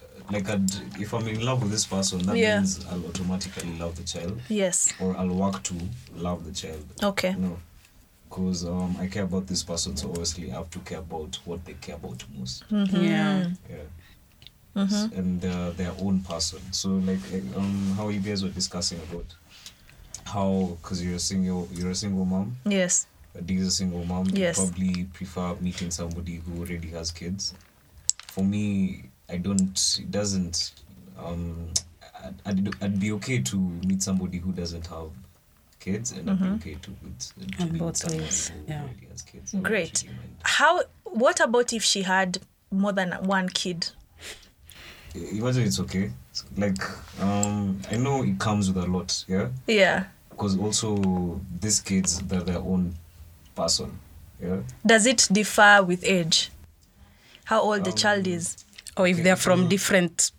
uh, 0.00 0.32
like 0.32 0.48
I'd, 0.48 0.70
if 1.00 1.12
I'm 1.14 1.26
in 1.28 1.44
love 1.44 1.62
with 1.62 1.70
this 1.70 1.86
person, 1.86 2.18
that 2.26 2.36
Yeah. 2.36 2.56
means 2.58 2.84
I'll 2.90 3.04
automatically 3.06 3.78
love 3.78 3.94
the 3.96 4.02
child, 4.04 4.40
Yes. 4.48 4.92
or 5.00 5.16
I'll 5.16 5.34
work 5.34 5.62
to 5.64 5.74
love 6.16 6.44
the 6.44 6.52
child. 6.52 6.84
Okay. 7.02 7.34
No, 7.38 7.58
because 8.32 8.64
um, 8.64 8.96
I 8.98 9.08
care 9.08 9.24
about 9.24 9.46
this 9.46 9.62
person, 9.62 9.94
so 9.94 10.08
obviously 10.08 10.50
I 10.50 10.54
have 10.56 10.70
to 10.70 10.78
care 10.78 10.98
about 11.00 11.38
what 11.44 11.62
they 11.66 11.74
care 11.74 11.96
about 11.96 12.24
most. 12.38 12.64
Mm-hmm. 12.70 13.04
yeah 13.04 13.50
Yeah. 13.68 14.84
S- 14.84 15.08
And 15.14 15.44
uh, 15.44 15.70
their 15.76 15.92
own 16.00 16.20
person. 16.20 16.60
So 16.72 16.88
like 16.90 17.18
uh, 17.32 17.58
um, 17.58 17.92
how 17.96 18.08
you 18.08 18.20
guys 18.20 18.42
were 18.42 18.48
discussing 18.48 18.98
about 19.10 19.26
how 20.24 20.78
because 20.80 21.04
you're 21.04 21.16
a 21.16 21.18
single 21.18 21.68
you're 21.72 21.90
a 21.90 21.94
single 21.94 22.24
mom. 22.24 22.56
Yes. 22.64 23.06
Dee 23.44 23.56
is 23.56 23.66
a 23.66 23.70
single 23.70 24.04
mom. 24.06 24.26
you 24.28 24.40
Yes. 24.40 24.56
probably 24.56 25.04
prefer 25.12 25.54
meeting 25.60 25.90
somebody 25.90 26.36
who 26.36 26.60
already 26.60 26.88
has 26.88 27.10
kids. 27.10 27.52
For 28.28 28.42
me, 28.44 29.10
I 29.28 29.36
don't. 29.36 29.78
It 30.00 30.10
doesn't. 30.10 30.72
Um, 31.18 31.68
I'd, 32.24 32.34
I'd, 32.46 32.74
I'd 32.82 33.00
be 33.00 33.12
okay 33.12 33.42
to 33.42 33.56
meet 33.56 34.02
somebody 34.02 34.38
who 34.38 34.52
doesn't 34.52 34.86
have 34.86 35.10
kids, 35.82 36.12
and 36.12 36.30
I'd 36.30 36.38
be 36.40 36.70
okay 36.70 36.78
to 36.82 36.90
meet 37.02 37.18
to 37.58 37.62
On 37.62 37.78
both 37.78 38.08
ways, 38.10 38.52
yeah. 38.68 38.82
already 38.82 39.06
has 39.10 39.22
kids. 39.22 39.54
Great. 39.60 40.04
How? 40.42 40.82
What 41.04 41.40
about 41.40 41.72
if 41.72 41.82
she 41.82 42.02
had 42.02 42.38
more 42.70 42.92
than 42.92 43.12
one 43.26 43.48
kid? 43.48 43.88
Imagine 45.14 45.64
it's 45.64 45.78
okay. 45.80 46.10
Like 46.56 46.78
um, 47.20 47.80
I 47.90 47.96
know 47.96 48.22
it 48.22 48.38
comes 48.38 48.70
with 48.72 48.82
a 48.82 48.86
lot, 48.86 49.24
yeah. 49.28 49.48
Yeah. 49.66 50.04
Because 50.30 50.56
also 50.58 51.40
these 51.60 51.80
kids, 51.80 52.20
they're 52.20 52.40
their 52.42 52.58
own 52.58 52.94
person, 53.54 53.98
yeah. 54.42 54.60
Does 54.86 55.04
it 55.06 55.28
differ 55.30 55.82
with 55.86 56.02
age? 56.04 56.50
How 57.44 57.60
old 57.60 57.84
the 57.84 57.90
Um, 57.90 57.96
child 57.96 58.26
is? 58.26 58.56
or 58.96 59.06
if 59.06 59.16
Okay, 59.16 59.22
they're 59.24 59.36
so- 59.36 59.42
from 59.42 59.68
different 59.68 60.32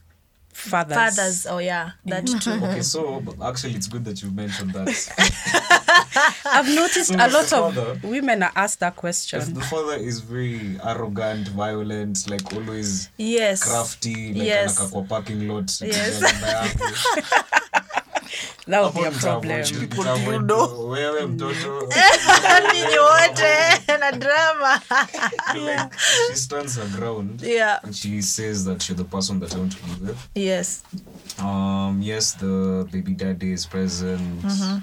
fathers 0.53 0.95
Fathers. 1.15 1.45
Oh 1.49 1.57
yeah, 1.59 1.91
that 2.05 2.25
too. 2.27 2.51
Okay, 2.51 2.81
so 2.81 3.21
actually, 3.43 3.73
it's 3.75 3.87
good 3.87 4.05
that 4.05 4.21
you 4.21 4.31
mentioned 4.31 4.73
that. 4.73 4.87
i've 6.45 6.67
noticed 6.75 7.09
So 7.09 7.15
a 7.15 7.27
lot 7.27 7.45
father- 7.45 7.81
of 7.91 8.03
women 8.03 8.43
are 8.43 8.51
asked 8.55 8.79
that 8.79 8.93
if 8.93 8.99
question 8.99 9.53
the 9.53 9.61
father 9.61 9.95
is 9.95 10.19
very 10.21 10.77
arrogant, 10.85 11.47
violent, 11.49 12.29
like 12.29 12.53
always 12.53 13.09
Yes. 13.17 13.63
crafty, 13.63 14.33
like 14.33 14.47
Yes. 14.47 14.77
anakaa 14.77 14.91
kwa 14.91 15.03
parking 15.03 15.47
lot. 15.47 15.71
Yes. 15.81 16.19
that 18.67 18.81
would 18.81 18.93
be 18.93 19.03
a 19.05 19.11
problem 19.11 19.59
nitaavoid- 19.59 19.97
nitaavoid 19.97 20.47
tu, 20.47 20.89
wewe 20.89 21.25
mtoto 21.25 21.87
drama. 21.89 23.12
like, 25.55 25.93
she 25.99 26.35
stands 26.35 26.75
her 26.77 26.87
ground 26.97 27.41
Yeah. 27.41 27.79
and 27.83 27.95
she 27.95 28.21
says 28.21 28.65
that 28.65 28.87
you're 28.87 28.95
the 28.97 29.03
person 29.05 29.39
that 29.39 29.53
I 29.55 29.59
want 29.59 29.71
to 29.73 29.83
be 29.83 30.05
with. 30.07 30.29
Yes. 30.35 30.83
Um, 31.39 31.99
yes, 32.01 32.33
the 32.33 32.87
baby 32.91 33.13
daddy 33.13 33.51
is 33.51 33.65
present. 33.65 34.41
Mm-hmm. 34.41 34.79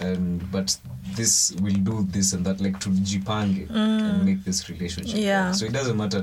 And 0.00 0.50
but 0.50 0.76
this 1.14 1.52
will 1.60 1.74
do 1.74 2.02
this 2.10 2.32
and 2.32 2.46
that 2.46 2.60
like 2.60 2.80
to 2.80 2.88
jipange 2.88 3.68
and 3.70 4.24
make 4.24 4.42
this 4.42 4.68
relationship. 4.70 5.18
Mm. 5.18 5.22
Yeah. 5.22 5.46
work. 5.48 5.54
So 5.56 5.66
it 5.66 5.72
doesn't 5.72 5.96
matter 5.96 6.22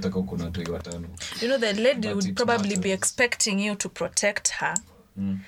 watano. 0.65 1.08
You 1.42 1.50
know, 1.50 1.58
the 1.58 1.74
lady 1.74 2.08
But 2.08 2.15
would 2.15 2.36
probably 2.36 2.58
probably 2.58 2.78
be 2.80 2.92
expecting 2.92 3.60
you 3.60 3.76
to 3.76 3.88
protect 3.89 4.48
her. 4.50 4.74
Mm. 5.20 5.39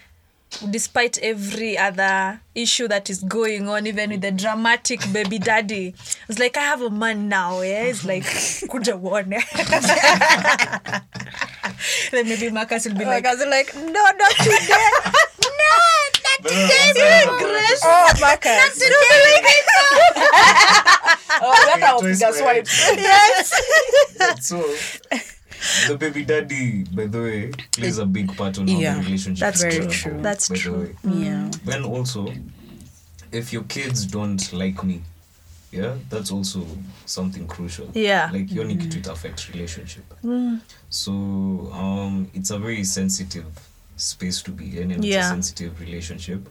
Despite 0.70 1.18
every 1.24 1.78
other 1.78 2.42
issue 2.54 2.88
that 2.90 3.10
is 3.10 3.24
going 3.24 3.70
on, 3.70 3.88
even 3.88 4.10
with 4.12 4.22
the 4.22 4.32
dramatic 4.32 5.00
baby 5.14 5.40
daddy, 5.40 5.96
it's 6.28 6.40
like 6.40 6.58
I 6.58 6.62
have 6.62 6.82
a 6.82 6.90
man 6.90 7.30
now. 7.30 7.62
Yeah, 7.62 7.84
it's 7.86 8.04
like 8.06 8.24
kuja 8.70 9.00
uone. 9.00 9.42
then 12.12 12.28
maybe 12.28 12.50
Marcus 12.52 12.86
will 12.86 12.94
be 12.96 13.06
like, 13.06 13.24
like, 13.24 13.26
I 13.26 13.34
was 13.36 13.46
like 13.48 13.74
no 13.76 13.92
not 13.92 14.32
today 14.44 14.58
no 14.70 14.76
not 15.42 16.22
But 16.44 16.52
then 16.52 16.96
also- 17.28 17.48
Grace. 17.48 17.82
oh 17.84 18.14
Marcus 18.20 18.84
oh 21.42 21.56
that 21.66 21.80
Toy 22.00 22.08
was 22.10 22.18
Story. 22.20 22.66
swipe 22.66 22.68
so 24.42 24.58
the 25.88 25.98
baby 25.98 26.24
daddy, 26.26 26.84
by 26.84 27.06
the 27.08 27.20
way, 27.22 27.52
plays 27.72 27.98
a 27.98 28.06
big 28.06 28.36
part 28.36 28.58
on 28.60 28.68
Yeah, 28.68 28.94
how 28.94 29.00
the 29.00 29.06
relationship 29.06 29.40
that's 29.40 29.62
very 29.62 29.78
gonna 29.80 29.90
true. 29.92 30.20
That's 30.22 30.48
true. 30.50 30.96
the 31.04 31.10
way. 31.10 31.20
yeah 31.26 31.52
Then 31.66 31.84
also, 31.84 32.34
if 33.32 33.54
your 33.54 33.64
kids 33.64 34.06
don't 34.06 34.52
like 34.54 34.84
me, 34.84 35.02
yeah, 35.72 35.96
that's 36.10 36.32
also 36.32 36.66
something 37.06 37.48
crucial. 37.48 37.90
Yeah. 37.94 38.28
Mm. 38.30 38.34
Like 38.34 38.52
your 38.52 38.66
need 38.66 38.92
to 38.92 39.12
affect 39.12 39.50
relationship. 39.54 40.04
So 40.90 41.12
um, 41.74 42.30
it's 42.34 42.50
a 42.52 42.60
very 42.60 42.84
sensitive 42.84 43.46
space 43.96 44.42
to 44.44 44.52
be 44.52 44.80
in, 44.82 44.92
and 44.92 45.04
Yeah. 45.06 45.18
it's 45.20 45.28
a 45.28 45.30
sensitive 45.30 45.80
relationship. 45.80 46.50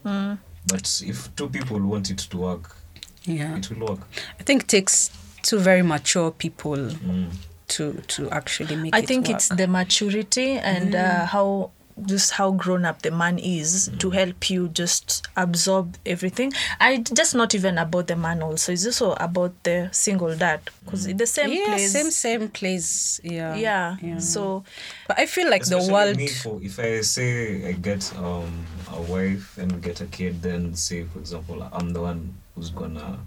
But 0.66 1.02
if 1.04 1.34
two 1.36 1.48
people 1.48 1.80
want 1.80 2.11
it 2.11 2.18
to 2.18 2.36
work, 2.38 2.76
yeah 3.24 3.56
it 3.56 3.68
will 3.70 3.88
work. 3.88 4.00
I 4.38 4.42
think 4.42 4.62
it 4.62 4.68
takes 4.68 5.11
two 5.42 5.58
very 5.58 5.82
mature 5.82 6.30
people 6.30 6.76
Mm. 6.76 7.30
To 7.70 7.94
to 8.08 8.30
actually 8.30 8.76
make 8.76 8.94
I 8.94 9.00
it 9.00 9.06
think 9.06 9.28
work. 9.28 9.36
it's 9.36 9.48
the 9.48 9.66
maturity 9.66 10.52
and 10.58 10.94
uh, 10.94 11.26
how 11.26 11.70
just 12.06 12.32
how 12.32 12.50
grown 12.52 12.84
up 12.84 13.02
the 13.02 13.10
man 13.10 13.38
is 13.38 13.90
to 13.98 14.10
help 14.10 14.48
you 14.48 14.68
just 14.68 15.26
absorb 15.36 15.96
everything. 16.06 16.52
I 16.80 16.98
just 16.98 17.34
not 17.34 17.54
even 17.54 17.78
about 17.78 18.06
the 18.06 18.16
man 18.16 18.42
also. 18.42 18.72
It's 18.72 18.86
also 18.86 19.12
about 19.14 19.52
the 19.64 19.88
single 19.92 20.34
dad 20.34 20.60
because 20.84 21.06
the 21.06 21.26
same 21.26 21.52
yeah, 21.52 21.64
place. 21.66 21.92
same 21.92 22.10
same 22.10 22.48
place. 22.48 23.20
Yeah, 23.22 23.54
yeah. 23.56 24.18
So 24.18 24.64
but 25.08 25.18
I 25.18 25.26
feel 25.26 25.50
like 25.50 25.62
Especially 25.62 25.86
the 25.88 25.92
world. 25.92 26.16
me 26.16 26.28
for 26.28 26.60
if 26.62 26.78
I 26.78 27.00
say 27.02 27.68
I 27.68 27.72
get 27.72 28.10
um 28.16 28.66
a 28.92 29.00
wife 29.02 29.58
and 29.58 29.82
get 29.82 30.00
a 30.00 30.06
kid, 30.06 30.42
then 30.42 30.74
say 30.74 31.04
for 31.04 31.18
example 31.18 31.68
I'm 31.72 31.92
the 31.92 32.00
one 32.00 32.34
who's 32.54 32.70
gonna 32.70 33.18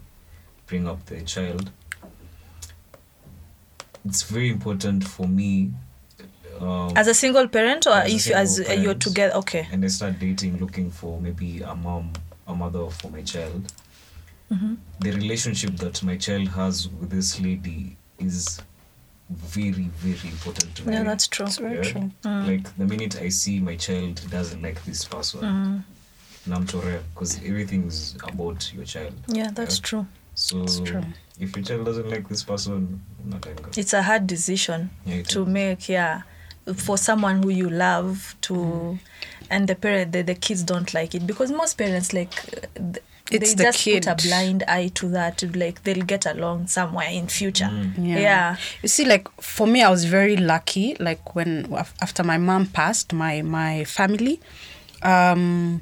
bring 0.65 0.87
up 0.87 1.05
the 1.05 1.21
child. 1.21 1.69
It's 4.05 4.23
very 4.23 4.49
important 4.49 5.03
for 5.03 5.27
me 5.27 5.71
um, 6.59 6.91
As 6.95 7.07
a 7.07 7.13
single 7.13 7.47
parent, 7.47 7.87
or 7.87 8.03
if 8.05 8.27
you, 8.27 8.35
as 8.35 8.59
uh, 8.59 8.73
you're 8.73 8.93
together? 8.93 9.33
Okay. 9.35 9.67
and 9.71 9.83
I 9.83 9.87
start 9.87 10.19
dating, 10.19 10.59
looking 10.59 10.91
for 10.91 11.19
maybe 11.19 11.61
a 11.61 11.75
mom, 11.75 12.11
a 12.47 12.53
mother 12.55 12.89
for 12.89 13.09
my 13.09 13.21
child. 13.23 13.71
Mm-hmm. 14.51 14.75
The 14.99 15.11
relationship 15.11 15.77
that 15.77 16.03
my 16.03 16.15
child 16.17 16.49
has 16.49 16.87
with 16.89 17.09
this 17.09 17.39
lady 17.41 17.97
is 18.19 18.61
very, 19.29 19.89
very 19.97 20.29
important 20.29 20.75
to 20.75 20.87
me. 20.87 20.93
Yeah, 20.93 21.03
that's 21.03 21.27
true. 21.27 21.47
very 21.47 21.83
true. 21.83 22.11
Like 22.23 22.75
the 22.77 22.85
minute 22.85 23.19
I 23.19 23.29
see 23.29 23.59
my 23.59 23.75
child 23.75 24.21
doesn't 24.29 24.61
like 24.61 24.83
this 24.85 25.05
person, 25.05 25.39
Mm-hmm. 25.41 26.53
namtore, 26.53 26.99
because 27.13 27.37
everything 27.37 27.87
is 27.87 28.15
about 28.31 28.71
your 28.73 28.85
child. 28.85 29.13
Yeah, 29.27 29.49
that's 29.51 29.77
Yeah. 29.77 29.83
true. 29.83 30.05
So 30.35 30.65
true. 30.85 31.03
If 31.39 31.55
your 31.55 31.65
child 31.65 31.86
doesn't 31.86 32.09
like 32.09 32.27
this 32.29 32.43
person, 32.43 33.01
not 33.25 33.45
anger. 33.47 33.69
It's 33.75 33.93
a 33.93 34.03
hard 34.03 34.27
decision 34.27 34.89
Yeah, 35.05 35.23
to 35.23 35.41
is. 35.43 35.47
make. 35.47 35.89
Yeah, 35.89 36.21
for 36.75 36.97
someone 36.97 37.43
who 37.43 37.49
you 37.49 37.69
love 37.69 38.36
to, 38.41 38.53
Mm. 38.53 38.99
and 39.49 39.67
the 39.67 39.75
parent, 39.75 40.11
the, 40.11 40.21
the 40.23 40.36
kids 40.36 40.63
don't 40.63 40.93
like 40.93 41.13
it 41.15 41.25
because 41.27 41.51
most 41.51 41.77
parents 41.77 42.13
like. 42.13 42.34
uh, 42.57 42.67
th- 42.75 43.03
It's 43.31 43.53
they 43.55 43.63
the 43.63 43.63
just 43.71 43.84
put 43.86 44.05
a 44.05 44.15
blind 44.27 44.63
eye 44.67 44.89
to 44.95 45.07
that. 45.09 45.41
Like 45.55 45.84
they'll 45.84 46.03
get 46.05 46.25
along 46.25 46.67
somewhere 46.67 47.07
in 47.09 47.27
future. 47.27 47.69
Mm. 47.71 47.93
Yeah. 47.97 48.19
yeah. 48.19 48.55
You 48.84 48.89
see, 48.89 49.05
like 49.05 49.27
for 49.41 49.65
me, 49.65 49.81
I 49.81 49.89
was 49.89 50.03
very 50.05 50.36
lucky. 50.38 50.95
Like 50.99 51.34
when 51.34 51.65
after 52.01 52.23
my 52.23 52.38
mom 52.38 52.67
passed, 52.67 53.13
my 53.13 53.41
my 53.41 53.86
family, 53.86 54.39
um, 55.01 55.81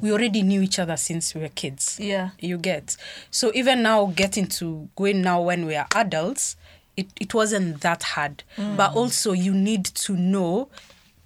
we 0.00 0.12
already 0.12 0.42
knew 0.42 0.60
each 0.62 0.78
other 0.78 0.96
since 0.96 1.34
we 1.34 1.40
were 1.40 1.48
kids. 1.48 1.98
Yeah. 2.00 2.30
You 2.38 2.58
get 2.58 2.96
so 3.30 3.50
even 3.54 3.82
now 3.82 4.06
getting 4.06 4.46
to 4.48 4.88
going 4.96 5.22
now 5.22 5.40
when 5.42 5.66
we 5.66 5.76
are 5.76 5.86
adults, 5.94 6.56
it 6.96 7.06
it 7.20 7.34
wasn't 7.34 7.80
that 7.80 8.02
hard. 8.02 8.42
Mm. 8.56 8.76
But 8.76 8.94
also 8.94 9.32
you 9.32 9.54
need 9.54 9.84
to 9.84 10.14
know 10.14 10.68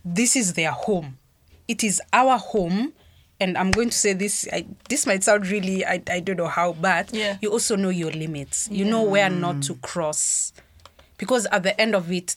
this 0.04 0.36
is 0.36 0.54
their 0.54 0.72
home. 0.72 1.18
It 1.68 1.82
is 1.84 2.00
our 2.12 2.38
home. 2.38 2.92
And 3.40 3.58
I'm 3.58 3.72
going 3.72 3.90
to 3.90 3.96
say 3.96 4.12
this. 4.12 4.46
I, 4.52 4.64
this 4.88 5.04
might 5.04 5.24
sound 5.24 5.48
really, 5.48 5.84
I, 5.84 6.00
I 6.08 6.20
don't 6.20 6.36
know 6.36 6.46
how, 6.46 6.74
but 6.74 7.12
Yeah. 7.12 7.38
you 7.42 7.50
also 7.50 7.74
know 7.74 7.88
your 7.88 8.12
limits. 8.12 8.68
You 8.70 8.84
know 8.84 9.02
where 9.02 9.28
mm. 9.28 9.40
not 9.40 9.62
to 9.62 9.74
cross 9.76 10.52
because 11.18 11.46
at 11.46 11.62
the 11.64 11.80
end 11.80 11.94
of 11.96 12.10
it 12.12 12.36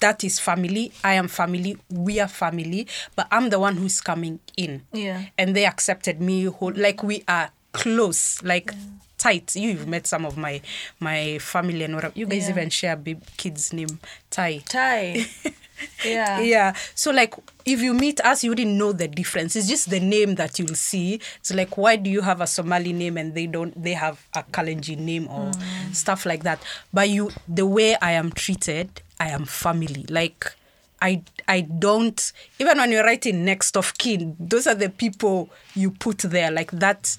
that 0.00 0.24
is 0.24 0.38
family 0.38 0.92
i 1.04 1.14
am 1.14 1.28
family 1.28 1.76
we 1.90 2.20
are 2.20 2.28
family 2.28 2.86
but 3.14 3.26
i'm 3.30 3.50
the 3.50 3.58
one 3.58 3.76
who's 3.76 4.00
coming 4.00 4.40
in. 4.56 4.82
Yeah. 4.92 5.24
and 5.38 5.54
they 5.54 5.66
accepted 5.66 6.20
me 6.20 6.44
whole, 6.44 6.72
like 6.74 7.02
we 7.02 7.24
are 7.28 7.50
close 7.72 8.42
like 8.42 8.72
tight. 9.18 9.54
You've 9.56 9.86
met 9.86 10.06
some 10.06 10.24
of 10.24 10.36
my 10.36 10.60
my 11.00 11.38
family 11.38 11.82
and 11.84 11.94
whatever. 11.94 12.12
You 12.16 12.26
guys 12.26 12.44
Yeah. 12.44 12.50
even 12.50 12.70
share 12.70 12.96
big 12.96 13.20
kids 13.36 13.72
name 13.72 13.98
tai 14.30 14.62
Tie. 14.68 15.26
yeah. 16.04 16.40
yeah. 16.40 16.74
So 16.94 17.10
like 17.10 17.34
if 17.64 17.80
you 17.80 17.92
meet 17.94 18.20
us 18.20 18.44
you 18.44 18.50
wouldn't 18.50 18.70
know 18.72 18.92
the 18.92 19.08
difference. 19.08 19.56
It's 19.56 19.68
just 19.68 19.90
the 19.90 20.00
name 20.00 20.36
that 20.36 20.58
you'll 20.58 20.74
see. 20.74 21.20
It's 21.40 21.52
like 21.52 21.76
why 21.76 21.96
do 21.96 22.10
you 22.10 22.22
have 22.22 22.40
a 22.40 22.46
somali 22.46 22.92
name 22.92 23.16
and 23.16 23.34
they 23.34 23.46
don't 23.46 23.80
they 23.80 23.92
have 23.92 24.26
a 24.34 24.42
Kalenjin 24.42 24.98
name 24.98 25.28
or 25.28 25.50
mm. 25.50 25.94
stuff 25.94 26.24
like 26.26 26.42
that? 26.44 26.60
But 26.92 27.08
you 27.08 27.30
the 27.48 27.66
way 27.66 27.96
i 28.00 28.12
am 28.12 28.30
treated 28.32 29.02
i 29.18 29.28
am 29.28 29.44
family 29.44 30.04
like 30.08 30.56
I 31.00 31.22
I 31.46 31.60
don't 31.60 32.32
even 32.58 32.78
when 32.78 32.90
you're 32.90 33.04
writing 33.04 33.44
next 33.44 33.76
of 33.76 33.96
kin, 33.98 34.36
those 34.40 34.66
are 34.66 34.74
the 34.74 34.88
people 34.88 35.50
you 35.74 35.90
put 35.90 36.18
there. 36.18 36.50
Like 36.50 36.70
that 36.72 37.16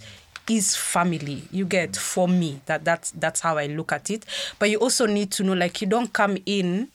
is 0.50 0.76
family. 0.76 1.44
You 1.52 1.66
get 1.66 1.96
for 1.96 2.28
me. 2.28 2.62
That 2.66 2.84
that's 2.86 3.12
that's 3.12 3.42
how 3.42 3.58
I 3.58 3.68
look 3.68 3.92
at 3.92 4.10
it. 4.10 4.26
But 4.60 4.70
you 4.70 4.80
also 4.80 5.06
need 5.06 5.32
to 5.34 5.44
know 5.44 5.54
like 5.54 5.82
you 5.82 5.88
don't 5.88 6.12
come 6.12 6.38
in 6.46 6.90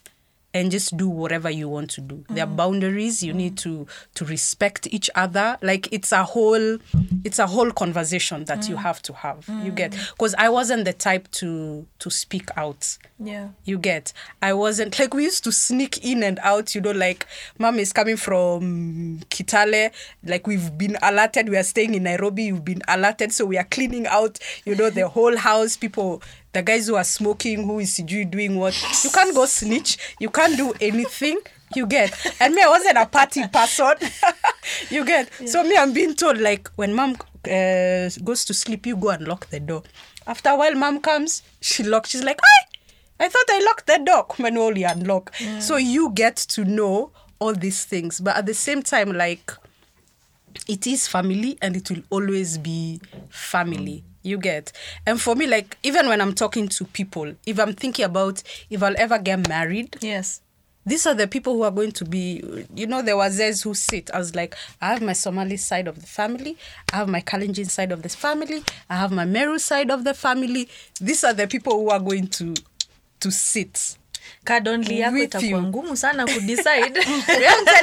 and 0.54 0.70
just 0.70 0.96
do 0.96 1.08
whatever 1.08 1.50
you 1.50 1.68
want 1.68 1.90
to 1.90 2.00
do. 2.00 2.24
There 2.28 2.44
are 2.44 2.48
mm. 2.48 2.56
boundaries. 2.56 3.22
You 3.22 3.32
mm. 3.32 3.36
need 3.36 3.58
to 3.58 3.86
to 4.14 4.24
respect 4.24 4.86
each 4.90 5.10
other. 5.14 5.58
Like 5.62 5.88
it's 5.92 6.12
a 6.12 6.24
whole 6.24 6.78
it's 7.24 7.38
a 7.38 7.46
whole 7.46 7.70
conversation 7.70 8.44
that 8.44 8.68
you 8.68 8.76
mm. 8.76 8.82
have 8.82 9.00
to 9.02 9.12
have. 9.14 9.48
You 9.62 9.70
get 9.72 9.92
because 9.92 10.34
I 10.36 10.48
wasn't 10.48 10.84
the 10.84 10.92
type 10.92 11.30
to 11.32 11.86
to 11.98 12.10
speak 12.10 12.50
out. 12.56 12.98
Yeah. 13.18 13.48
You 13.64 13.78
get. 13.78 14.12
I 14.42 14.52
wasn't 14.52 14.98
like 14.98 15.14
we 15.14 15.24
used 15.24 15.44
to 15.44 15.52
sneak 15.52 16.04
in 16.04 16.22
and 16.22 16.38
out. 16.42 16.74
You 16.74 16.80
know, 16.80 16.90
like 16.90 17.26
mom 17.58 17.78
is 17.78 17.92
coming 17.92 18.16
from 18.16 19.20
Kitale. 19.30 19.90
Like 20.24 20.46
we've 20.46 20.76
been 20.76 20.96
alerted. 21.02 21.48
We 21.48 21.56
are 21.56 21.62
staying 21.62 21.94
in 21.94 22.02
Nairobi. 22.02 22.44
You've 22.44 22.64
been 22.64 22.82
alerted, 22.88 23.32
so 23.32 23.46
we 23.46 23.56
are 23.58 23.64
cleaning 23.64 24.06
out. 24.06 24.38
You 24.64 24.74
know, 24.74 24.90
the 24.90 25.08
whole 25.08 25.36
house. 25.36 25.76
People, 25.76 26.22
the 26.52 26.62
guys 26.62 26.86
who 26.86 26.96
are 26.96 27.04
smoking, 27.04 27.64
who 27.64 27.78
is 27.78 27.96
doing 27.96 28.56
what. 28.56 28.74
You 29.04 29.10
can't 29.10 29.34
go 29.34 29.46
snitch. 29.46 29.98
You 30.20 30.30
can't 30.30 30.56
do 30.56 30.72
anything. 30.80 31.40
You 31.74 31.86
get. 31.86 32.14
And 32.40 32.54
me, 32.54 32.62
I 32.62 32.68
wasn't 32.68 32.98
a 32.98 33.06
party 33.06 33.46
person. 33.48 33.94
you 34.90 35.04
get. 35.04 35.30
So 35.48 35.62
me, 35.62 35.76
I'm 35.76 35.92
being 35.92 36.14
told 36.14 36.38
like 36.38 36.68
when 36.76 36.94
mom 36.94 37.16
uh, 37.46 38.10
goes 38.22 38.44
to 38.46 38.54
sleep, 38.54 38.86
you 38.86 38.96
go 38.96 39.10
and 39.10 39.26
lock 39.26 39.48
the 39.48 39.60
door. 39.60 39.82
After 40.26 40.50
a 40.50 40.56
while, 40.56 40.74
mom 40.74 41.00
comes. 41.00 41.42
She 41.60 41.82
locks. 41.82 42.10
She's 42.10 42.22
like, 42.22 42.38
"Hi." 42.42 42.68
I 43.20 43.28
thought 43.28 43.44
I 43.48 43.64
locked 43.64 43.86
the 43.86 43.98
door. 44.04 44.26
Only 44.60 44.82
unlock. 44.82 45.34
So 45.60 45.76
you 45.76 46.10
get 46.10 46.36
to 46.36 46.64
know 46.64 47.12
all 47.38 47.54
these 47.54 47.84
things, 47.84 48.20
but 48.20 48.36
at 48.36 48.46
the 48.46 48.54
same 48.54 48.82
time, 48.82 49.12
like 49.12 49.52
it 50.68 50.86
is 50.86 51.06
family 51.06 51.56
and 51.62 51.76
it 51.76 51.88
will 51.90 52.02
always 52.10 52.58
be 52.58 53.00
family. 53.30 54.04
You 54.22 54.38
get. 54.38 54.72
And 55.06 55.20
for 55.20 55.34
me, 55.34 55.46
like 55.46 55.76
even 55.82 56.06
when 56.08 56.20
I'm 56.20 56.34
talking 56.34 56.68
to 56.68 56.84
people, 56.84 57.34
if 57.46 57.58
I'm 57.58 57.72
thinking 57.74 58.04
about 58.04 58.42
if 58.70 58.82
I'll 58.82 58.96
ever 58.98 59.18
get 59.18 59.48
married, 59.48 59.96
Yes. 60.00 60.40
these 60.84 61.06
are 61.06 61.14
the 61.14 61.26
people 61.28 61.52
who 61.54 61.62
are 61.62 61.70
going 61.70 61.92
to 61.92 62.04
be 62.04 62.42
you 62.74 62.86
know 62.88 63.02
there 63.02 63.16
was 63.16 63.36
those 63.38 63.62
who 63.62 63.72
sit. 63.74 64.10
I 64.12 64.18
was 64.18 64.34
like 64.34 64.56
i 64.80 64.88
have 64.88 65.00
my 65.02 65.12
somali 65.12 65.56
side 65.56 65.86
of 65.88 66.00
the 66.00 66.06
family. 66.06 66.56
I 66.92 66.96
have 66.96 67.08
my 67.08 67.20
kalenjin 67.20 67.70
side 67.70 67.92
of 67.92 68.02
the 68.02 68.08
family. 68.08 68.64
I 68.90 68.96
have 68.96 69.12
my 69.12 69.24
meru 69.24 69.58
side 69.58 69.90
of 69.90 70.02
the 70.04 70.14
family. 70.14 70.68
These 71.00 71.22
are 71.24 71.34
the 71.34 71.46
people 71.46 71.72
who 71.74 71.90
are 71.90 72.00
going 72.00 72.26
to 72.38 72.54
to 73.20 73.30
sit 73.30 73.96
Yako 74.46 75.18
itakuwa 75.18 75.62
ngumu 75.62 75.96
sana 75.96 76.24
kudecide. 76.26 77.00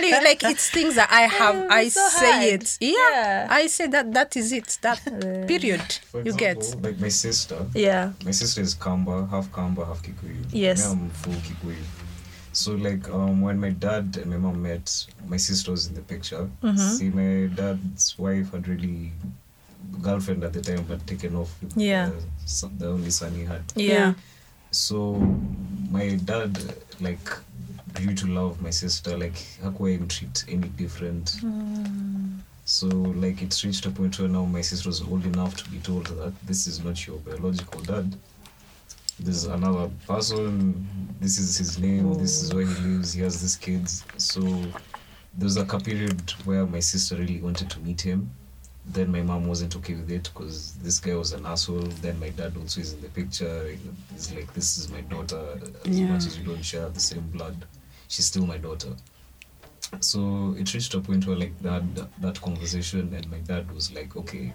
you 0.10 0.22
like 0.30 0.44
it's 0.52 0.70
things 0.72 0.96
that 0.96 1.10
i 1.12 1.28
have 1.28 1.58
Oh, 1.60 1.68
i 1.70 1.90
so 1.90 2.10
say 2.10 2.32
hard. 2.32 2.44
it 2.64 2.78
yeah, 2.82 2.94
Yeah. 3.14 3.48
i 3.52 3.68
say 3.70 3.88
that 3.88 4.12
that 4.14 4.36
is 4.36 4.52
it 4.52 4.80
that 4.82 5.00
period 5.48 5.82
For 6.12 6.22
you 6.22 6.34
example, 6.34 6.64
get 6.72 6.84
like 6.86 7.00
my 7.02 7.10
sister. 7.10 7.58
yeah. 7.74 8.12
My 8.26 8.32
sister 8.34 8.62
is 8.62 8.76
Kamba, 8.76 9.28
half 9.32 9.52
Kamba, 9.52 9.86
half 9.86 10.02
Kikuyu. 10.02 10.46
Yes. 10.52 10.86
Me, 10.86 10.92
I'm 10.92 11.10
full 11.10 11.34
Kikuyu. 11.34 11.84
So 12.52 12.74
like 12.74 13.10
um 13.10 13.42
when 13.42 13.60
my 13.60 13.70
dad 13.72 14.18
and 14.18 14.26
my 14.26 14.38
mom 14.38 14.62
met, 14.62 15.06
my 15.28 15.38
sister 15.38 15.72
was 15.72 15.88
in 15.88 15.96
the 15.96 16.02
picture. 16.02 16.50
Mm-hmm. 16.64 16.78
See, 16.98 17.10
my 17.10 17.48
dad's 17.56 18.16
wife 18.20 18.52
had 18.52 18.68
really 18.68 19.12
girlfriend 20.02 20.44
at 20.44 20.54
the 20.54 20.62
time, 20.62 20.84
but 20.90 21.06
taken 21.08 21.36
off. 21.36 21.50
With 21.62 21.78
Yeah. 21.78 22.10
the, 22.10 22.68
the 22.80 22.88
only 22.88 23.12
son 23.12 23.34
he 23.36 23.46
had. 23.46 23.62
Yeah. 23.76 24.14
So 24.72 25.16
my 25.90 26.16
dad 26.26 26.58
like 27.00 27.30
grew 27.94 28.14
to 28.16 28.28
love 28.28 28.62
my 28.62 28.70
sister. 28.70 29.18
Like 29.18 29.36
hakuwa 29.64 30.08
treat 30.08 30.46
any 30.48 30.68
different. 30.70 31.36
So 32.66 32.88
like 32.88 33.42
it's 33.42 33.64
reached 33.66 33.86
a 33.86 33.90
point 33.90 34.20
where 34.20 34.30
now 34.30 34.46
my 34.46 34.62
sister 34.62 34.90
was 34.90 35.02
old 35.02 35.26
enough 35.26 35.56
to 35.58 35.70
be 35.72 35.80
told 35.80 36.06
that 36.08 36.34
this 36.46 36.68
is 36.68 36.84
not 36.84 37.08
your 37.08 37.18
biological 37.18 37.82
dad. 37.82 38.16
This 39.20 39.36
is 39.36 39.46
another 39.46 39.90
person. 40.08 40.88
This 41.20 41.40
is 41.40 41.58
his 41.58 41.80
name. 41.80 42.14
This 42.20 42.44
is 42.44 42.54
where 42.54 42.66
he 42.66 42.74
lives. 42.74 43.14
He 43.14 43.22
has 43.22 43.42
these 43.42 43.56
kids. 43.56 44.06
So 44.18 44.42
there 44.42 45.46
was 45.46 45.58
like 45.58 45.74
a 45.74 45.80
period 45.80 46.32
where 46.46 46.66
my 46.66 46.80
sister 46.80 47.16
really 47.16 47.42
wanted 47.42 47.70
to 47.72 47.80
meet 47.80 48.02
him. 48.02 48.30
Then 48.92 49.12
my 49.12 49.22
mom 49.22 49.48
wasn't 49.48 49.76
okay 49.78 49.94
with 49.96 50.10
it 50.12 50.24
because 50.34 50.74
this 50.84 51.00
guy 51.00 51.16
was 51.16 51.32
an 51.34 51.46
asshole. 51.46 51.82
Then 52.02 52.20
my 52.20 52.30
dad 52.30 52.58
also 52.58 52.82
is 52.82 52.94
in 52.94 53.02
the 53.02 53.10
picture. 53.10 53.76
He's 54.14 54.34
like, 54.34 54.52
"This 54.54 54.78
is 54.78 54.90
my 54.90 55.02
daughter. 55.02 55.44
As 55.86 56.00
Yeah. 56.00 56.08
much 56.08 56.26
as 56.26 56.38
we 56.40 56.44
don't 56.46 56.64
share 56.64 56.90
the 56.90 57.00
same 57.00 57.28
blood, 57.30 57.66
she's 58.08 58.26
still 58.26 58.46
my 58.46 58.58
daughter." 58.58 58.96
so 60.02 60.54
it 60.58 60.72
reached 60.74 60.94
a 60.94 61.00
point 61.00 61.26
where 61.26 61.36
like 61.36 61.58
that 61.62 61.84
that 62.22 62.40
conversation 62.42 63.12
and 63.14 63.30
my 63.32 63.40
dad 63.40 63.70
was 63.72 63.92
like 63.92 64.16
okay 64.16 64.54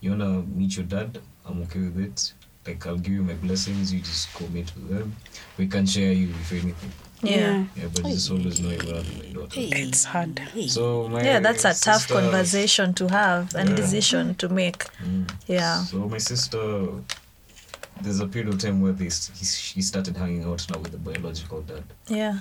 you 0.00 0.10
wanna 0.10 0.42
meet 0.42 0.76
your 0.76 0.84
dad 0.84 1.18
i'm 1.46 1.62
okay 1.62 1.78
with 1.80 1.98
it 1.98 2.32
like 2.66 2.86
i'll 2.86 2.98
give 2.98 3.14
you 3.14 3.22
my 3.22 3.32
blessings 3.34 3.90
you 3.92 4.00
just 4.00 4.28
go 4.38 4.46
meet 4.48 4.70
with 4.76 4.90
them 4.90 5.16
we 5.56 5.66
can 5.66 5.86
share 5.86 6.12
you 6.12 6.28
if 6.28 6.52
anything 6.52 6.92
Yeah. 7.22 7.64
yeah 7.76 7.88
but 7.94 8.04
just 8.04 8.30
always 8.30 8.60
know 8.60 8.70
you're 8.70 8.94
around 8.94 9.52
it's 9.56 10.04
hard 10.04 10.40
so 10.68 11.08
my 11.08 11.22
Yeah, 11.24 11.40
that's 11.40 11.64
a 11.64 11.72
tough 11.74 12.08
conversation 12.08 12.94
to 12.94 13.08
have 13.08 13.54
and 13.54 13.70
Yeah. 13.70 13.76
decision 13.76 14.34
to 14.36 14.48
make. 14.48 14.84
Mm. 15.02 15.30
Yeah. 15.46 15.82
So 15.84 15.98
my 16.08 16.18
sister, 16.18 16.88
there's 18.02 18.20
a 18.20 18.26
period 18.26 18.52
of 18.54 18.60
time 18.60 18.80
where 18.82 18.92
this 18.92 19.30
he, 19.38 19.44
she 19.46 19.80
started 19.82 20.16
hanging 20.16 20.44
out 20.44 20.66
now 20.70 20.78
with 20.80 20.92
the 20.92 20.98
biological 20.98 21.62
dad. 21.62 21.84
Yeah. 22.08 22.40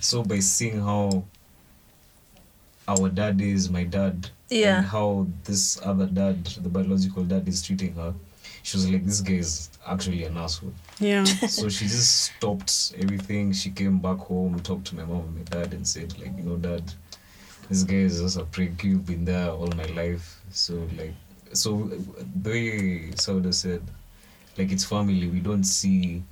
So 0.00 0.22
by 0.22 0.40
seeing 0.40 0.80
how 0.80 1.24
our 2.88 3.08
dad 3.08 3.40
is 3.40 3.70
my 3.70 3.84
dad, 3.84 4.30
Yeah. 4.48 4.78
and 4.78 4.86
how 4.86 5.26
this 5.44 5.80
other 5.84 6.06
dad, 6.06 6.44
the 6.46 6.68
biological 6.68 7.24
dad, 7.24 7.46
is 7.48 7.62
treating 7.62 7.94
her, 7.94 8.14
she 8.62 8.76
was 8.76 8.90
like 8.90 9.04
this 9.04 9.20
guy 9.20 9.34
is 9.34 9.70
actually 9.86 10.24
an 10.24 10.36
asshole 10.36 10.72
Yeah. 10.98 11.24
so 11.48 11.68
she 11.68 11.86
just 11.86 12.24
stopped 12.26 12.94
everything. 12.98 13.52
She 13.52 13.70
came 13.70 13.98
back 13.98 14.18
home, 14.18 14.60
talked 14.60 14.86
to 14.88 14.96
my 14.96 15.04
mom 15.04 15.20
and 15.20 15.34
my 15.36 15.42
dad, 15.42 15.72
and 15.72 15.86
said, 15.86 16.18
like, 16.18 16.36
you 16.36 16.42
know, 16.44 16.56
dad, 16.56 16.82
this 17.68 17.82
guy 17.84 17.96
is 17.96 18.20
just 18.20 18.36
a 18.36 18.44
prick. 18.44 18.82
You've 18.84 19.06
been 19.06 19.24
there 19.24 19.50
all 19.50 19.68
my 19.68 19.86
life. 19.86 20.40
So, 20.50 20.86
like, 20.96 21.14
so 21.52 21.84
uh, 21.84 22.22
the 22.42 22.50
way 22.50 23.10
Sauda 23.12 23.52
said, 23.54 23.82
like, 24.58 24.70
it's 24.70 24.84
family. 24.84 25.26
We 25.28 25.40
don't 25.40 25.64
see. 25.64 26.22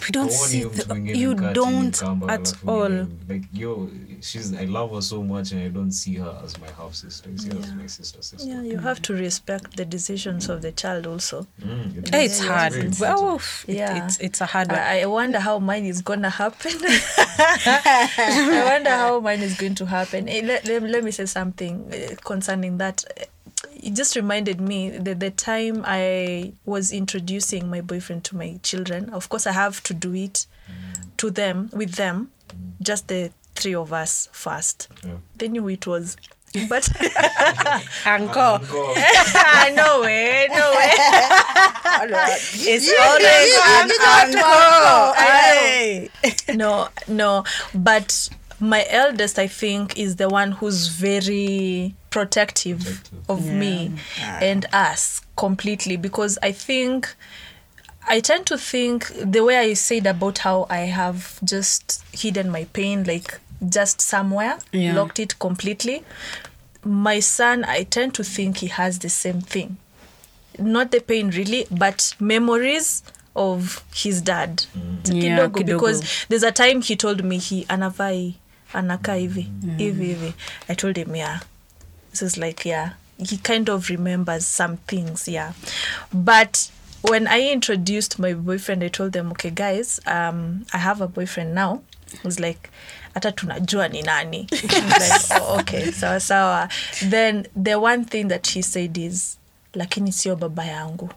We 0.00 0.10
don't 0.10 0.28
Huoni 0.30 0.48
see 0.48 0.64
the, 0.64 0.84
mwingine 0.94 1.16
you 1.18 1.34
don't 1.34 1.96
mkamba, 1.96 2.32
at 2.32 2.40
alafu 2.40 2.68
all. 2.70 3.06
Like, 3.28 3.44
yo, 3.52 3.88
she's, 4.20 4.52
I 4.52 4.64
love 4.64 4.90
her 4.94 5.00
so 5.02 5.22
much, 5.22 5.52
and 5.52 5.62
I 5.62 5.68
don't 5.68 5.92
see 5.92 6.14
her 6.14 6.40
as 6.44 6.58
my 6.60 6.66
half 6.76 6.94
sister. 6.94 7.30
I 7.32 7.36
see 7.36 7.48
her 7.50 7.58
as 7.62 7.74
my 7.74 7.86
sister, 7.86 8.20
sister. 8.22 8.48
Yeah, 8.48 8.62
you 8.62 8.78
have 8.78 9.00
to 9.02 9.12
respect 9.14 9.76
the 9.76 9.84
decisions 9.84 10.48
of 10.48 10.62
the 10.62 10.72
child 10.72 11.06
also. 11.06 11.46
Mm, 11.62 11.98
it- 11.98 12.14
it's 12.14 12.40
Yeah, 12.42 12.48
hard. 12.52 12.72
very 12.72 12.88
Well, 13.00 13.18
important. 13.18 13.64
it- 13.68 13.74
Yeah. 13.76 14.04
it's 14.06 14.18
it's 14.18 14.40
a 14.40 14.46
hard 14.46 14.68
one. 14.72 14.80
I, 14.80 15.02
I 15.02 15.06
wonder 15.06 15.38
how 15.40 15.58
mine 15.60 15.84
is 15.86 16.02
gonna 16.02 16.30
happen. 16.30 16.72
I 17.38 18.62
wonder 18.72 18.90
how 18.90 19.20
mine 19.20 19.40
is 19.42 19.54
going 19.56 19.74
to 19.76 19.86
happen. 19.86 20.28
Eh, 20.28 20.42
Let, 20.44 20.66
let, 20.66 20.82
let 20.82 21.04
me 21.04 21.10
say 21.12 21.26
something 21.26 21.88
eh, 21.92 22.14
concerning 22.24 22.78
that. 22.78 23.04
Eh, 23.72 23.88
It 23.88 23.94
just 23.94 24.16
reminded 24.16 24.60
me 24.60 24.90
that 24.90 25.20
the 25.20 25.30
time 25.30 25.82
I 25.86 26.52
was 26.64 26.92
introducing 26.92 27.68
my 27.70 27.80
boyfriend 27.80 28.24
to 28.24 28.36
my 28.36 28.58
children. 28.62 29.10
Of 29.10 29.28
course, 29.28 29.46
I 29.46 29.52
have 29.52 29.82
to 29.84 29.94
do 29.94 30.14
it 30.14 30.46
to 31.18 31.30
them 31.30 31.70
with 31.72 31.92
them, 31.94 32.30
just 32.82 33.08
the 33.08 33.30
three 33.54 33.74
of 33.74 33.92
us 33.92 34.28
first. 34.32 34.88
Yeah. 35.04 35.12
They 35.38 35.48
knew 35.48 35.68
it 35.68 35.86
was, 35.86 36.16
but 36.68 36.88
Uncle, 38.06 38.60
I 38.62 39.72
know 39.76 40.00
way, 40.02 40.48
no 40.50 40.70
way. 40.72 40.90
it's 42.66 42.88
always 43.00 43.54
an 43.66 43.90
uncle. 44.34 45.14
I 45.16 46.08
no, 46.54 46.88
no. 47.08 47.44
But 47.74 48.28
my 48.68 48.84
eldest, 48.88 49.38
I 49.38 49.46
think, 49.46 49.98
is 49.98 50.16
the 50.16 50.28
one 50.28 50.52
who's 50.52 50.88
very 50.88 51.94
protective, 52.10 52.80
Protective. 52.80 53.28
of 53.28 53.46
me 53.46 53.92
ah. 54.20 54.38
and 54.42 54.66
us 54.72 55.20
completely 55.36 55.96
because 55.96 56.38
I 56.42 56.52
think. 56.52 57.14
I 58.06 58.20
tend 58.20 58.44
to 58.48 58.58
think 58.58 59.10
the 59.16 59.42
way 59.42 59.56
I 59.56 59.72
said 59.72 60.06
about 60.06 60.36
how 60.38 60.66
I 60.68 60.80
have 60.80 61.38
just 61.42 62.04
hidden 62.12 62.50
my 62.50 62.64
pain, 62.74 63.04
like 63.04 63.40
just 63.66 64.02
somewhere, 64.02 64.58
Yeah. 64.72 64.92
locked 64.94 65.18
it 65.18 65.38
completely. 65.38 66.04
My 66.84 67.20
son, 67.20 67.64
I 67.64 67.84
tend 67.84 68.12
to 68.16 68.22
think 68.22 68.58
he 68.58 68.66
has 68.66 68.98
the 68.98 69.08
same 69.08 69.40
thing 69.40 69.78
not 70.58 70.90
the 70.92 71.00
pain 71.00 71.30
really 71.30 71.66
but 71.70 72.14
memories 72.20 73.02
of 73.34 73.82
his 73.94 74.20
dad 74.22 74.62
mm. 74.76 75.22
Yeah, 75.22 75.38
kidogo 75.48 75.52
kidogo. 75.54 75.66
because 75.66 76.26
there's 76.28 76.42
a 76.44 76.52
time 76.52 76.80
he 76.82 76.94
told 76.96 77.24
me 77.24 77.38
he 77.38 77.64
anavai 77.64 78.34
anakaa 78.74 79.14
hivi 79.14 79.50
hivi 79.76 80.06
hivi. 80.06 80.34
I 80.68 80.74
told 80.76 80.96
him 80.96 81.16
yeah. 81.16 81.40
This 82.10 82.22
is 82.22 82.36
like 82.36 82.68
yeah 82.68 82.90
he 83.28 83.36
kind 83.36 83.68
of 83.70 83.88
remembers 83.90 84.56
some 84.56 84.76
things 84.86 85.28
yeah. 85.28 85.52
But 86.12 86.58
when 87.10 87.26
i 87.28 87.52
introduced 87.52 88.18
my 88.18 88.34
boyfriend 88.34 88.82
i 88.84 88.88
told 88.90 89.12
them 89.12 89.30
okay 89.30 89.50
guys 89.50 90.00
um, 90.06 90.64
i 90.72 90.78
have 90.78 91.04
a 91.04 91.08
boyfriend 91.08 91.54
now. 91.54 91.80
Was 92.24 92.40
like 92.40 92.70
hata 93.14 93.32
tunajua 93.32 93.88
ni 93.88 94.02
nani. 94.02 94.46
Like, 94.52 95.40
oh, 95.42 95.58
okay 95.60 95.90
sawa 95.92 96.20
sawa. 96.20 96.68
Then 97.10 97.46
the 97.62 97.74
one 97.74 98.04
thing 98.04 98.28
that 98.28 98.46
he 98.46 98.62
said 98.62 98.98
is 98.98 99.36
lakini 99.74 100.12
sio 100.12 100.36
baba 100.36 100.64
yangu. 100.64 101.10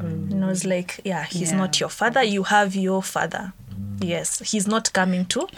And 0.00 0.44
I 0.44 0.46
was 0.48 0.64
like, 0.64 1.00
yeah, 1.04 1.24
he's 1.24 1.50
Yeah. 1.50 1.58
not 1.58 1.80
your 1.80 1.90
father. 1.90 2.22
You 2.22 2.42
have 2.44 2.74
your 2.76 3.02
father. 3.02 3.52
Yes, 4.00 4.40
he's 4.50 4.66
not 4.66 4.92
coming 4.92 5.24
to 5.26 5.48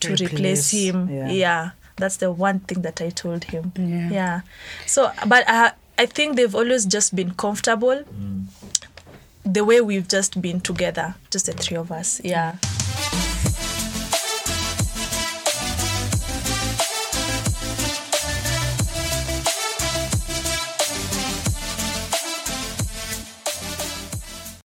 to 0.00 0.12
replace, 0.12 0.30
Replace, 0.32 0.70
him. 0.72 1.08
yeah. 1.10 1.28
Yeah. 1.30 1.70
that's 1.96 2.18
the 2.18 2.30
one 2.30 2.60
thing 2.60 2.82
that 2.82 3.00
I 3.00 3.10
told 3.10 3.44
him. 3.44 3.72
Yeah. 3.76 4.42
So, 4.86 5.10
but 5.26 5.44
I, 5.48 5.72
I 5.98 6.06
think 6.06 6.36
they've 6.36 6.54
always 6.54 6.86
just 6.86 7.14
been 7.16 7.32
comfortable. 7.34 8.04
Mm. 8.04 8.44
The 9.44 9.64
way 9.64 9.80
we've 9.80 10.06
just 10.08 10.40
been 10.40 10.60
together, 10.60 11.14
just 11.30 11.46
the 11.46 11.52
three 11.54 11.76
of 11.76 11.90
us. 11.90 12.20
Yeah. 12.22 12.56